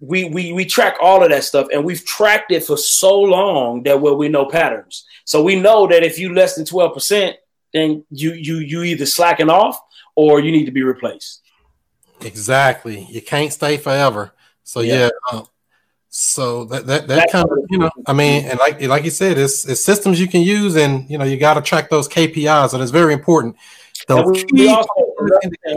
[0.00, 3.82] we we we track all of that stuff, and we've tracked it for so long
[3.84, 5.06] that where we know patterns.
[5.24, 7.36] So we know that if you less than twelve percent,
[7.72, 9.78] then you you you either slacking off
[10.14, 11.42] or you need to be replaced.
[12.22, 13.06] Exactly.
[13.10, 14.34] You can't stay forever.
[14.64, 15.10] So yeah.
[15.32, 15.44] yeah uh,
[16.10, 19.38] so that that that kind of you know I mean and like like you said
[19.38, 22.74] it's, it's systems you can use and you know you got to track those KPIs
[22.74, 23.56] and it's very important.
[24.08, 24.88] We, we also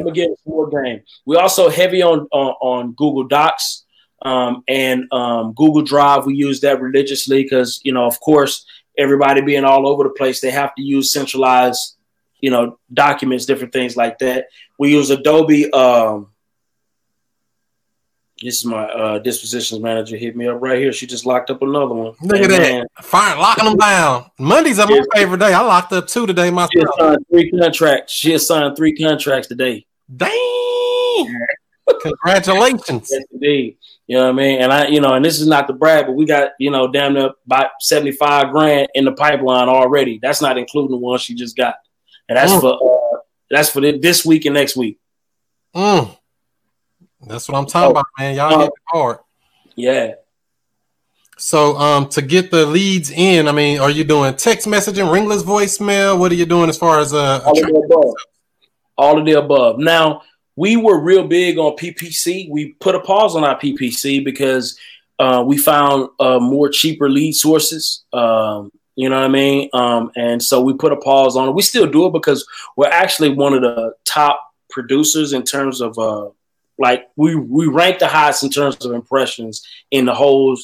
[0.07, 1.01] again more game.
[1.27, 3.85] We also heavy on on, on Google Docs
[4.23, 6.25] um, and um, Google Drive.
[6.25, 8.65] We use that religiously because you know of course
[8.97, 11.97] everybody being all over the place, they have to use centralized,
[12.39, 14.47] you know, documents, different things like that.
[14.77, 15.71] We use Adobe.
[15.71, 16.29] Um,
[18.41, 20.17] this is my uh, dispositions manager.
[20.17, 20.91] Hit me up right here.
[20.91, 22.13] She just locked up another one.
[22.21, 22.87] Look at that.
[23.01, 24.25] Fine, locking them down.
[24.37, 25.53] Monday's are my favorite day.
[25.53, 26.71] I locked up two today myself.
[26.73, 28.13] She signed three contracts.
[28.13, 29.85] She has signed three contracts today.
[30.13, 30.29] Dang.
[32.01, 33.09] Congratulations.
[33.11, 33.77] Yes, indeed.
[34.07, 34.61] You know what I mean?
[34.61, 36.91] And I, you know, and this is not the brag, but we got, you know,
[36.91, 40.19] damn near about 75 grand in the pipeline already.
[40.21, 41.75] That's not including the one she just got.
[42.27, 42.61] And that's mm.
[42.61, 43.19] for uh
[43.49, 44.99] that's for this week and next week.
[45.75, 46.17] Mm.
[47.27, 48.35] That's what I'm talking oh, about, man.
[48.35, 49.19] Y'all hit hard.
[49.75, 50.15] Yeah.
[51.37, 55.43] So um to get the leads in, I mean, are you doing text messaging, ringless
[55.43, 56.19] voicemail?
[56.19, 58.13] What are you doing as far as uh all of the above?
[58.97, 59.79] All of the above.
[59.79, 60.23] Now
[60.55, 62.49] we were real big on PPC.
[62.49, 64.77] We put a pause on our PPC because
[65.19, 68.03] uh, we found uh, more cheaper lead sources.
[68.13, 69.69] Um, you know what I mean?
[69.73, 71.53] Um, and so we put a pause on it.
[71.53, 74.39] We still do it because we're actually one of the top
[74.69, 76.29] producers in terms of uh,
[76.77, 80.57] like we we rank the highest in terms of impressions in the whole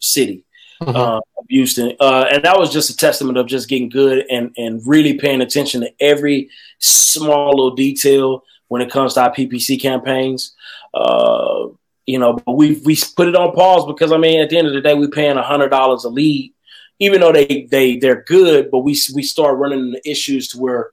[0.00, 0.44] city.
[0.82, 0.96] mm-hmm.
[0.96, 4.52] uh, of Houston, uh, and that was just a testament of just getting good and
[4.56, 9.80] and really paying attention to every small little detail when it comes to our PPC
[9.80, 10.54] campaigns.
[10.94, 11.68] Uh,
[12.06, 14.68] you know, but we we put it on pause because I mean, at the end
[14.68, 16.54] of the day, we're paying hundred dollars a lead,
[16.98, 18.70] even though they they they're good.
[18.70, 20.90] But we we start running into issues to where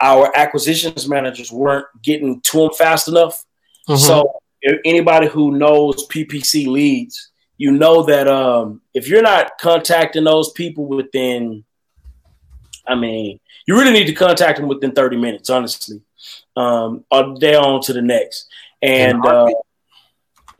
[0.00, 3.44] our acquisitions managers weren't getting to them fast enough.
[3.88, 3.96] Mm-hmm.
[3.96, 4.40] So
[4.84, 10.86] anybody who knows PPC leads, you know that um, if you're not contacting those people
[10.86, 11.64] within,
[12.86, 16.02] I mean, you really need to contact them within 30 minutes, honestly.
[16.56, 18.46] Um, or they're on to the next.
[18.82, 19.48] And uh,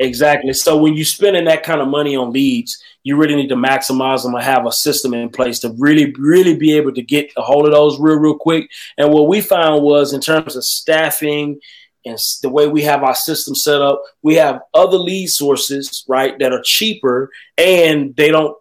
[0.02, 0.52] Exactly.
[0.52, 4.22] So when you're spending that kind of money on leads, you really need to maximize
[4.22, 7.42] them and have a system in place to really, really be able to get a
[7.42, 8.68] hold of those real, real quick.
[8.98, 11.60] And what we found was in terms of staffing
[12.04, 16.36] and the way we have our system set up, we have other lead sources, right,
[16.40, 18.56] that are cheaper and they don't,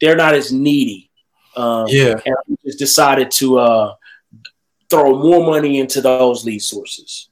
[0.00, 1.08] they're not as needy.
[1.56, 2.20] Um, yeah.
[2.24, 3.94] And we just decided to uh,
[4.90, 7.28] throw more money into those lead sources.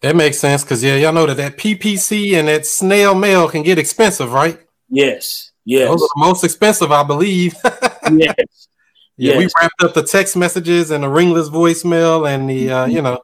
[0.00, 3.62] That makes sense because yeah, y'all know that that PPC and that snail mail can
[3.62, 4.58] get expensive, right?
[4.90, 5.88] Yes, yes.
[5.88, 7.54] Those are the most expensive, I believe.
[8.12, 8.68] yes.
[9.18, 9.38] Yeah, yes.
[9.38, 13.22] we wrapped up the text messages and the ringless voicemail and the uh, you know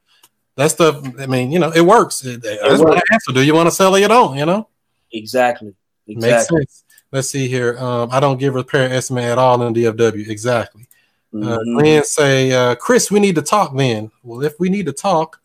[0.57, 1.05] that stuff.
[1.21, 2.25] I mean, you know, it works.
[2.25, 3.33] It, it that's I answer.
[3.33, 4.37] Do you want to sell it you don't?
[4.39, 4.69] You know.
[5.13, 5.75] Exactly.
[6.07, 6.61] Exactly.
[6.61, 6.85] Makes sense.
[7.13, 7.79] Let's see here.
[7.79, 10.29] Um, I don't give repair estimate at all in DFW.
[10.29, 10.87] Exactly.
[11.35, 11.77] Uh, mm-hmm.
[11.77, 14.11] Uh, Lynn say, uh, Chris, we need to talk then.
[14.23, 15.41] Well, if we need to talk,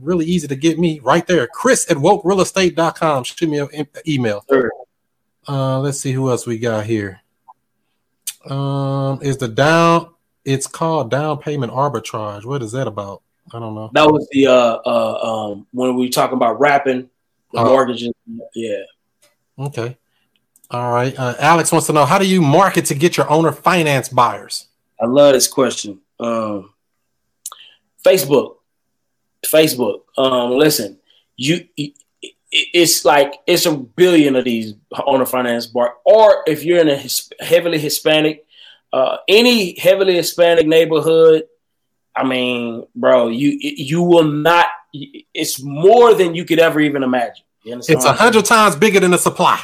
[0.00, 1.46] really easy to get me right there.
[1.46, 3.24] Chris at wokerealestate.com.
[3.24, 4.44] Shoot me an email.
[4.48, 4.70] Sure.
[5.48, 7.20] Uh, let's see who else we got here.
[8.48, 10.10] Um, is the down?
[10.44, 12.44] It's called down payment arbitrage.
[12.44, 13.22] What is that about?
[13.52, 13.90] I don't know.
[13.92, 17.08] That was the uh, uh um when we talking about wrapping
[17.52, 18.12] the uh, mortgages.
[18.54, 18.82] Yeah.
[19.58, 19.96] Okay.
[20.70, 21.16] All right.
[21.16, 24.65] Uh, Alex wants to know how do you market to get your owner finance buyers?
[25.00, 26.00] I love this question.
[26.18, 26.72] Um,
[28.04, 28.56] Facebook.
[29.44, 30.02] Facebook.
[30.16, 30.98] Um, listen,
[31.36, 31.66] you
[32.50, 34.74] it's like it's a billion of these
[35.04, 35.94] owner finance bar.
[36.04, 38.46] Or if you're in a his, heavily Hispanic,
[38.92, 41.44] uh, any heavily Hispanic neighborhood,
[42.14, 44.66] I mean, bro, you you will not.
[44.92, 47.44] It's more than you could ever even imagine.
[47.64, 49.60] It's a hundred times bigger than the supply.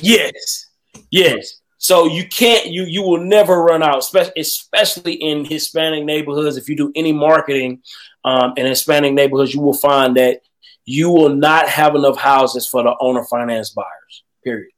[0.00, 0.66] Yes,
[1.10, 1.60] yes.
[1.78, 3.98] So you can't you you will never run out,
[4.36, 6.56] especially in Hispanic neighborhoods.
[6.56, 7.82] If you do any marketing
[8.24, 10.40] um, in Hispanic neighborhoods, you will find that
[10.84, 14.24] you will not have enough houses for the owner finance buyers.
[14.42, 14.70] Period.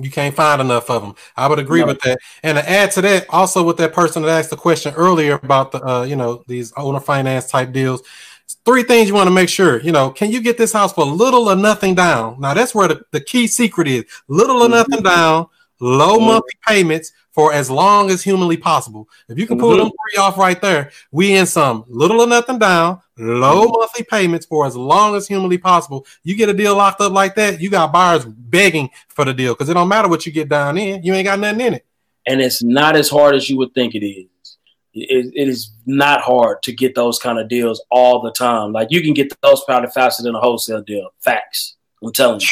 [0.00, 1.14] You can't find enough of them.
[1.36, 1.86] I would agree no.
[1.86, 2.20] with that.
[2.42, 5.72] And to add to that, also with that person that asked the question earlier about
[5.72, 8.02] the uh, you know these owner finance type deals,
[8.64, 9.80] three things you want to make sure.
[9.80, 12.40] You know, can you get this house for little or nothing down?
[12.40, 15.08] Now that's where the, the key secret is: little or nothing mm-hmm.
[15.08, 15.46] down
[15.80, 19.08] low monthly payments for as long as humanly possible.
[19.28, 19.84] If you can pull mm-hmm.
[19.84, 23.78] them three off right there, we in some little or nothing down, low mm-hmm.
[23.78, 26.06] monthly payments for as long as humanly possible.
[26.24, 29.54] You get a deal locked up like that, you got buyers begging for the deal
[29.54, 31.86] because it don't matter what you get down in, you ain't got nothing in it.
[32.26, 34.26] And it's not as hard as you would think it is.
[34.92, 38.72] It, it is not hard to get those kind of deals all the time.
[38.72, 41.10] Like you can get those probably faster than a wholesale deal.
[41.20, 41.76] Facts.
[42.02, 42.48] I'm telling you.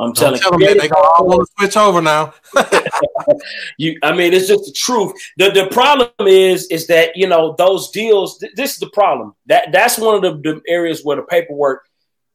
[0.00, 2.32] I'm telling tell you, them they gonna all want to switch over now.
[3.78, 5.12] you, I mean, it's just the truth.
[5.36, 8.38] The the problem is, is that you know those deals.
[8.38, 9.34] Th- this is the problem.
[9.46, 11.86] That that's one of the, the, areas where the paperwork.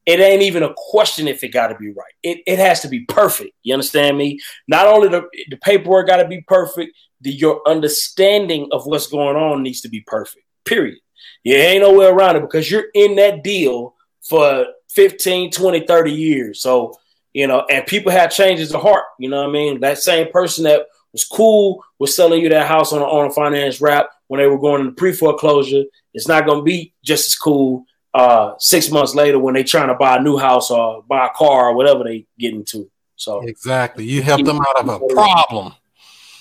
[0.06, 2.12] It ain't even a question if it got to be right.
[2.22, 3.50] It, it has to be perfect.
[3.64, 4.38] You understand me?
[4.68, 9.36] Not only the the paperwork got to be perfect, the, your understanding of what's going
[9.36, 10.44] on needs to be perfect.
[10.64, 10.98] Period.
[11.42, 16.12] You ain't no way around it because you're in that deal for 15, 20, 30
[16.12, 16.62] years.
[16.62, 16.94] So
[17.36, 19.04] you know, and people have changes of heart.
[19.18, 19.80] You know what I mean?
[19.80, 23.30] That same person that was cool was selling you that house on a, on a
[23.30, 25.82] finance wrap when they were going into pre foreclosure.
[26.14, 27.84] It's not going to be just as cool
[28.14, 31.30] uh, six months later when they're trying to buy a new house or buy a
[31.36, 32.90] car or whatever they get into.
[33.16, 35.74] So exactly, you help them out of a problem.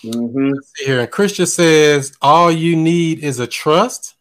[0.02, 0.54] Mm-hmm.
[0.86, 4.15] Here, and Christian says all you need is a trust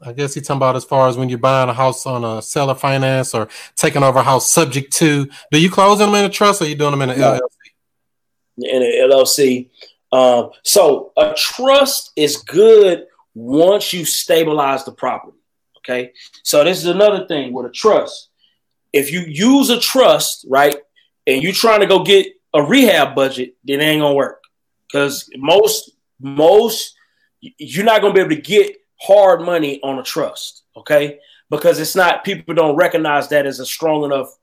[0.00, 2.40] I guess he's talking about as far as when you're buying a house on a
[2.40, 5.28] seller finance or taking over a house subject to.
[5.50, 7.40] Do you close them in a trust or are you doing them in an LLC?
[8.58, 9.70] In an LLC.
[10.12, 15.36] Um, so a trust is good once you stabilize the property.
[15.78, 16.12] Okay.
[16.42, 18.28] So this is another thing with a trust.
[18.92, 20.76] If you use a trust, right,
[21.26, 24.42] and you're trying to go get a rehab budget, then it ain't gonna work.
[24.86, 26.94] Because most most
[27.40, 31.18] you're not gonna be able to get hard money on a trust, okay?
[31.50, 34.36] Because it's not people don't recognize that as a strong enough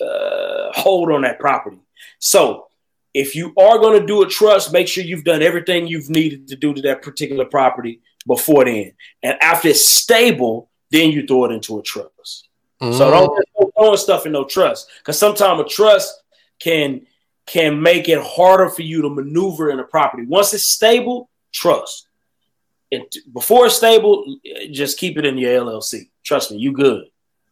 [0.00, 1.80] uh, hold on that property.
[2.18, 2.68] So
[3.14, 6.48] if you are going to do a trust, make sure you've done everything you've needed
[6.48, 8.92] to do to that particular property before then.
[9.22, 12.48] And after it's stable, then you throw it into a trust.
[12.80, 12.96] Mm-hmm.
[12.96, 16.22] So don't just throwing stuff in no trust because sometimes a trust
[16.58, 17.06] can
[17.46, 20.24] can make it harder for you to maneuver in a property.
[20.26, 22.08] Once it's stable, trust.
[22.92, 24.38] It, before it's stable,
[24.70, 26.10] just keep it in your LLC.
[26.22, 27.06] Trust me, you good.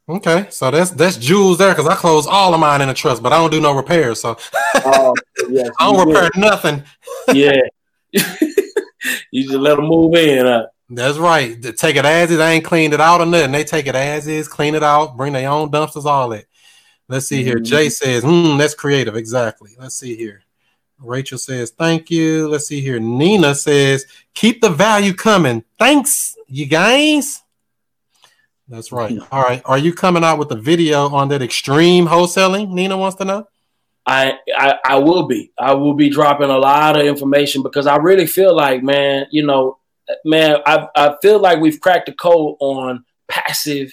[0.07, 3.23] Okay, so that's that's jewels there because I close all of mine in a trust,
[3.23, 4.21] but I don't do no repairs.
[4.21, 4.37] So
[4.75, 5.15] oh,
[5.49, 6.83] yes, I don't repair nothing.
[7.33, 7.62] yeah,
[8.12, 10.45] you just let them move in.
[10.45, 10.67] Huh?
[10.91, 11.61] That's right.
[11.62, 12.39] They take it as is.
[12.39, 13.53] I ain't cleaned it out or nothing.
[13.53, 16.45] They take it as is, clean it out, bring their own dumpsters, all that.
[17.09, 17.57] Let's see here.
[17.57, 17.65] Mm-hmm.
[17.65, 19.17] Jay says, hmm, that's creative.
[19.17, 19.71] Exactly.
[19.79, 20.43] Let's see here.
[21.02, 22.48] Rachel says, thank you.
[22.48, 23.01] Let's see here.
[23.01, 25.64] Nina says, keep the value coming.
[25.78, 27.43] Thanks, you guys.
[28.68, 29.18] That's right.
[29.32, 29.62] All right.
[29.64, 32.70] Are you coming out with a video on that extreme wholesaling?
[32.70, 33.48] Nina wants to know.
[34.06, 35.52] I, I, I will be.
[35.59, 39.44] I will be dropping a lot of information because I really feel like, man, you
[39.44, 39.78] know,
[40.24, 43.93] man, I, I feel like we've cracked the code on passive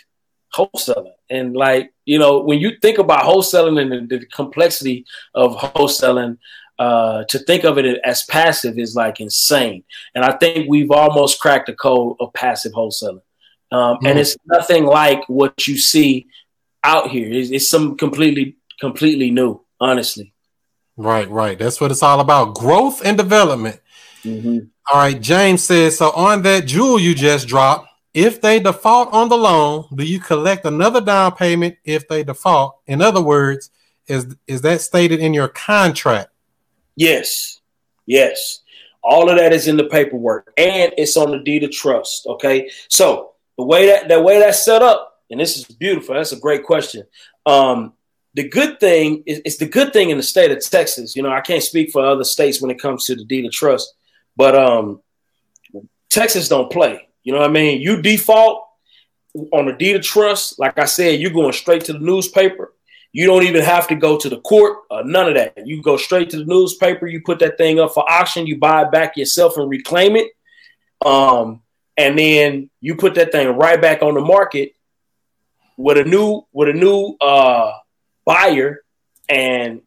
[0.56, 1.14] wholesaling.
[1.30, 6.38] And like, you know, when you think about wholesaling and the, the complexity of wholesaling,
[6.80, 9.84] uh, to think of it as passive is like insane.
[10.14, 13.22] And I think we've almost cracked the code of passive wholesaling.
[13.72, 14.08] Um, mm-hmm.
[14.08, 16.28] And it's nothing like what you see
[16.84, 17.30] out here.
[17.32, 20.34] It's, it's some completely, completely new, honestly.
[20.96, 21.58] Right, right.
[21.58, 23.80] That's what it's all about growth and development.
[24.24, 24.60] Mm-hmm.
[24.92, 25.20] All right.
[25.20, 29.86] James says so on that jewel you just dropped, if they default on the loan,
[29.94, 32.80] do you collect another down payment if they default?
[32.88, 33.70] In other words,
[34.08, 36.30] is is that stated in your contract?
[36.98, 37.62] Yes.
[38.06, 38.62] Yes.
[39.04, 42.26] All of that is in the paperwork and it's on the deed of trust.
[42.26, 42.70] Okay.
[42.90, 46.16] So the way that the way that's set up, and this is beautiful.
[46.16, 47.04] That's a great question.
[47.46, 47.94] Um,
[48.34, 51.16] the good thing is it's the good thing in the state of Texas.
[51.16, 53.52] You know, I can't speak for other states when it comes to the deed of
[53.52, 53.94] trust,
[54.36, 55.02] but um,
[56.10, 57.08] Texas don't play.
[57.24, 57.82] You know what I mean?
[57.82, 58.68] You default
[59.52, 62.74] on a deed of trust, like I said, you're going straight to the newspaper.
[63.14, 65.66] You don't even have to go to the court, uh, none of that.
[65.66, 67.08] You go straight to the newspaper.
[67.08, 68.46] You put that thing up for auction.
[68.46, 70.32] You buy it back yourself and reclaim it.
[71.06, 71.62] Um,
[71.96, 74.74] and then you put that thing right back on the market
[75.78, 77.72] with a new with a new uh,
[78.26, 78.84] buyer
[79.30, 79.82] and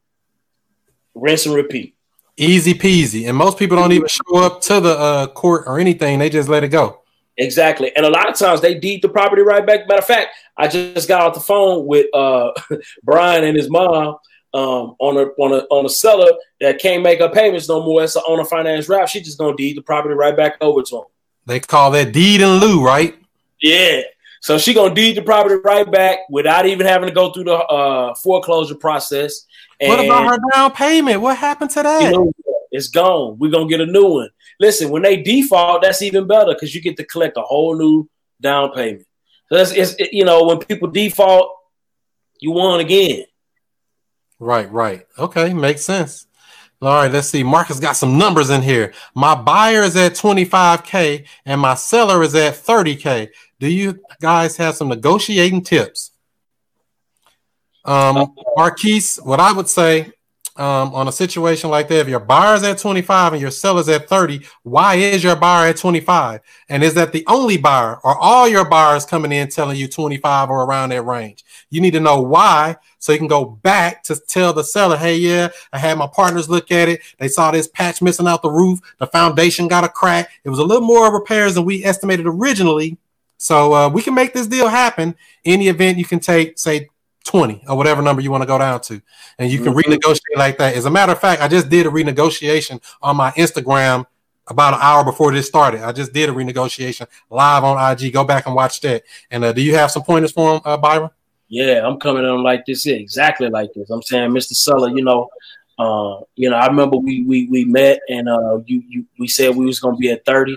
[1.14, 1.94] rinse and repeat.
[2.36, 3.28] Easy peasy.
[3.28, 6.18] And most people don't even show up to the uh, court or anything.
[6.18, 6.99] They just let it go.
[7.36, 7.94] Exactly.
[7.97, 9.89] And a lot of times they deed the property right back.
[9.89, 12.52] Matter of fact, I just got off the phone with uh,
[13.02, 14.16] Brian and his mom
[14.52, 16.31] um, on a on a on a seller
[16.61, 18.02] that can't make her payments no more.
[18.02, 19.09] It's on a finance route.
[19.09, 21.05] She just gonna deed the property right back over to him.
[21.47, 23.16] They call that deed in lieu, right?
[23.61, 24.02] Yeah.
[24.40, 27.57] So she gonna deed the property right back without even having to go through the
[27.57, 29.47] uh, foreclosure process.
[29.81, 31.20] And, what about her down payment?
[31.20, 32.02] What happened to that?
[32.02, 32.32] You know,
[32.70, 33.39] it's gone.
[33.39, 34.31] We're gonna get a new one.
[34.61, 38.09] Listen, when they default, that's even better because you get to collect a whole new
[38.41, 39.07] down payment.
[39.49, 41.51] So that's it's, it, you know when people default,
[42.39, 43.24] you won again.
[44.39, 45.07] Right, right.
[45.19, 46.27] Okay, makes sense.
[46.82, 47.43] All right, let's see.
[47.43, 48.95] Marcus got some numbers in here.
[49.15, 53.28] My buyer is at 25K and my seller is at 30K.
[53.59, 56.12] Do you guys have some negotiating tips?
[57.85, 60.12] Um, Marquise, what I would say
[60.61, 64.09] um, on a situation like that, if your buyer's at 25 and your seller's at
[64.09, 66.41] 30, why is your buyer at 25?
[66.69, 70.51] And is that the only buyer or all your buyers coming in telling you 25
[70.51, 71.45] or around that range?
[71.70, 75.16] You need to know why so you can go back to tell the seller, hey,
[75.16, 77.01] yeah, I had my partners look at it.
[77.19, 78.81] They saw this patch missing out the roof.
[78.99, 80.31] The foundation got a crack.
[80.45, 82.99] It was a little more repairs than we estimated originally.
[83.39, 85.16] So uh, we can make this deal happen.
[85.47, 86.91] Any event you can take, say,
[87.24, 89.01] 20 or whatever number you want to go down to.
[89.38, 89.92] And you can mm-hmm.
[89.92, 90.74] renegotiate like that.
[90.74, 94.06] As a matter of fact, I just did a renegotiation on my Instagram
[94.47, 95.82] about an hour before this started.
[95.82, 98.12] I just did a renegotiation live on IG.
[98.12, 99.05] Go back and watch that.
[99.30, 101.10] And uh, do you have some pointers for him, uh, Byron?
[101.48, 103.90] Yeah, I'm coming on like this, yeah, exactly like this.
[103.90, 104.52] I'm saying, Mr.
[104.52, 105.28] Seller, you know,
[105.78, 109.56] uh, you know, I remember we we we met and uh, you you we said
[109.56, 110.56] we was gonna be at 30,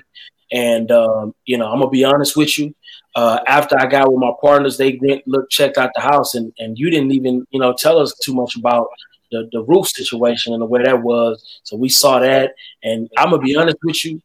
[0.51, 2.75] and um, you know, I'm gonna be honest with you
[3.15, 6.51] uh, after I got with my partners, they went look checked out the house, and
[6.57, 8.87] and you didn't even you know tell us too much about
[9.31, 11.59] the the roof situation and the way that was.
[11.63, 12.53] So we saw that,
[12.83, 14.21] and I'm gonna be honest with you.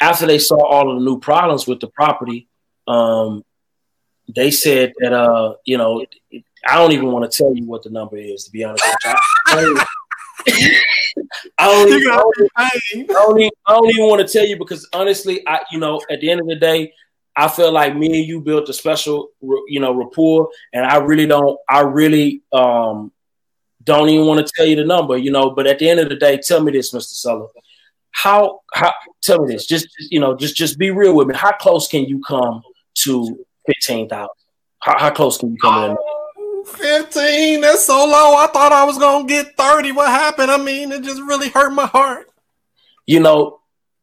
[0.00, 2.48] After they saw all of the new problems with the property,
[2.88, 3.44] um,
[4.34, 6.04] they said that uh, you know,
[6.66, 8.44] I don't even want to tell you what the number is.
[8.44, 9.14] To be honest with you.
[11.58, 12.70] I, don't, even, I, don't, I,
[13.06, 16.20] don't even, I don't even want to tell you because honestly, I you know at
[16.20, 16.92] the end of the day,
[17.34, 21.26] I feel like me and you built a special, you know, rapport, and I really
[21.26, 21.58] don't.
[21.68, 23.12] I really um,
[23.82, 25.50] don't even want to tell you the number, you know.
[25.50, 27.04] But at the end of the day, tell me this, Mr.
[27.04, 27.48] Seller.
[28.10, 28.92] How how
[29.22, 31.34] tell me this, just you know, just just be real with me.
[31.34, 32.62] How close can you come
[32.96, 34.34] to fifteen thousand?
[34.80, 35.96] How, how close can you come in?
[36.66, 38.36] 15, that's so low.
[38.36, 39.92] I thought I was gonna get 30.
[39.92, 40.50] What happened?
[40.50, 42.30] I mean, it just really hurt my heart.
[43.06, 43.60] You know,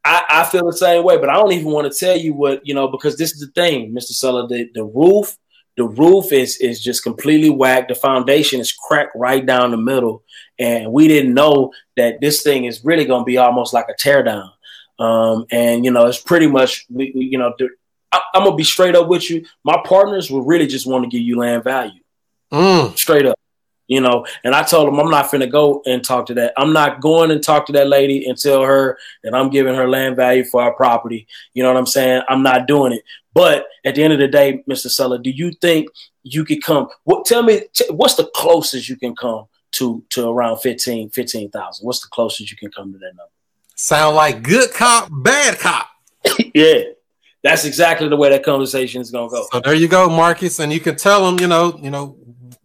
[0.10, 2.66] I, I feel the same way, but I don't even want to tell you what,
[2.66, 4.12] you know, because this is the thing, Mr.
[4.12, 5.38] Seller, the, the roof,
[5.78, 7.88] the roof is is just completely whacked.
[7.88, 10.24] The foundation is cracked right down the middle.
[10.58, 14.50] And we didn't know that this thing is really gonna be almost like a teardown.
[14.98, 17.54] Um, and you know, it's pretty much we, we you know,
[18.12, 19.46] I, I'm gonna be straight up with you.
[19.64, 22.02] My partners will really just want to give you land value.
[22.52, 22.98] Mm.
[22.98, 23.39] straight up.
[23.90, 26.54] You know, and I told him I'm not finna go and talk to that.
[26.58, 29.90] I'm not going and talk to that lady and tell her that I'm giving her
[29.90, 31.28] land value for our property.
[31.56, 32.22] You know what I'm saying?
[32.30, 33.02] I'm not doing it.
[33.34, 34.92] But at the end of the day, Mr.
[34.92, 35.90] Seller, do you think
[36.22, 36.88] you could come?
[37.04, 41.84] What tell me t- what's the closest you can come to to around 15 15,000?
[41.84, 43.32] What's the closest you can come to that number?
[43.76, 45.88] Sound like good cop, bad cop.
[46.54, 46.82] yeah.
[47.42, 49.48] That's exactly the way that conversation is gonna go.
[49.52, 52.18] So there you go, Marcus, and you can tell them, you know, you know,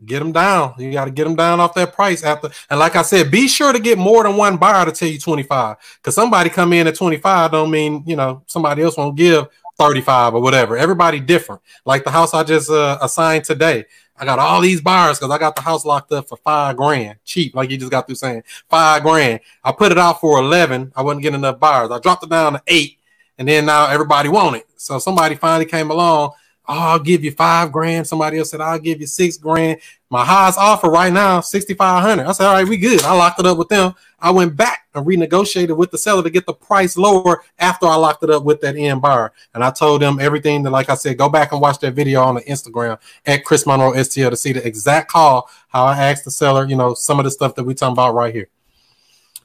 [0.07, 0.75] get them down.
[0.79, 2.51] You got to get them down off that price after.
[2.71, 5.19] And like I said, be sure to get more than one buyer to tell you
[5.19, 5.77] 25.
[5.97, 9.49] Because somebody come in at 25 don't mean, you know, somebody else won't give
[9.79, 10.77] 35 or whatever.
[10.77, 11.61] Everybody different.
[11.85, 13.87] Like the house I just uh, assigned today.
[14.17, 17.19] I got all these buyers because I got the house locked up for five grand,
[17.25, 19.41] cheap, like you just got through saying five grand.
[19.65, 20.93] I put it out for 11.
[20.95, 21.91] I wasn't getting enough buyers.
[21.91, 22.99] I dropped it down to eight,
[23.39, 24.67] and then now everybody want it.
[24.77, 26.31] So somebody finally came along
[26.67, 28.07] oh, I'll give you five grand.
[28.07, 29.81] Somebody else said, I'll give you six grand.
[30.11, 32.25] My highest offer right now, 6,500.
[32.25, 33.03] I said, all right, we good.
[33.03, 33.95] I locked it up with them.
[34.21, 37.97] I went back and renegotiated with the seller to get the price lower after I
[37.97, 39.33] locked it up with that end buyer.
[39.55, 42.23] And I told them everything that, like I said, go back and watch that video
[42.23, 46.25] on the Instagram at Chris Monroe STL to see the exact call, how I asked
[46.25, 48.49] the seller, you know, some of the stuff that we talking about right here.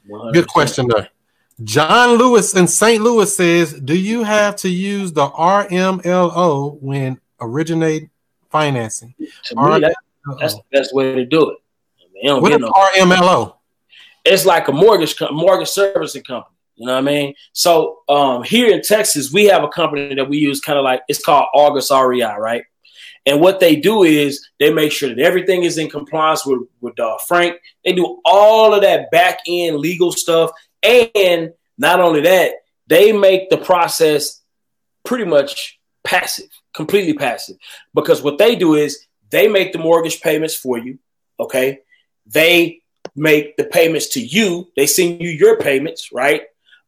[0.08, 0.32] 100%.
[0.32, 1.08] Good question there.
[1.62, 3.02] John Lewis in St.
[3.02, 8.08] Louis says, "Do you have to use the RMLO when originate
[8.50, 9.94] financing?" To me, that,
[10.38, 11.58] that's the best way to do it.
[12.00, 13.54] I mean, what is no RMLO?
[14.24, 16.56] It's like a mortgage mortgage servicing company.
[16.76, 17.34] You know what I mean?
[17.52, 21.02] So um, here in Texas, we have a company that we use, kind of like
[21.08, 22.64] it's called August REI, right?
[23.26, 26.98] And what they do is they make sure that everything is in compliance with with
[26.98, 27.56] uh, Frank.
[27.84, 30.52] They do all of that back end legal stuff.
[30.82, 32.52] And not only that,
[32.86, 34.40] they make the process
[35.04, 37.56] pretty much passive, completely passive.
[37.94, 40.98] Because what they do is they make the mortgage payments for you.
[41.38, 41.80] Okay.
[42.26, 42.82] They
[43.16, 44.68] make the payments to you.
[44.76, 46.42] They send you your payments, right?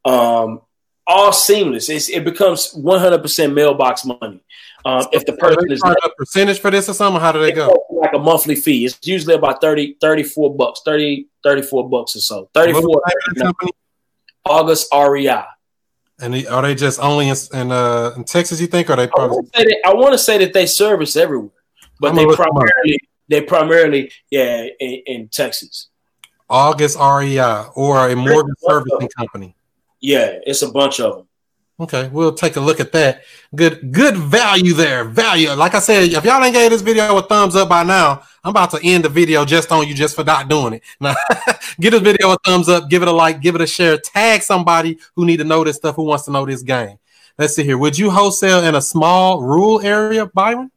[0.05, 0.61] Um,
[1.07, 1.89] all seamless.
[1.89, 4.41] It's, it becomes 100% mailbox money.
[4.85, 7.85] Um, if the person is a percentage for this or something, how do they go?
[7.91, 8.85] Like a monthly fee.
[8.85, 12.51] It's usually about 30, 34 bucks, 30, 34 bucks or so.
[12.53, 13.03] 34.
[14.45, 15.45] August REI.
[16.21, 18.61] And are they just only in, in, uh, in Texas?
[18.61, 19.09] You think, or they?
[19.09, 19.49] Probably-
[19.85, 21.51] I want to say that they service everywhere,
[21.99, 22.99] but I'm they primarily
[23.29, 25.89] they primarily yeah in, in, Texas.
[26.49, 29.57] August REI or a mortgage servicing company.
[30.01, 31.29] Yeah, it's a bunch of them.
[31.83, 33.25] Okay, we'll take a look at that.
[33.57, 35.03] Good, good value there.
[35.03, 35.51] Value.
[35.51, 38.51] Like I said, if y'all ain't gave this video a thumbs up by now, I'm
[38.51, 40.83] about to end the video just on you just for not doing it.
[41.01, 41.17] Now,
[41.81, 44.43] give this video a thumbs up, give it a like, give it a share, tag
[44.43, 47.01] somebody who need to know this stuff, who wants to know this game.
[47.37, 47.79] Let's see here.
[47.79, 50.71] Would you wholesale in a small rural area, Byron?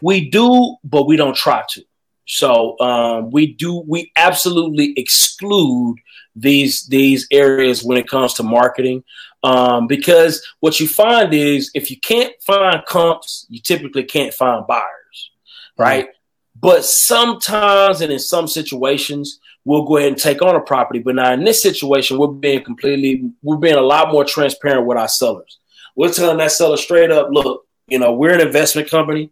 [0.00, 1.84] We do, but we don't try to.
[2.24, 3.84] So um, we do.
[3.86, 5.98] We absolutely exclude
[6.36, 9.04] these these areas when it comes to marketing.
[9.42, 14.66] Um, because what you find is if you can't find comps, you typically can't find
[14.66, 15.30] buyers,
[15.78, 16.04] right?
[16.04, 16.60] Mm-hmm.
[16.60, 20.98] But sometimes and in some situations, we'll go ahead and take on a property.
[20.98, 24.98] But now in this situation, we're being completely, we're being a lot more transparent with
[24.98, 25.58] our sellers.
[25.96, 29.30] We're telling that seller straight up, look, you know, we're an investment company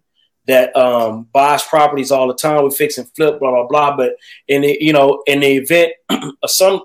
[0.48, 2.64] that um, buys properties all the time.
[2.64, 3.96] We fix and flip, blah blah blah.
[3.96, 4.16] But
[4.48, 6.80] in the you know in the event of some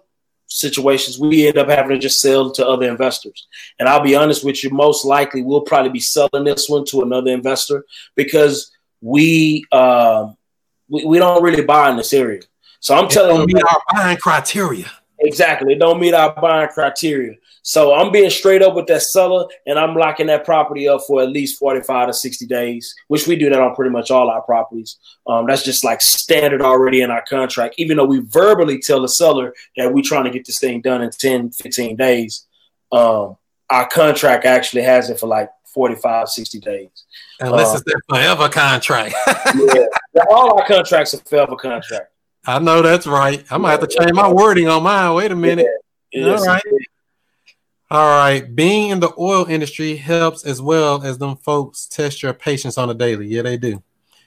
[0.53, 3.47] situations, we end up having to just sell to other investors.
[3.79, 7.01] And I'll be honest with you, most likely we'll probably be selling this one to
[7.01, 7.85] another investor
[8.15, 8.71] because
[9.01, 10.31] we uh,
[10.89, 12.41] we, we don't really buy in this area.
[12.79, 14.91] So I'm it telling you, our buying criteria.
[15.19, 17.35] Exactly, it don't meet our buying criteria.
[17.65, 21.21] So I'm being straight up with that seller, and I'm locking that property up for
[21.21, 24.41] at least 45 to 60 days, which we do that on pretty much all our
[24.41, 24.97] properties.
[25.25, 29.07] Um, that's just like standard already in our contract, even though we verbally tell the
[29.07, 32.45] seller that we're trying to get this thing done in 10, 15 days.
[32.91, 33.37] Um,
[33.69, 36.89] our contract actually has it for like 45, 60 days.
[37.39, 39.15] Unless um, it's that forever contract.
[39.55, 42.11] yeah, all our contracts are forever contract.
[42.45, 43.41] I know that's right.
[43.49, 45.15] I might have to change my wording on mine.
[45.15, 45.67] Wait a minute.
[46.11, 46.41] Yes.
[46.41, 46.61] All right.
[47.93, 48.55] All right.
[48.55, 52.89] Being in the oil industry helps as well as them folks test your patience on
[52.89, 53.27] a daily.
[53.27, 53.83] Yeah, they do.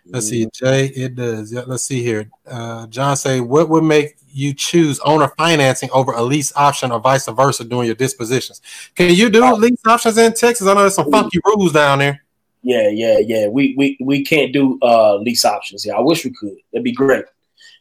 [0.09, 0.87] Let's see, Jay.
[0.87, 1.53] It does.
[1.53, 2.31] Yeah, let's see here.
[2.47, 7.01] Uh, John say, what would make you choose owner financing over a lease option or
[7.01, 8.63] vice versa during your dispositions?
[8.95, 10.69] Can you do lease options in Texas?
[10.69, 12.23] I know there's some funky rules down there.
[12.63, 13.49] Yeah, yeah, yeah.
[13.49, 15.85] We we we can't do uh lease options.
[15.85, 16.55] Yeah, I wish we could.
[16.73, 17.25] That'd be great.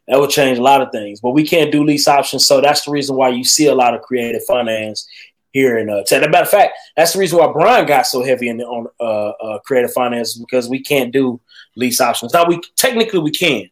[0.08, 2.48] That would change a lot of things, but we can't do lease options.
[2.48, 5.08] So that's the reason why you see a lot of creative finance
[5.56, 6.18] here in uh, Texas.
[6.20, 8.66] As a matter of fact, that's the reason why Brian got so heavy in the,
[8.66, 11.40] on uh, uh, creative finance because we can't do
[11.78, 12.34] lease options.
[12.34, 13.70] Now we technically we can,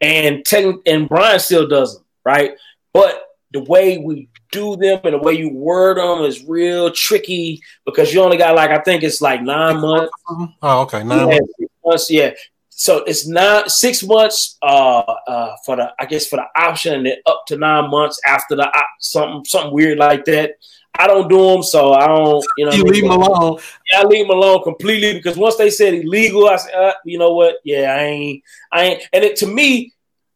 [0.00, 2.56] and techn- and Brian still doesn't, right?
[2.92, 3.22] But
[3.52, 8.12] the way we do them and the way you word them is real tricky because
[8.12, 10.12] you only got like I think it's like nine months.
[10.60, 11.04] Oh, okay.
[11.04, 11.38] Nine Yeah,
[11.84, 12.10] months.
[12.10, 12.32] yeah.
[12.70, 17.06] So it's not six months uh, uh, for the I guess for the option, and
[17.06, 20.54] then up to nine months after the op- something something weird like that.
[20.98, 22.44] I don't do them, so I don't.
[22.56, 23.58] You know, You leave them alone.
[23.90, 27.18] Yeah, I leave them alone completely because once they said illegal, I said, uh, you
[27.18, 27.56] know what?
[27.64, 29.02] Yeah, I ain't, I ain't.
[29.12, 29.94] And it, to me,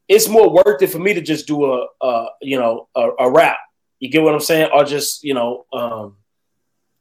[0.09, 3.31] it's more worth it for me to just do a, a you know, a, a
[3.31, 3.59] wrap.
[4.01, 4.71] You get what I'm saying?
[4.73, 6.17] Or just, you know, um,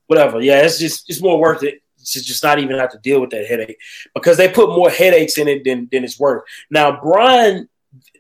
[0.08, 0.42] whatever.
[0.42, 3.32] Yeah, it's just, it's more worth it to just not even have to deal with
[3.32, 3.78] that headache
[4.14, 6.44] because they put more headaches in it than, than it's worth.
[6.70, 7.68] Now, Brian,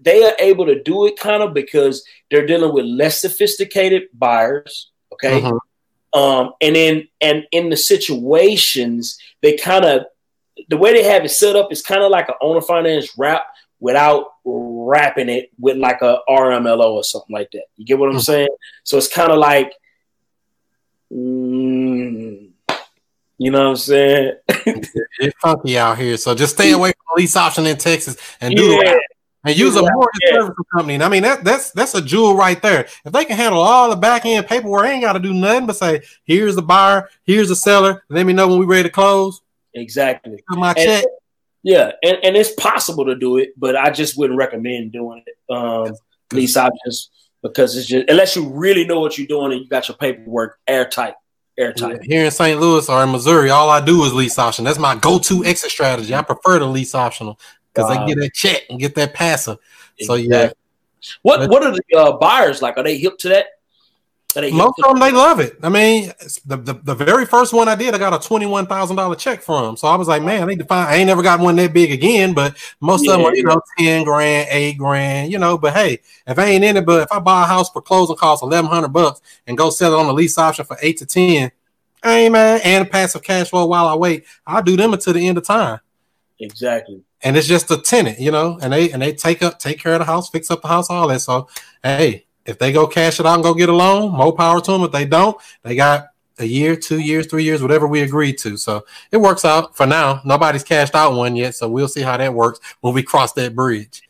[0.02, 4.92] they are able to do it kind of because they're dealing with less sophisticated buyers.
[5.24, 5.42] Okay.
[5.42, 5.60] Mhm.
[6.14, 10.06] Um, and then and in the situations, they kind of
[10.70, 13.44] the way they have it set up is kind of like an owner finance wrap
[13.82, 17.66] without wrapping it with like a RMLO or something like that.
[17.76, 18.22] You get what I'm Mhm.
[18.24, 18.48] saying?
[18.84, 19.74] So it's kind of like,
[21.12, 22.50] mm,
[23.38, 24.34] you know what I'm saying?
[25.20, 26.18] It's funky out here.
[26.18, 29.02] So just stay away from the lease option in Texas and do the yeah, wrap.
[29.46, 30.40] And use a mortgage Yeah.
[30.40, 30.96] service company.
[30.96, 32.88] And I mean that that's that's a jewel right there.
[33.06, 35.68] If they can handle all the back end paperwork, they ain't got to do nothing
[35.68, 38.04] but say, "Here's the buyer, here's the seller.
[38.10, 39.42] Let me know when we're ready to close.
[39.74, 40.44] exactly.
[40.50, 41.06] My And- check."
[41.68, 45.52] Yeah, and, and it's possible to do it, but I just wouldn't recommend doing it.
[45.52, 45.96] Um,
[46.32, 47.10] lease options
[47.42, 50.60] because it's just unless you really know what you're doing and you got your paperwork
[50.68, 51.16] airtight,
[51.58, 52.04] airtight.
[52.04, 52.60] Here in St.
[52.60, 54.64] Louis or in Missouri, all I do is lease option.
[54.64, 56.14] That's my go-to exit strategy.
[56.14, 57.40] I prefer the lease optional
[57.76, 59.58] because they get that check and get that passer.
[60.02, 60.52] So yeah,
[61.22, 62.78] What what are the uh, buyers like?
[62.78, 63.48] Are they hip to that?
[64.36, 65.58] Are they most of them they love it.
[65.64, 66.12] I mean,
[66.46, 69.42] the, the, the very first one I did, I got a twenty-one thousand dollar check
[69.42, 69.78] from.
[69.78, 70.90] So I was like, man, I need to find.
[70.90, 73.62] I ain't never got one that big again, but most of them are you know
[73.78, 75.58] ten grand, eight grand, you know.
[75.58, 78.18] But hey, if I ain't in it, but if I buy a house for closing
[78.18, 81.06] costs eleven hundred bucks and go sell it on the lease option for eight to
[81.06, 81.52] ten,
[82.04, 85.38] hey man, and passive cash flow while I wait, I'll do them until the end
[85.38, 85.80] of time.
[86.40, 87.02] exactly.
[87.26, 89.94] And it's just a tenant, you know, and they and they take up take care
[89.94, 91.20] of the house, fix up the house, all that.
[91.20, 91.50] So
[91.84, 94.72] hey, if they go cash it out and go get a loan, more power to
[94.72, 94.84] them.
[94.84, 96.06] If they don't, they got
[96.38, 98.58] a year, two years, three years, whatever we agreed to.
[98.58, 100.22] So it works out for now.
[100.24, 103.56] Nobody's cashed out one yet, so we'll see how that works when we cross that
[103.56, 104.04] bridge.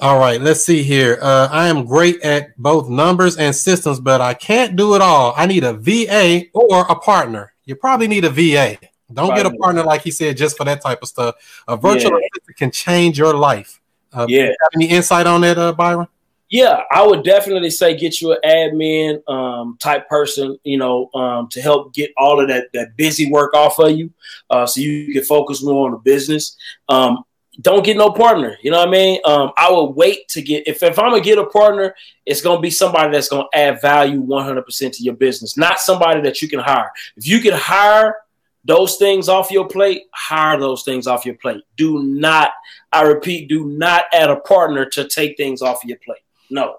[0.00, 1.18] All right, let's see here.
[1.20, 5.34] Uh, I am great at both numbers and systems, but I can't do it all.
[5.36, 7.52] I need a VA or a partner.
[7.66, 8.78] You probably need a VA.
[9.12, 11.34] Don't get a partner like he said just for that type of stuff.
[11.68, 12.26] A virtual Yeah.
[12.32, 13.80] assistant can change your life.
[14.12, 14.50] Uh, Yeah.
[14.74, 16.06] any insight on that, uh, Byron?
[16.48, 21.48] Yeah, I would definitely say get you an admin um, type person, you know, um,
[21.50, 24.10] to help get all of that that busy work off of you,
[24.50, 26.56] uh, so you can focus more on the business.
[26.88, 27.22] Um,
[27.60, 28.56] don't get no partner.
[28.62, 29.20] You know what I mean?
[29.24, 31.94] Um, I would wait to get if, if I'm gonna get a partner,
[32.26, 36.20] it's gonna be somebody that's gonna add value 100 percent to your business, not somebody
[36.22, 36.90] that you can hire.
[37.16, 38.16] If you can hire
[38.64, 41.62] those things off your plate, hire those things off your plate.
[41.76, 42.50] Do not,
[42.92, 46.20] I repeat, do not add a partner to take things off your plate.
[46.50, 46.76] No,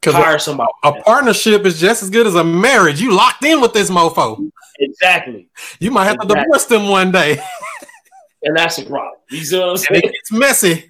[0.00, 0.70] Because hire somebody.
[0.82, 3.00] a, a partnership is just as good as a marriage.
[3.00, 4.50] You locked in with this mofo.
[4.78, 5.48] exactly,
[5.78, 7.38] You might have to divorce them one day,
[8.42, 9.14] and that's a problem.
[9.30, 10.02] You see what I'm saying?
[10.04, 10.88] it messy.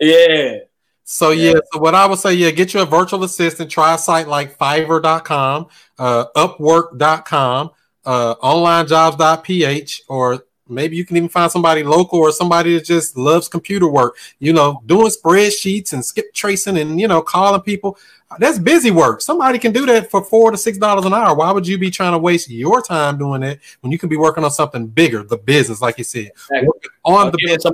[0.00, 0.58] Yeah,
[1.04, 1.52] So yeah.
[1.54, 1.60] Yeah.
[1.72, 3.70] so what I would say, yeah, get you a virtual assistant.
[3.70, 5.66] Try a site like Fiverr.com,
[5.98, 7.70] uh, Upwork.com,
[8.08, 13.48] uh, OnlineJobs.ph, or maybe you can even find somebody local or somebody that just loves
[13.48, 14.16] computer work.
[14.38, 17.98] You know, doing spreadsheets and skip tracing and you know calling people.
[18.38, 19.20] That's busy work.
[19.20, 21.34] Somebody can do that for four to six dollars an hour.
[21.36, 24.16] Why would you be trying to waste your time doing that when you can be
[24.16, 26.68] working on something bigger, the business, like you said, Exactly.
[27.04, 27.72] on the business.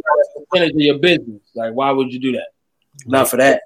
[0.51, 1.43] percentage of your business.
[1.55, 2.49] Like, why would you do that?
[3.07, 3.63] Not for that.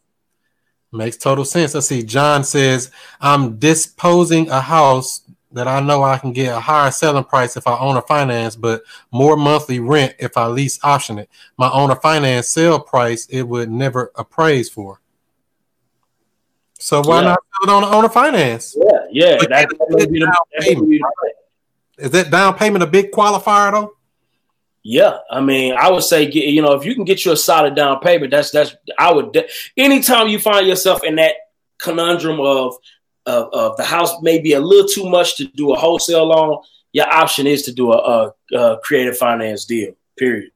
[0.93, 1.75] Makes total sense.
[1.75, 2.03] Let's see.
[2.03, 2.91] John says,
[3.21, 7.67] I'm disposing a house that I know I can get a higher selling price if
[7.67, 11.31] I own a finance, but more monthly rent if I lease option it.
[11.57, 15.01] My owner finance sale price it would never appraise for.
[16.79, 17.29] So why Yeah.
[17.29, 18.77] not sell it on owner finance?
[18.79, 19.37] Yeah, yeah.
[19.39, 21.01] That, that- that would be the- down that would
[21.99, 23.95] Is that down payment a big qualifier though?
[24.85, 27.75] Yeah, I mean, I would say, you know, if you can get you a solid
[27.75, 28.77] down payment, that's that's.
[28.99, 29.33] I would.
[29.33, 29.47] de-
[29.77, 31.35] Anytime you find yourself in that
[31.79, 32.77] conundrum of
[33.29, 36.59] of, of the house may be a little too much to do a wholesale loan,
[36.93, 39.95] your option is to do a, a, a creative finance deal.
[40.19, 40.51] Period.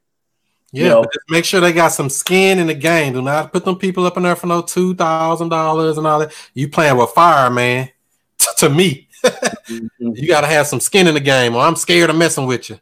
[0.72, 1.04] Yeah, You know?
[1.28, 3.12] make sure they got some skin in the game.
[3.12, 6.20] Do not put them people up in there for no two thousand dollars and all
[6.20, 6.32] that.
[6.54, 7.90] You playing with fire, man.
[8.56, 10.12] to me, mm-hmm.
[10.14, 12.70] you got to have some skin in the game, or I'm scared of messing with
[12.70, 12.80] you.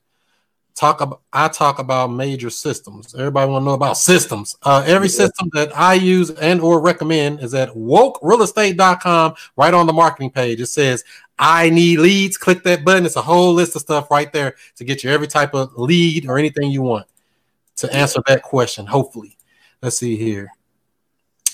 [0.81, 3.15] Talk about I talk about major systems.
[3.15, 4.57] Everybody want to know about systems.
[4.63, 5.27] Uh, every Yeah.
[5.27, 9.35] system that I use and or recommend is at wokerealestate.com.
[9.59, 11.05] Right on the marketing page, it says
[11.39, 12.39] I need leads.
[12.39, 13.05] Click that button.
[13.05, 16.27] It's a whole list of stuff right there to get you every type of lead
[16.27, 17.07] or anything you want
[17.77, 18.87] to answer that question.
[18.87, 19.37] Hopefully,
[19.83, 20.51] let's see here.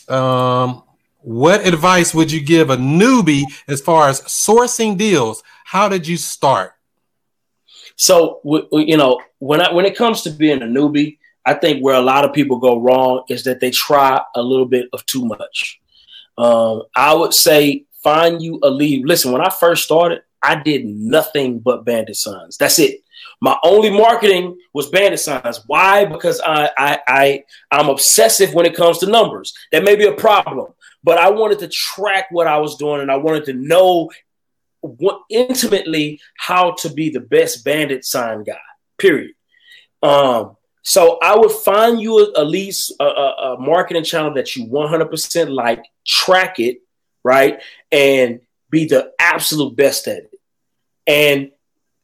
[0.09, 0.85] Um,
[1.23, 5.43] what advice would you give a newbie as far as sourcing deals?
[5.65, 6.76] How did you start?
[7.97, 8.41] So
[8.73, 12.03] you know, when I, when it comes to being a newbie, I think where a
[12.03, 15.81] lot of people go wrong is that they try a little bit of too much.
[16.37, 19.07] Um, I would say find you a lead.
[19.07, 22.57] Listen, when I first started, I did nothing but bandit signs.
[22.57, 23.01] That's it.
[23.41, 25.61] My only marketing was bandit signs.
[25.67, 26.05] Why?
[26.05, 29.55] Because I I, I I'm obsessive when it comes to numbers.
[29.73, 30.73] That may be a problem,
[31.05, 34.11] but I wanted to track what I was doing and I wanted to know
[35.31, 38.59] intimately how to be the best bandit sign guy.
[38.99, 39.33] Period.
[40.03, 44.55] Um, so I would find you a, at least a, a, a marketing channel that
[44.55, 46.79] you 100% like, track it,
[47.25, 47.61] right,
[47.91, 48.41] and
[48.71, 50.41] be the absolute best at it,
[51.07, 51.51] and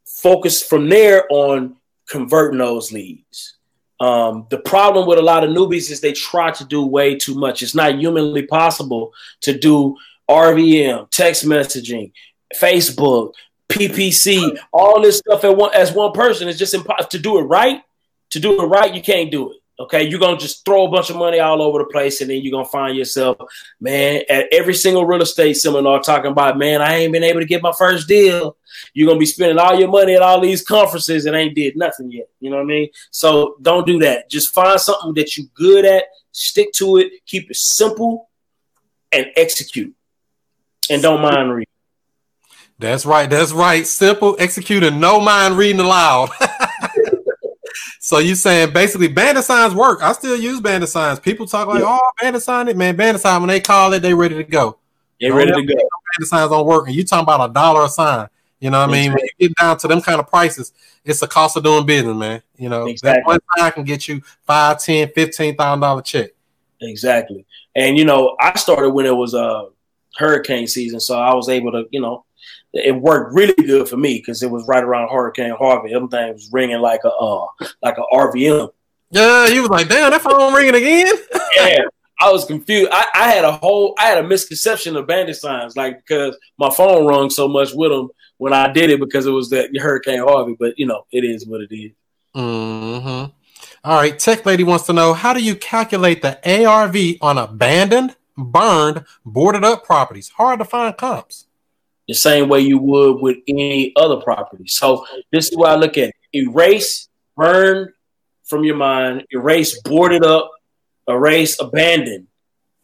[0.05, 1.77] focus from there on
[2.09, 3.57] converting those leads.
[4.01, 7.37] Um, the problem with a lot of newbies is they try to do way too
[7.37, 7.63] much.
[7.63, 9.97] It's not humanly possible to do
[10.29, 12.11] RVM, text messaging,
[12.55, 13.35] Facebook,
[13.69, 16.49] PPC, all this stuff at one as one person.
[16.49, 17.83] It's just impossible to do it right.
[18.31, 19.59] To do it right, you can't do it.
[19.81, 22.43] Okay, you're gonna just throw a bunch of money all over the place, and then
[22.43, 23.39] you're gonna find yourself,
[23.81, 27.47] man, at every single real estate seminar talking about, man, I ain't been able to
[27.47, 28.57] get my first deal.
[28.95, 32.13] You're gonna be spending all your money at all these conferences and ain't did nothing
[32.13, 32.29] yet.
[32.39, 32.89] You know what I mean?
[33.11, 34.31] So don't do that.
[34.31, 38.29] Just find something that you're good at, stick to it, keep it simple,
[39.11, 39.95] and execute.
[40.91, 41.72] And don't mind reading.
[42.83, 43.31] That's right.
[43.31, 43.87] That's right.
[43.87, 46.31] Simple, execute, and no mind reading aloud.
[48.01, 50.03] so you saying basically bandit signs work.
[50.03, 51.21] I still use bandit signs.
[51.21, 52.97] People talk like, oh, bandit sign it, man.
[52.97, 54.79] Bandit sign, when they call it, they ready to go.
[55.21, 55.75] Get ready to go.
[55.75, 56.89] Bandit signs don't work.
[56.89, 58.29] And you talking about a dollar a sign.
[58.59, 59.13] You know what I mean?
[59.13, 60.73] When you get down to them kind of prices,
[61.05, 62.43] it's the cost of doing business, man.
[62.57, 66.31] You know, that one sign can get you five, ten, fifteen thousand dollar check.
[66.81, 67.47] Exactly.
[67.77, 69.67] And you know, I started when it was uh
[70.17, 72.25] hurricane season, so I was able to, you know,
[72.73, 75.93] it worked really good for me because it was right around Hurricane Harvey.
[75.95, 77.47] Everything was ringing like a uh
[77.83, 78.71] like a RVM.
[79.11, 81.15] Yeah, you was like, damn, that phone ringing again.
[81.55, 81.83] Yeah.
[82.19, 82.89] I was confused.
[82.93, 86.71] I, I had a whole I had a misconception of bandit signs, like because my
[86.71, 90.21] phone rung so much with them when I did it because it was that Hurricane
[90.21, 90.55] Harvey.
[90.59, 91.93] But you know, it is what it is.
[92.35, 93.33] hmm All
[93.85, 99.05] right, Tech Lady wants to know how do you calculate the ARV on abandoned, burned,
[99.25, 100.29] boarded up properties?
[100.31, 101.47] Hard to find comps.
[102.09, 104.65] The same way you would with any other property.
[104.67, 106.15] So this is why I look at it.
[106.35, 107.93] erase, burn
[108.45, 110.51] from your mind, erase, boarded up,
[111.09, 112.27] erase, abandoned,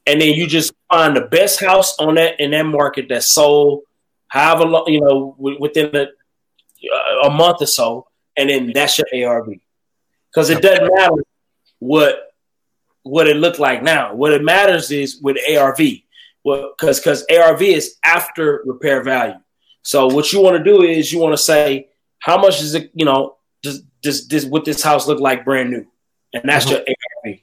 [0.07, 3.83] and then you just find the best house on that in that market that sold,
[4.29, 8.99] however long, you know, wi- within a, uh, a month or so, and then that's
[8.99, 9.49] your ARV.
[10.31, 11.15] Because it doesn't matter
[11.79, 12.29] what
[13.03, 14.15] what it looked like now.
[14.15, 15.81] What it matters is with ARV.
[16.45, 19.35] Well, because because ARV is after repair value.
[19.83, 21.89] So what you want to do is you want to say
[22.21, 22.91] how much is it?
[22.95, 25.87] You know, does does this what this house look like brand new,
[26.33, 26.71] and that's Mhm.
[26.71, 27.39] your ARV.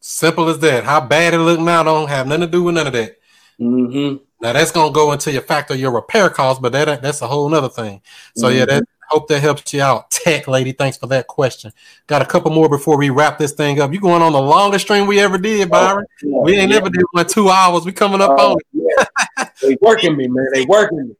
[0.00, 0.84] Simple as that.
[0.84, 3.16] How bad it look now don't have nothing to do with none of that.
[3.60, 4.16] Mm-hmm.
[4.40, 7.52] Now that's gonna go into your factor your repair costs, but that that's a whole
[7.54, 8.02] other thing.
[8.36, 8.70] So yeah, Mm-hmm.
[8.76, 10.10] that hope that helps you out.
[10.24, 11.72] Tech lady, thanks for that question.
[12.06, 13.92] Got a couple more before we wrap this thing up.
[13.92, 16.06] You going on the longest stream we ever did, oh, Byron.
[16.22, 17.84] we ain't never did one two hours.
[17.84, 19.08] We coming up oh, on it.
[19.38, 19.48] yeah.
[19.62, 20.48] they working me, man.
[20.52, 21.16] They working me.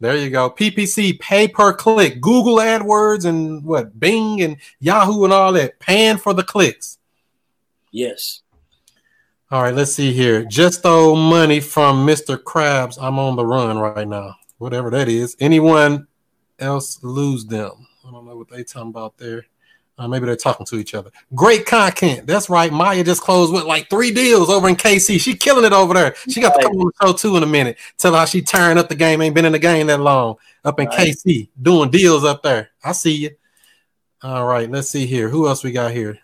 [0.00, 0.50] There you go.
[0.50, 2.20] PPC pay per click.
[2.20, 5.78] Google AdWords and what Bing and Yahoo and all that.
[5.78, 6.98] Paying for the clicks.
[7.92, 8.40] Yes.
[9.52, 10.44] All right, let's see here.
[10.44, 12.36] Just owe money from Mr.
[12.36, 12.98] Krabs.
[13.00, 14.34] I'm on the run right now.
[14.58, 15.36] whatever that is.
[15.38, 16.08] Anyone
[16.58, 17.86] else lose them?
[18.06, 19.46] I don't know what they talking about there.
[19.98, 21.10] Uh, maybe they're talking to each other.
[21.34, 22.26] Great content.
[22.26, 22.72] That's right.
[22.72, 25.20] Maya just closed with like three deals over in KC.
[25.20, 26.14] She killing it over there.
[26.28, 27.76] She got to come on the show too in a minute.
[27.98, 29.20] Tell how she turned up the game.
[29.20, 30.36] Ain't been in the game that long.
[30.64, 31.14] Up in right.
[31.14, 32.70] KC doing deals up there.
[32.82, 33.30] I see you.
[34.22, 34.70] All right.
[34.70, 35.28] Let's see here.
[35.28, 36.18] Who else we got here?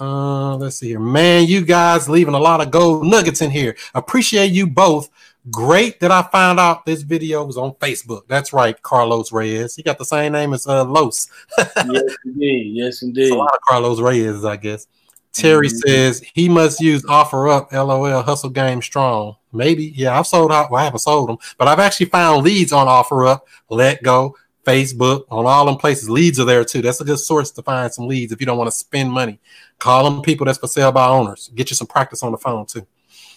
[0.00, 1.00] Uh, let's see here.
[1.00, 3.76] Man, you guys leaving a lot of gold nuggets in here.
[3.94, 5.10] Appreciate you both.
[5.50, 8.22] Great that I found out this video was on Facebook.
[8.28, 9.76] That's right, Carlos Reyes.
[9.76, 11.28] He got the same name as uh, Los.
[11.58, 12.72] yes, indeed.
[12.74, 13.22] Yes, indeed.
[13.22, 14.86] It's a lot of Carlos Reyes, I guess.
[15.32, 15.76] Terry mm-hmm.
[15.76, 17.72] says he must use OfferUp.
[17.72, 18.22] LOL.
[18.22, 19.36] Hustle game strong.
[19.52, 19.92] Maybe.
[19.96, 20.70] Yeah, I've sold out.
[20.70, 23.40] Well, I haven't sold them, but I've actually found leads on OfferUp.
[23.68, 24.36] Let go.
[24.66, 26.10] Facebook, on all them places.
[26.10, 26.82] Leads are there too.
[26.82, 29.40] That's a good source to find some leads if you don't want to spend money.
[29.78, 31.50] Call them people that's for sale by owners.
[31.54, 32.86] Get you some practice on the phone too.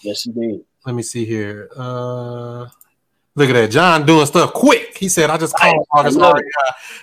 [0.02, 0.66] Yes, indeed.
[0.86, 1.70] Let me see here.
[1.76, 2.68] Uh,
[3.36, 3.72] look at that.
[3.72, 4.98] John doing stuff quick.
[4.98, 6.20] He said, I just called August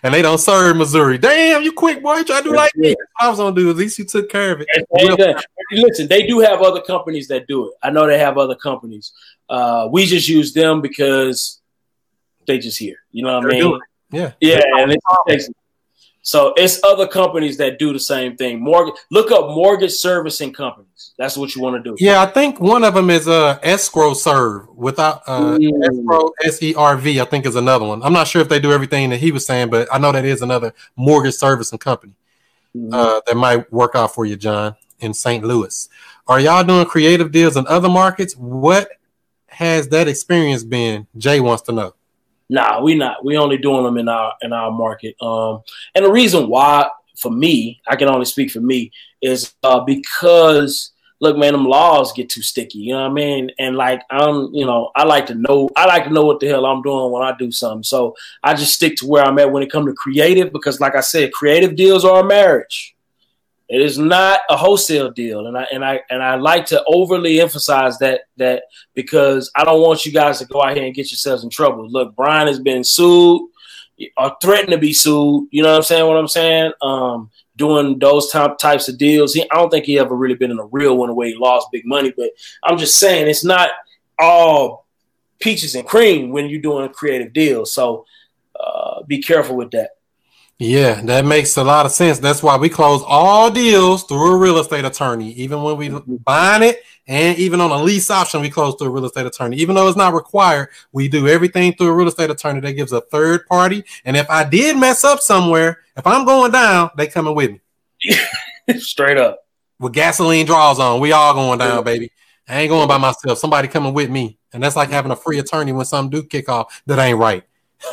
[0.02, 1.18] and they don't serve Missouri.
[1.18, 2.22] Damn, you quick, boy.
[2.22, 2.94] Try to do like me.
[3.20, 3.70] I was gonna do.
[3.70, 4.68] At least you took care of it.
[5.72, 7.74] Listen, they do have other companies that do it.
[7.82, 9.12] I know they have other companies.
[9.48, 11.60] Uh, we just use them because
[12.46, 12.96] they just here.
[13.12, 13.80] You know what I mean?
[14.10, 14.32] Yeah.
[14.40, 14.92] Yeah, and
[15.26, 15.50] it's,
[16.28, 18.60] so it's other companies that do the same thing.
[18.60, 21.14] Mortgage, look up mortgage servicing companies.
[21.16, 21.96] That's what you want to do.
[21.98, 25.70] Yeah, I think one of them is uh, Escrow Serve without uh, mm.
[25.82, 27.18] Escrow S E R V.
[27.18, 28.02] I think is another one.
[28.02, 30.26] I'm not sure if they do everything that he was saying, but I know that
[30.26, 32.12] is another mortgage servicing company
[32.76, 32.92] mm.
[32.92, 35.42] uh, that might work out for you, John, in St.
[35.42, 35.88] Louis.
[36.26, 38.36] Are y'all doing creative deals in other markets?
[38.36, 38.90] What
[39.46, 41.06] has that experience been?
[41.16, 41.94] Jay wants to know.
[42.48, 43.24] Nah, we not.
[43.24, 45.14] We only doing them in our in our market.
[45.20, 45.62] Um,
[45.94, 50.92] and the reason why, for me, I can only speak for me, is uh, because
[51.20, 52.78] look, man, them laws get too sticky.
[52.78, 53.50] You know what I mean?
[53.58, 55.68] And like I'm, you know, I like to know.
[55.76, 57.82] I like to know what the hell I'm doing when I do something.
[57.82, 60.94] So I just stick to where I'm at when it comes to creative, because like
[60.94, 62.94] I said, creative deals are a marriage.
[63.68, 67.40] It is not a wholesale deal, and I and I and I like to overly
[67.40, 68.64] emphasize that that
[68.94, 71.88] because I don't want you guys to go out here and get yourselves in trouble.
[71.88, 73.42] Look, Brian has been sued
[74.16, 75.48] or threatened to be sued.
[75.50, 76.06] You know what I'm saying?
[76.06, 76.72] What I'm saying?
[76.80, 79.34] Um, doing those type types of deals.
[79.34, 81.68] He, I don't think he ever really been in a real one where he lost
[81.70, 82.12] big money.
[82.16, 82.30] But
[82.64, 83.70] I'm just saying it's not
[84.18, 84.86] all
[85.40, 87.72] peaches and cream when you're doing a creative deals.
[87.72, 88.06] So
[88.58, 89.90] uh, be careful with that.
[90.58, 92.18] Yeah, that makes a lot of sense.
[92.18, 96.64] That's why we close all deals through a real estate attorney, even when we buying
[96.64, 99.56] it and even on a lease option, we close through a real estate attorney.
[99.56, 102.92] Even though it's not required, we do everything through a real estate attorney that gives
[102.92, 103.84] a third party.
[104.04, 107.60] And if I did mess up somewhere, if I'm going down, they coming with me.
[108.78, 109.46] Straight up.
[109.78, 111.00] With gasoline draws on.
[111.00, 112.10] We all going down, baby.
[112.48, 113.38] I ain't going by myself.
[113.38, 114.38] Somebody coming with me.
[114.52, 117.44] And that's like having a free attorney when some do kick off that ain't right.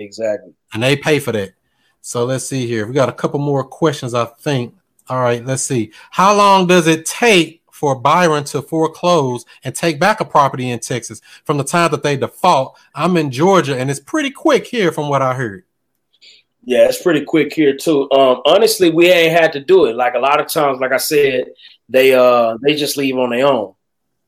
[0.00, 0.52] exactly.
[0.72, 1.52] and they pay for that.
[2.00, 2.86] So let's see here.
[2.86, 4.74] We got a couple more questions, I think.
[5.08, 5.92] All right, let's see.
[6.10, 10.78] How long does it take for Byron to foreclose and take back a property in
[10.78, 12.78] Texas from the time that they default?
[12.94, 15.64] I'm in Georgia, and it's pretty quick here, from what I heard.
[16.64, 18.10] Yeah, it's pretty quick here too.
[18.12, 19.96] Um, honestly, we ain't had to do it.
[19.96, 21.52] Like a lot of times, like I said,
[21.88, 23.74] they uh they just leave on their own.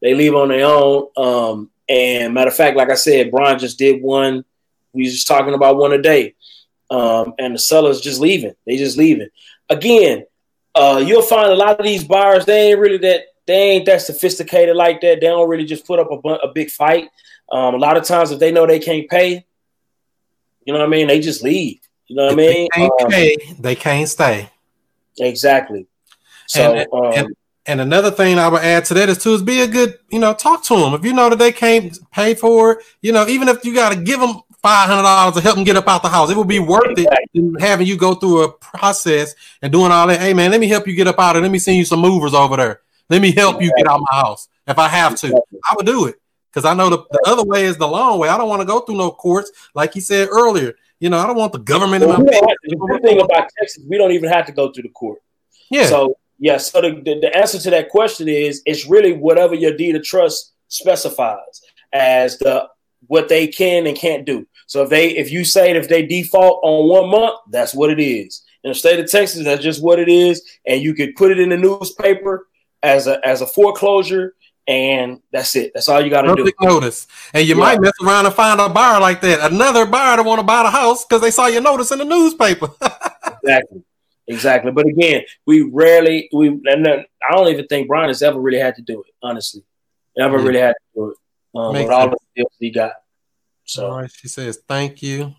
[0.01, 1.09] They leave on their own.
[1.17, 4.45] Um, and matter of fact, like I said, Brian just did one
[4.93, 6.35] we just talking about one a day,
[6.91, 8.55] um, and the sellers just leaving.
[8.67, 9.29] They just leaving.
[9.69, 10.27] Again,
[10.75, 12.45] uh, you'll find a lot of these buyers.
[12.45, 13.25] They ain't really that.
[13.47, 15.21] They ain't that sophisticated like that.
[15.21, 17.09] They don't really just put up a, a big fight.
[17.51, 19.45] Um, a lot of times, if they know they can't pay,
[20.65, 21.81] you know what I mean, they just leave.
[22.07, 22.69] You know what I mean?
[22.75, 24.51] They can't um, pay, they can't stay.
[25.19, 25.87] Exactly.
[26.47, 26.75] So.
[26.75, 29.61] And, um, and, and another thing I would add to that is too is be
[29.61, 30.95] a good, you know, talk to them.
[30.95, 33.91] If you know that they can't pay for it, you know, even if you got
[33.91, 36.31] to give them five hundred dollars to help them get up out the house.
[36.31, 40.21] It would be worth it having you go through a process and doing all that.
[40.21, 41.43] Hey man, let me help you get up out of.
[41.43, 42.81] Let me send you some movers over there.
[43.11, 45.29] Let me help you get out of my house if I have to.
[45.29, 46.17] I would do it
[46.51, 48.29] because I know the, the other way is the long way.
[48.29, 50.75] I don't want to go through no courts like he said earlier.
[51.01, 52.07] You know, I don't want the government.
[52.07, 55.19] Well, the good thing about Texas, we don't even have to go through the court.
[55.71, 55.87] Yeah.
[55.87, 56.59] So yeah.
[56.59, 60.05] So the, the, the answer to that question is it's really whatever your deed of
[60.05, 61.63] trust specifies
[61.93, 62.69] as the
[63.09, 64.47] what they can and can't do.
[64.73, 68.03] So if they if you say if they default on one month, that's what it
[68.03, 68.41] is.
[68.65, 71.39] In the state of Texas, that's just what it is, and you could put it
[71.39, 72.49] in the newspaper
[72.83, 74.35] as a as a foreclosure,
[74.67, 75.73] and that's it.
[75.75, 76.51] That's all you got to do.
[76.63, 77.61] Notice, and you yeah.
[77.61, 80.63] might mess around and find a buyer like that, another buyer to want to buy
[80.63, 82.71] the house because they saw your notice in the newspaper.
[83.43, 83.83] exactly,
[84.27, 84.73] exactly.
[84.73, 88.77] But again, we rarely we and I don't even think Brian has ever really had
[88.77, 89.13] to do it.
[89.23, 89.65] Honestly,
[90.17, 90.47] never yeah.
[90.47, 91.17] really had to do it.
[91.55, 92.93] Um, with all the deals he got.
[93.73, 94.11] So All right.
[94.11, 95.35] She says, thank you.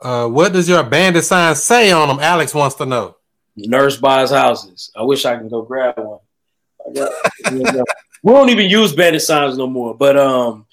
[0.00, 2.20] Uh, what does your bandit sign say on them?
[2.20, 3.16] Alex wants to know.
[3.56, 4.90] nurse buys houses.
[4.96, 6.20] I wish I can go grab one.
[6.94, 7.12] Got-
[8.22, 9.94] we don't even use bandit signs no more.
[9.94, 10.66] But um,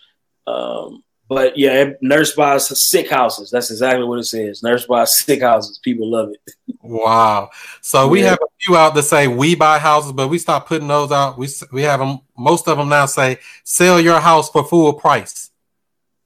[0.48, 3.50] um, but yeah, nurse buys sick houses.
[3.50, 4.62] That's exactly what it says.
[4.62, 5.80] Nurse buys sick houses.
[5.84, 6.54] People love it.
[6.82, 7.50] Wow.
[7.82, 8.32] So we Yeah.
[8.32, 11.38] have a few out that say we buy houses, but we stop putting those out.
[11.38, 12.20] We we have them.
[12.38, 15.50] Most of them now say sell your house for full price,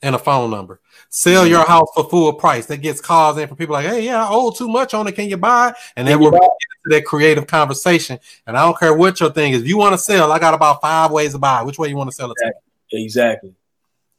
[0.02, 0.80] and a phone number.
[1.10, 1.52] Sell Mm-hmm.
[1.52, 2.66] your house for full price.
[2.68, 5.14] That gets calls in from people like, "Hey, yeah, I owe too much on it.
[5.14, 6.50] Can you buy?" it?" And then we're into
[6.88, 8.20] that creative conversation.
[8.46, 9.62] And I don't care what your thing is.
[9.62, 11.62] If you want to sell, I got about five ways to buy.
[11.64, 12.36] Which way you want to sell it?
[12.44, 12.54] To?
[12.98, 13.54] Exactly.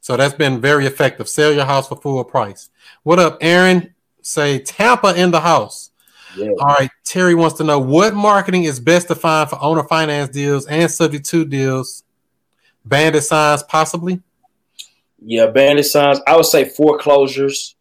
[0.01, 1.27] So that's been very effective.
[1.29, 2.69] Sell your house for full price.
[3.03, 3.93] What up, Aaron?
[4.21, 5.91] Say Tampa in the house.
[6.37, 6.49] Yeah.
[6.59, 6.89] All right.
[7.03, 10.89] Terry wants to know what marketing is best to find for owner finance deals and
[10.89, 12.03] subject to deals.
[12.85, 14.21] Bandit signs, possibly.
[15.21, 16.19] Yeah, bandit signs.
[16.27, 17.75] I would say foreclosures.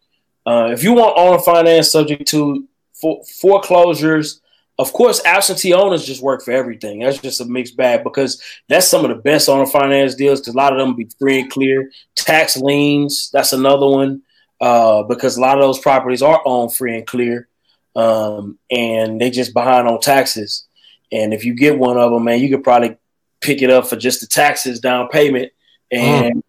[0.47, 4.40] Uh, if you want owner finance subject to for, foreclosures,
[4.78, 7.01] of course, absentee owners just work for everything.
[7.01, 10.55] That's just a mixed bag because that's some of the best owner finance deals because
[10.55, 11.90] a lot of them be free and clear.
[12.15, 14.23] Tax liens, that's another one
[14.60, 17.48] uh, because a lot of those properties are owned free and clear
[17.97, 20.66] um, and they just behind on taxes.
[21.10, 22.97] And if you get one of them, man, you could probably
[23.40, 25.52] pick it up for just the taxes down payment
[25.90, 26.44] and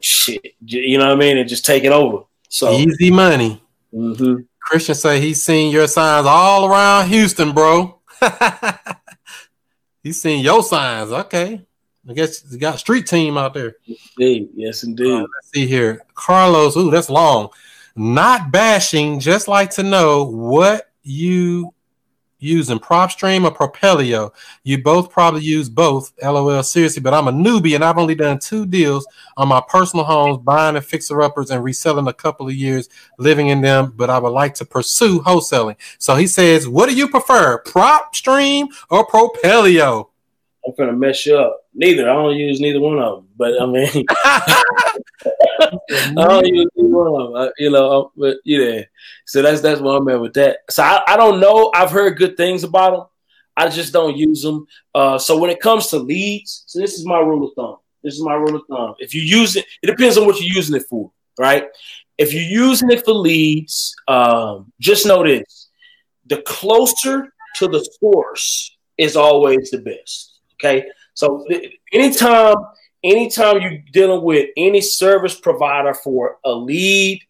[0.00, 2.24] shit, you know what I mean, and just take it over.
[2.48, 3.62] So, Easy money.
[3.92, 4.46] mhm.
[4.60, 8.00] Christian say he's seen your signs all around Houston, bro.
[10.02, 11.10] he's seen your signs.
[11.12, 11.62] Okay.
[12.08, 13.76] I guess you got a street team out there.
[14.18, 15.10] indeed, yes, indeed.
[15.12, 16.02] Uh, let's see here.
[16.14, 17.48] Carlos, ooh, that's long.
[17.96, 21.72] Not bashing, just like to know what you
[22.46, 24.32] using PropStream or Propelio.
[24.64, 26.12] You both probably use both.
[26.22, 29.06] LOL, seriously, but I'm a newbie and I've only done two deals
[29.36, 33.48] on my personal homes, buying and fixer uppers and reselling a couple of years living
[33.48, 35.76] in them, but I would like to pursue wholesaling.
[35.98, 40.10] So he says, What do you prefer, PropStream or Propelio?
[40.66, 41.60] I'm gonna mess you up.
[41.74, 42.10] Neither.
[42.10, 43.28] I don't use neither one of them.
[43.36, 45.70] But I mean, I
[46.14, 47.36] don't use neither one of them.
[47.42, 48.82] I- you know, but yeah.
[49.26, 50.58] So that's that's what I'm at with that.
[50.70, 51.70] So I, I don't know.
[51.74, 53.06] I've heard good things about them.
[53.56, 54.66] I just don't use them.
[54.94, 57.76] Uh, so when it comes to leads, so this is my rule of thumb.
[58.02, 58.94] This is my rule of thumb.
[58.98, 61.64] If you use it, it depends on what you're using it for, right?
[62.18, 65.68] If you're using it for leads, um, just know this:
[66.26, 70.25] the closer to the source is always the best.
[70.58, 71.44] Okay, so
[71.92, 72.56] anytime,
[73.04, 77.22] anytime you're dealing with any service provider for a lead,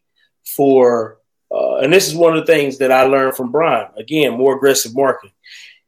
[0.45, 1.19] for
[1.51, 3.89] uh, and this is one of the things that I learned from Brian.
[3.97, 5.33] Again, more aggressive marketing.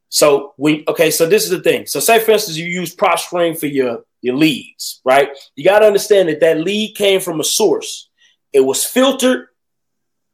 [0.08, 1.10] So we okay.
[1.10, 1.86] So this is the thing.
[1.86, 5.30] So say for instance, you use PropStream for your your leads, right?
[5.54, 8.08] You got to understand that that lead came from a source.
[8.52, 9.48] It was filtered,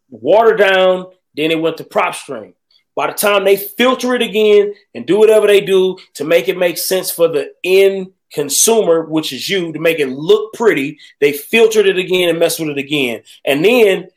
[0.09, 2.55] watered down, then it went to PropStream.
[2.97, 6.57] By the time they filter it again and do whatever they do to make it
[6.57, 11.33] make sense for the end consumer, which is you, to make it look pretty, they
[11.33, 13.23] filtered it again and messed with it again.
[13.45, 14.09] And then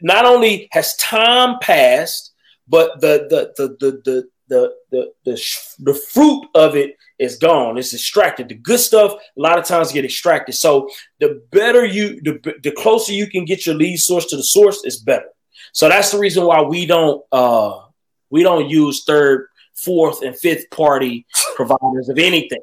[0.00, 2.32] not only has time passed,
[2.68, 7.76] but the the the the the the the, the, the fruit of it is gone.
[7.76, 8.48] It's extracted.
[8.48, 10.54] The good stuff a lot of times get extracted.
[10.54, 10.88] So
[11.20, 14.84] the better you, the, the closer you can get your lead source to the source,
[14.84, 15.26] is better.
[15.72, 17.80] So that's the reason why we don't uh,
[18.30, 21.26] we don't use third, fourth, and fifth party
[21.56, 22.62] providers of anything.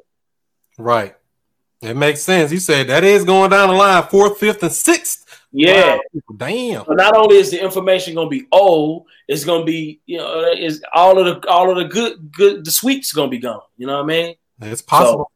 [0.78, 1.14] Right.
[1.82, 2.52] It makes sense.
[2.52, 5.24] You said that is going down the line, fourth, fifth, and sixth.
[5.52, 5.96] Yeah.
[5.96, 6.20] Wow.
[6.36, 6.84] Damn.
[6.84, 10.18] So not only is the information going to be old, it's going to be you
[10.18, 13.40] know is all of the all of the good good the sweets going to be
[13.40, 13.60] gone.
[13.76, 14.34] You know what I mean?
[14.60, 15.30] It's possible.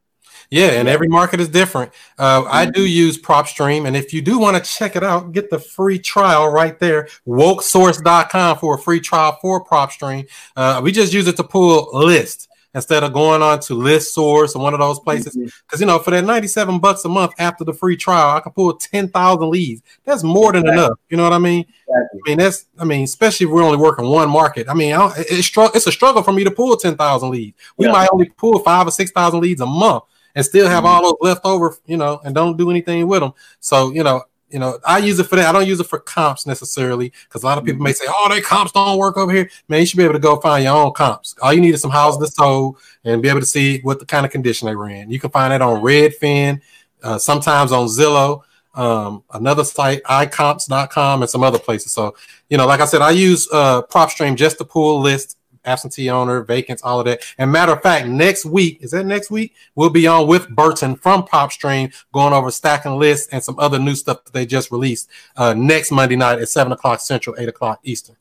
[0.51, 1.93] Yeah, and every market is different.
[2.19, 5.49] Uh, I do use PropStream, and if you do want to check it out, get
[5.51, 10.29] the free trial right there, wokesource.com for a free trial for PropStream.
[10.57, 14.55] Uh, we just use it to pull lists instead of going on to list source
[14.55, 15.37] or one of those places.
[15.37, 18.53] Because you know, for that 97 bucks a month after the free trial, I can
[18.53, 19.83] pull 10,000 leads.
[20.05, 20.85] That's more than Exactly.
[20.85, 20.99] enough.
[21.09, 21.61] You know what I mean?
[21.63, 22.21] Exactly.
[22.27, 24.69] I mean, that's, I mean, especially if we're only working one market.
[24.69, 27.57] I mean, I don't- it's, it's a struggle for me to pull 10,000 leads.
[27.77, 27.93] We Yeah.
[27.93, 30.89] might only pull five or 6,000 leads a month and still have Mhm.
[30.89, 33.32] all those left over, you know, and don't do anything with them.
[33.61, 35.47] So, you know, you know, I use it for that.
[35.47, 38.28] I don't use it for comps necessarily because a lot of people may say, "Oh,
[38.28, 40.74] they comps don't work over here." Man, you should be able to go find your
[40.74, 41.36] own comps.
[41.40, 44.07] All you need is some houses that sold and be able to see what the
[44.07, 45.09] kind of condition they were in.
[45.09, 46.61] You can find that on Redfin,
[47.05, 48.40] uh, sometimes on Zillow,
[48.74, 51.93] um, another site, icomps.com, and some other places.
[51.93, 52.15] So,
[52.48, 56.43] you know, like I said, I use uh, PropStream just to pull lists absentee owner,
[56.43, 57.23] vacants, all of that.
[57.39, 59.55] And matter of fact, next week is that next week?
[59.74, 63.95] We'll be on with Burton from PropStream, going over stacking lists and some other new
[63.95, 67.81] stuff that they just released uh, next Monday night at seven o'clock Central, eight o'clock
[67.82, 68.16] Eastern.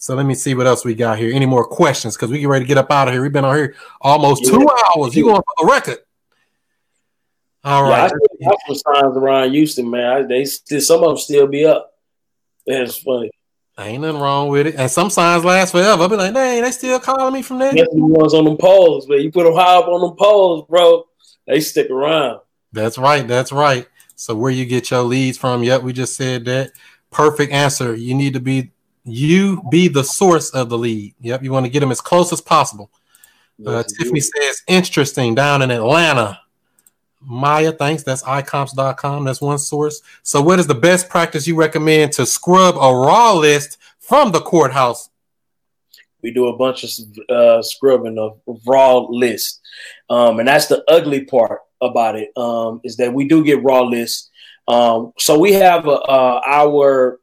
[0.00, 1.34] So let me see what else we got here.
[1.34, 2.16] Any more questions?
[2.16, 3.22] Because we get ready to get up out of here.
[3.22, 4.52] We've been on here almost yeah.
[4.52, 5.16] two hours.
[5.16, 5.98] You going for the record?
[7.64, 8.10] All right.
[8.38, 10.28] Yeah, I see signs around Houston, man.
[10.28, 11.92] They still some of them still be up.
[12.64, 13.30] That's funny.
[13.78, 14.74] Ain't nothing wrong with it.
[14.74, 16.02] And some signs last forever.
[16.02, 17.72] I'll be like, dang, they still calling me from there.
[17.72, 20.66] That's the ones on them poles, but you put them high up on them poles,
[20.68, 21.06] bro.
[21.46, 22.40] They stick around.
[22.72, 23.26] That's right.
[23.26, 23.86] That's right.
[24.16, 25.62] So where you get your leads from?
[25.62, 26.72] Yep, we just said that.
[27.10, 27.94] Perfect answer.
[27.94, 28.72] You need to be
[29.04, 31.14] you be the source of the lead.
[31.20, 32.90] Yep, you want to get them as close as possible.
[33.64, 36.38] Uh, Tiffany says, interesting down in Atlanta.
[37.20, 38.02] Maya, thanks.
[38.02, 39.24] That's icomps.com.
[39.24, 40.02] That's one source.
[40.22, 44.40] So, what is the best practice you recommend to scrub a raw list from the
[44.40, 45.10] courthouse?
[46.22, 46.90] We do a bunch of
[47.28, 49.60] uh, scrubbing of raw lists.
[50.10, 53.82] Um, and that's the ugly part about it um, is that we do get raw
[53.82, 54.30] lists.
[54.66, 57.18] Um, so, we have uh, our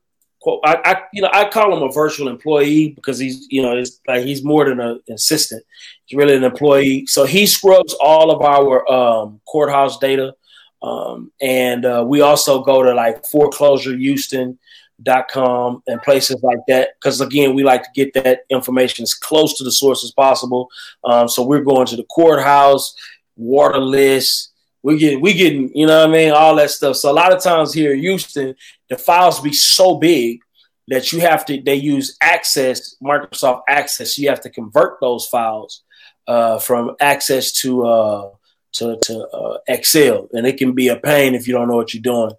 [0.64, 4.00] I, I, you know I call him a virtual employee because he's you know it's
[4.08, 5.64] like he's more than an assistant.
[6.06, 7.06] He's really an employee.
[7.08, 10.36] So he scrubs all of our um, courthouse data,
[10.82, 17.56] um, and uh, we also go to like foreclosurehouston.com and places like that because again
[17.56, 20.70] we like to get that information as close to the source as possible.
[21.04, 22.96] Um, so we're going to the courthouse,
[23.36, 24.52] water list
[24.86, 26.98] we get we getting you know what I mean all that stuff.
[26.98, 28.54] So a lot of times here in Houston,
[28.88, 30.42] the files be so big
[30.90, 34.20] that you have to they use Access Microsoft Access.
[34.20, 35.82] You have to convert those files
[36.28, 38.30] uh, from Access to uh,
[38.74, 41.94] to, to uh, Excel, and it can be a pain if you don't know what
[41.94, 42.32] you're doing.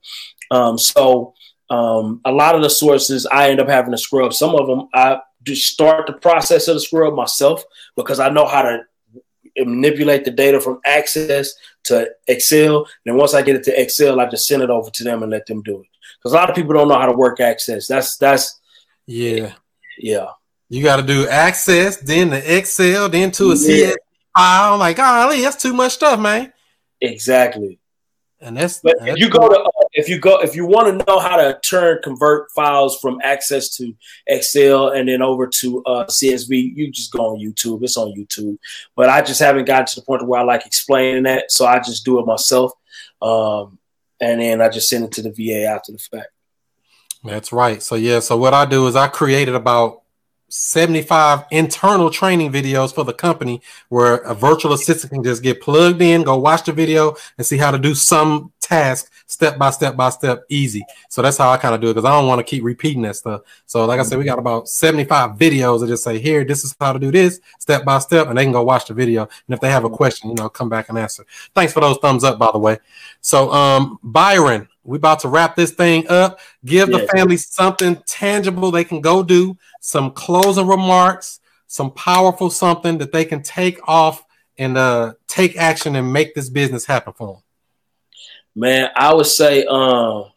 [0.51, 1.35] Um, so
[1.71, 4.33] um, a lot of the sources I end up having to scrub.
[4.33, 7.65] Some of them I just start the process of the scrub myself
[7.97, 8.81] because I know how to
[9.59, 11.55] manipulate the data from Access
[11.85, 12.87] to Excel.
[13.07, 15.33] And once I get it to Excel, I just send it over to them and
[15.33, 15.87] let them do it.
[16.19, 17.87] Because a lot of people don't know how to work Access.
[17.87, 18.61] That's that's
[19.07, 19.53] yeah,
[19.99, 20.29] yeah.
[20.69, 23.55] You got to do Access, then the Excel, then to a yeah.
[23.55, 23.97] CS
[24.37, 24.79] file.
[24.79, 26.53] Like, golly, that's too much stuff, man.
[27.01, 27.79] Exactly.
[28.41, 30.89] And that's but that's if you go to uh, if you go if you want
[30.89, 33.95] to know how to turn convert files from access to
[34.27, 37.83] Excel and then over to uh, CSV, you just go on YouTube.
[37.83, 38.59] It's on YouTube.
[38.95, 41.79] But I just haven't gotten to the point where I like explaining that, so I
[41.79, 42.73] just do it myself,
[43.23, 43.79] um,
[44.21, 46.29] and then I just send it to the VA after the fact.
[47.25, 47.83] That's right.
[47.83, 48.21] So yeah.
[48.21, 50.03] So what I do is I created about
[50.49, 56.01] 75 internal training videos for the company where a virtual assistant can just get plugged
[56.01, 59.97] in, go watch the video, and see how to do some task step by step
[59.97, 60.85] by step easy.
[61.09, 63.03] So that's how I kind of do it because I don't want to keep repeating
[63.03, 63.43] that stuff.
[63.67, 66.75] So, like I said, we got about 75 videos that just say, here, this is
[66.81, 69.23] how to do this step by step, and they can go watch the video.
[69.23, 71.25] And if they have a question, you know, come back and answer.
[71.55, 72.79] Thanks for those thumbs up, by the way.
[73.21, 76.39] So, um, Byron, we about to wrap this thing up.
[76.65, 76.99] Give yeah.
[76.99, 83.13] the family something tangible they can go do, some closing remarks, some powerful something that
[83.13, 84.25] they can take off
[84.57, 87.43] and uh, take action and make this business happen for them.
[88.55, 90.31] Man, I would say, um,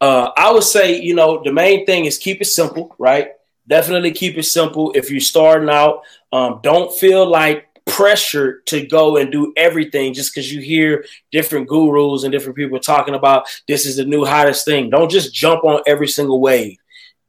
[0.00, 3.30] uh, I would say, you know, the main thing is keep it simple, right?
[3.66, 4.92] Definitely keep it simple.
[4.94, 6.02] If you're starting out,
[6.32, 11.68] um, don't feel like pressure to go and do everything just because you hear different
[11.68, 14.90] gurus and different people talking about this is the new hottest thing.
[14.90, 16.76] Don't just jump on every single wave.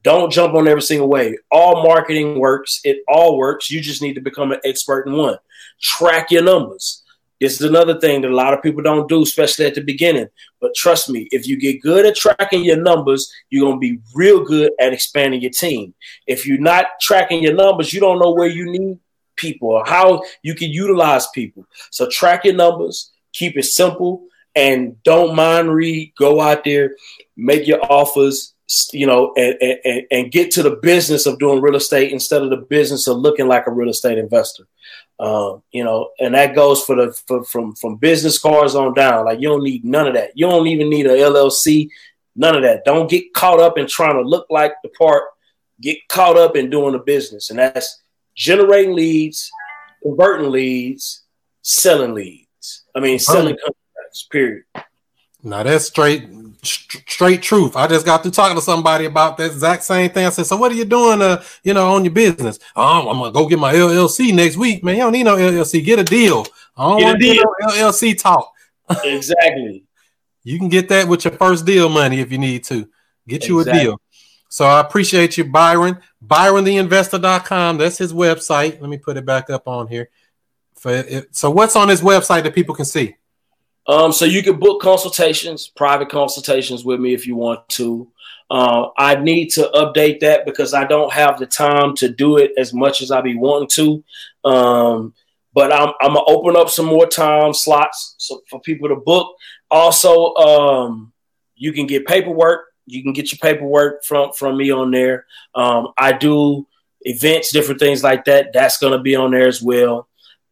[0.03, 1.35] Don't jump on every single wave.
[1.51, 2.81] All marketing works.
[2.83, 3.69] It all works.
[3.69, 5.37] You just need to become an expert in one.
[5.81, 7.03] Track your numbers.
[7.39, 10.27] This is another thing that a lot of people don't do, especially at the beginning.
[10.59, 13.99] But trust me, if you get good at tracking your numbers, you're going to be
[14.15, 15.93] real good at expanding your team.
[16.25, 18.99] If you're not tracking your numbers, you don't know where you need
[19.37, 21.65] people or how you can utilize people.
[21.91, 26.13] So track your numbers, keep it simple, and don't mind read.
[26.17, 26.95] Go out there,
[27.35, 28.55] make your offers,
[28.91, 32.49] you know, and, and, and get to the business of doing real estate instead of
[32.49, 34.67] the business of looking like a real estate investor.
[35.19, 39.25] Um, you know, and that goes for the for, from from business cards on down.
[39.25, 40.31] Like you don't need none of that.
[40.35, 41.89] You don't even need a LLC.
[42.35, 42.85] None of that.
[42.85, 45.23] Don't get caught up in trying to look like the part.
[45.81, 48.01] Get caught up in doing the business, and that's
[48.37, 49.51] generating leads,
[50.01, 51.23] converting leads,
[51.61, 52.85] selling leads.
[52.95, 54.27] I mean, selling contracts.
[54.31, 54.63] Period.
[55.43, 56.23] Now that's straight
[56.63, 57.75] straight truth.
[57.75, 60.25] I just got through talking to somebody about that exact same thing.
[60.25, 61.21] I said, "So what are you doing?
[61.21, 62.59] Uh, you know, on your business?
[62.75, 64.95] Oh, I'm gonna go get my LLC next week, man.
[64.95, 65.83] You don't need no LLC.
[65.83, 66.45] Get a deal.
[66.75, 67.43] I don't want deal.
[67.61, 68.51] No LLC talk.
[69.03, 69.83] exactly.
[70.43, 72.87] you can get that with your first deal money if you need to.
[73.27, 73.81] Get you exactly.
[73.81, 74.01] a deal.
[74.57, 75.99] So I appreciate you, Byron.
[76.25, 77.77] ByronTheInvestor.com.
[77.77, 78.81] That's his website.
[78.81, 80.09] Let me put it back up on here.
[81.29, 83.17] So what's on his website that people can see?
[83.85, 88.11] Um, so you can book consultations, private consultations with me if you want to.
[88.49, 92.53] Uh, I need to update that because I don't have the time to do it
[92.57, 94.03] as much as I be wanting to.
[94.49, 95.13] Um,
[95.53, 99.35] but I'm, I'm gonna open up some more time slots so, for people to book.
[99.69, 101.13] Also, um,
[101.55, 102.66] you can get paperwork.
[102.87, 105.25] You can get your paperwork from from me on there.
[105.53, 106.65] Um, I do
[107.01, 108.53] events, different things like that.
[108.53, 110.07] That's gonna be on there as well.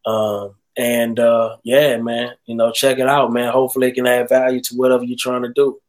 [0.05, 3.51] Um, and uh, yeah, man, you know, check it out, man.
[3.51, 5.79] Hopefully, it can add value to whatever you're trying to do.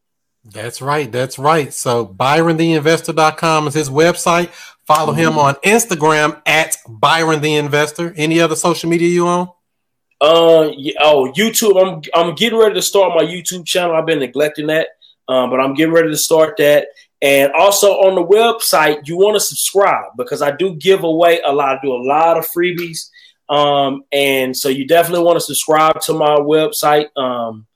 [0.45, 1.11] That's right.
[1.11, 1.73] That's right.
[1.73, 4.51] So ByronTheInvestor.com is his website.
[4.87, 5.23] Follow mm-hmm.
[5.23, 8.15] him on Instagram at Byron the Investor.
[8.17, 9.49] Any other social media you on?
[10.21, 11.83] Uh, yeah, oh, YouTube.
[11.83, 13.97] I'm I'm getting ready to start my YouTube channel.
[13.97, 14.89] I've been neglecting that,
[15.29, 16.89] um, but I'm getting ready to start that.
[17.23, 21.53] And also on the website, you want to subscribe because I do give away a
[21.53, 21.79] lot.
[21.79, 23.09] I do a lot of freebies,
[23.49, 27.09] um, and so you definitely want to subscribe to my website.
[27.17, 27.67] Um,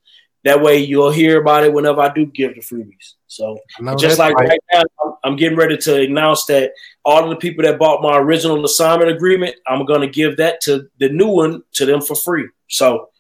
[0.44, 3.14] that way you'll hear about it whenever I do give the freebies.
[3.26, 3.58] So
[3.98, 4.48] just like right.
[4.48, 6.72] right now, I'm getting ready to announce that
[7.04, 10.60] all of the people that bought my original assignment agreement, I'm going to give that
[10.62, 12.48] to the new one to them for free.
[12.68, 13.10] So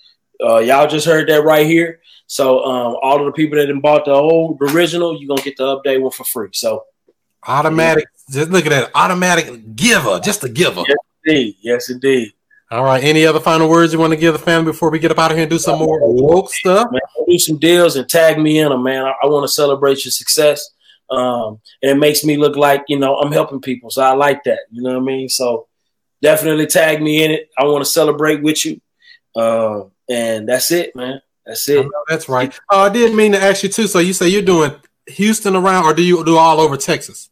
[0.42, 1.99] uh, y'all just heard that right here.
[2.30, 5.64] So um, all of the people that bought the old original, you're gonna get the
[5.64, 6.50] update one for free.
[6.52, 6.84] So
[7.44, 10.84] automatic, just look at that automatic giver, just a giver.
[10.86, 11.56] Yes, indeed.
[11.60, 12.32] Yes, indeed.
[12.70, 13.02] All right.
[13.02, 15.32] Any other final words you want to give the family before we get up out
[15.32, 16.92] of here and do some more woke stuff?
[16.92, 19.06] Man, do some deals and tag me in them, man.
[19.06, 20.70] I, I want to celebrate your success.
[21.10, 23.90] Um, and it makes me look like, you know, I'm helping people.
[23.90, 24.60] So I like that.
[24.70, 25.28] You know what I mean?
[25.28, 25.66] So
[26.22, 27.48] definitely tag me in it.
[27.58, 28.80] I want to celebrate with you.
[29.34, 31.20] Uh, and that's it, man.
[31.50, 31.86] That's it.
[32.08, 32.56] that's right.
[32.70, 33.88] Oh, I didn't mean to ask you too.
[33.88, 34.72] So you say you're doing
[35.08, 37.28] Houston around, or do you do all over Texas?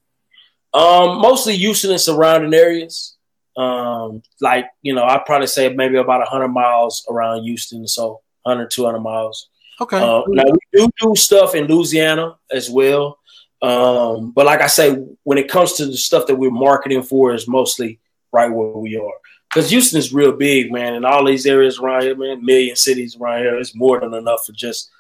[0.75, 3.17] Um, mostly Houston and surrounding areas.
[3.57, 7.87] Um, like, you know, I'd probably say maybe about 100 miles around Houston.
[7.87, 9.49] So 100, 200 miles.
[9.81, 9.99] Okay.
[9.99, 13.19] Uh, now, we do do stuff in Louisiana as well.
[13.63, 17.35] Um, but like I say, when it comes to the stuff that we're marketing for,
[17.35, 18.01] is mostly
[18.33, 19.15] right where we are.
[19.49, 23.17] Because Houston is real big, man, and all these areas around here, man, million cities
[23.17, 24.91] around here, it's more than enough for just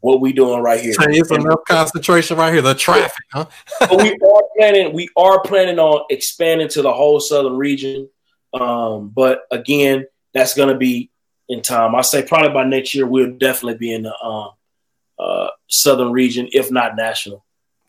[0.00, 0.94] what we doing right here.
[0.98, 2.62] It's enough concentration right here.
[2.62, 3.46] The traffic, huh?
[3.80, 4.92] but we are planning.
[4.92, 8.08] We are planning on expanding to the whole southern region.
[8.52, 11.10] Um, but again, that's going to be
[11.48, 11.94] in time.
[11.94, 14.50] I say probably by next year we'll definitely be in the um,
[15.18, 17.44] uh, southern region, if not national.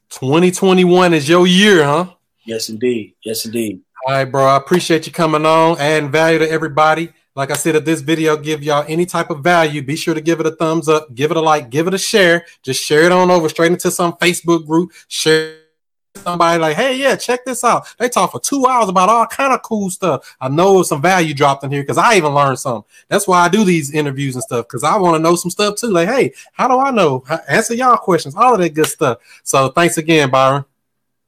[0.10, 2.14] 2021 is your year, huh?
[2.46, 3.16] Yes, indeed.
[3.24, 3.82] Yes, indeed.
[4.08, 4.46] All right, bro.
[4.46, 7.12] I appreciate you coming on, adding value to everybody.
[7.34, 10.22] Like I said, if this video give y'all any type of value, be sure to
[10.22, 12.46] give it a thumbs up, give it a like, give it a share.
[12.62, 14.92] Just share it on over straight into some Facebook group.
[15.08, 15.58] Share
[16.18, 17.88] somebody like, hey, yeah, check this out.
[17.98, 20.38] They talk for two hours about all kind of cool stuff.
[20.40, 22.86] I know some value dropped in here because I even learned some.
[23.08, 25.78] That's why I do these interviews and stuff because I want to know some stuff
[25.78, 25.90] too.
[25.90, 27.24] Like, hey, how do I know?
[27.50, 29.18] Answer y'all questions, all of that good stuff.
[29.42, 30.64] So thanks again, Byron.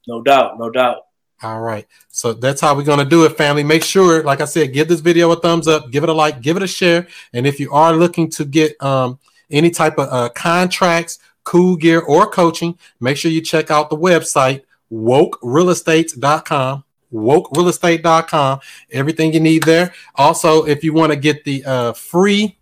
[0.08, 1.07] No doubt, no doubt.
[1.44, 1.86] All right.
[2.10, 3.64] So that's how we're going to do it, family.
[3.64, 6.42] Make sure, like I said, give this video a thumbs up, give it a like,
[6.42, 7.08] give it a share.
[7.34, 9.20] And if you are looking to get um,
[9.52, 13.98] any type of uh, contracts, cool gear, or coaching, make sure you check out the
[13.98, 16.84] website, wokerealestate.com.
[17.14, 18.60] WokeRealestate.com.
[18.92, 19.94] Everything you need there.
[20.16, 22.58] Also, if you want to get the uh, free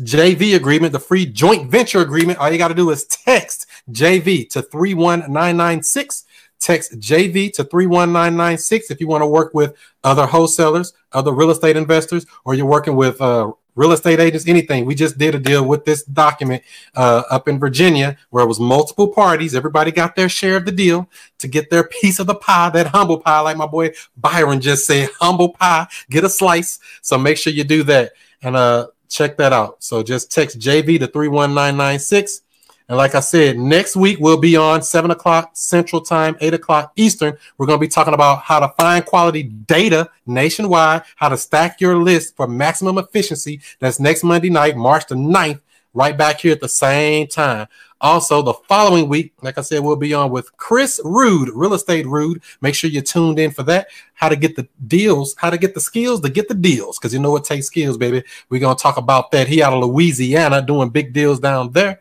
[0.00, 4.48] JV agreement, the free joint venture agreement, all you got to do is text JV
[4.50, 6.24] to 31996
[6.60, 11.76] Text JV to 31996 if you want to work with other wholesalers, other real estate
[11.76, 14.84] investors, or you're working with uh, real estate agents, anything.
[14.84, 16.64] We just did a deal with this document
[16.96, 19.54] uh, up in Virginia where it was multiple parties.
[19.54, 21.08] Everybody got their share of the deal
[21.38, 24.84] to get their piece of the pie, that humble pie, like my boy Byron just
[24.84, 26.80] said, humble pie, get a slice.
[27.02, 28.12] So make sure you do that
[28.42, 29.82] and uh, check that out.
[29.82, 32.42] So just text JV to 31996
[32.88, 36.92] and like I said, next week we'll be on seven o'clock Central Time, eight o'clock
[36.96, 37.36] Eastern.
[37.58, 41.82] We're going to be talking about how to find quality data nationwide, how to stack
[41.82, 43.60] your list for maximum efficiency.
[43.78, 45.60] That's next Monday night, March the 9th,
[45.92, 47.68] right back here at the same time.
[48.00, 52.06] Also, the following week, like I said, we'll be on with Chris Rude, Real Estate
[52.06, 52.40] Rude.
[52.60, 53.88] Make sure you're tuned in for that.
[54.14, 57.12] How to get the deals, how to get the skills to get the deals, because
[57.12, 58.22] you know it takes skills, baby.
[58.48, 59.48] We're gonna talk about that.
[59.48, 62.00] He out of Louisiana doing big deals down there.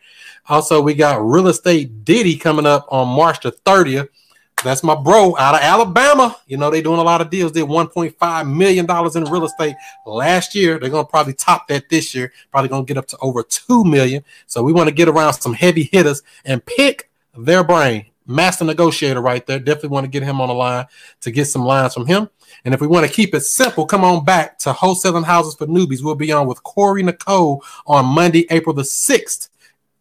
[0.50, 4.10] Also, we got Real Estate Diddy coming up on March the 30th.
[4.64, 6.36] That's my bro out of Alabama.
[6.48, 7.52] You know, they doing a lot of deals.
[7.52, 9.76] Did $1.5 million in real estate
[10.06, 10.80] last year.
[10.80, 14.24] They're gonna probably top that this year, probably gonna get up to over two million.
[14.48, 18.08] So we want to get around some heavy hitters and pick their brain.
[18.26, 19.60] master negotiator right there.
[19.60, 20.86] Definitely want to get him on the line
[21.22, 22.30] to get some lines from him.
[22.66, 25.68] And if we want to keep it simple, come on back to wholesaling houses for
[25.68, 26.04] newbies.
[26.04, 29.50] We'll be on with Corey Nicole on Monday, April the 6th.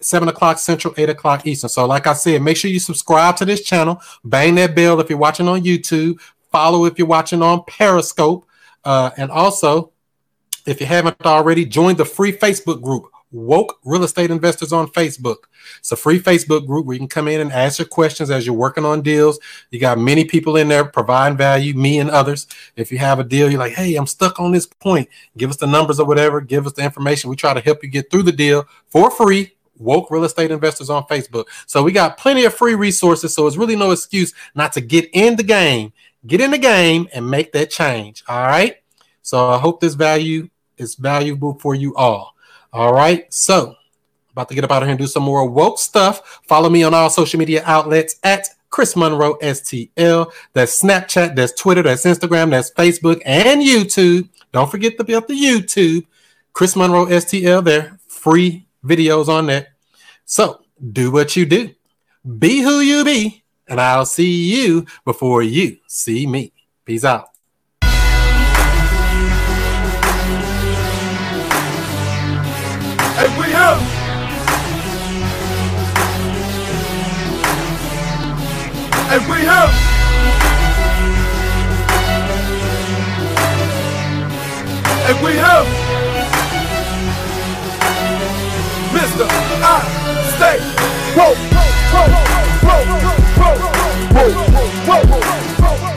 [0.07, 1.69] 7 o'clock Central, 8 o'clock Eastern.
[1.69, 5.11] So, like I said, make sure you subscribe to this channel, bang that bell if
[5.11, 6.21] you're watching on YouTube,
[6.53, 8.47] follow if you're watching on Periscope,
[8.85, 9.93] uh, and also,
[10.65, 15.39] if you haven't already, join the free Facebook group, Woke Real Estate Investors on Facebook.
[15.79, 18.47] It's a free Facebook group where you can come in and ask your questions as
[18.47, 19.41] you're working on deals.
[19.71, 22.47] You got many people in there providing value, me and others.
[22.77, 25.09] If you have a deal, you're like, hey, I'm stuck on this point.
[25.37, 26.41] Give us the numbers or whatever.
[26.41, 27.29] Give us the information.
[27.29, 29.56] We try to help you get through the deal for free.
[29.79, 31.47] Woke Real Estate Investors on Facebook.
[31.67, 33.35] So we got plenty of free resources.
[33.35, 35.93] So it's really no excuse not to get in the game.
[36.27, 38.25] Get in the game and make that change.
[38.29, 38.77] All right.
[39.23, 42.35] So I hope this value is valuable for you all.
[42.73, 43.33] All right.
[43.33, 43.77] So
[44.37, 46.41] about to get up out of here and do some more woke stuff.
[46.47, 50.31] Follow me on all social media outlets at Chris Monroe STL.
[50.53, 54.29] That's Snapchat, that's Twitter, that's Instagram, that's Facebook, and YouTube.
[54.53, 56.05] Don't forget to be up the YouTube.
[56.53, 57.99] Chris Monroe STL there.
[58.09, 59.69] Free videos on that.
[60.25, 60.61] So
[60.93, 61.75] do what you do.
[62.39, 63.45] Be who you be.
[63.69, 66.53] And I'll see you before you see me.
[66.85, 67.29] Peace out.
[73.19, 73.81] And we have
[79.09, 79.71] And we have
[85.09, 85.86] And we have
[89.17, 89.29] gangster.
[89.63, 89.81] I
[90.37, 90.59] stay
[91.17, 92.17] woke, woke, woke,
[92.67, 92.91] woke,
[93.37, 94.85] woke, woke, woke.
[94.85, 95.09] broke,
[95.59, 95.96] broke.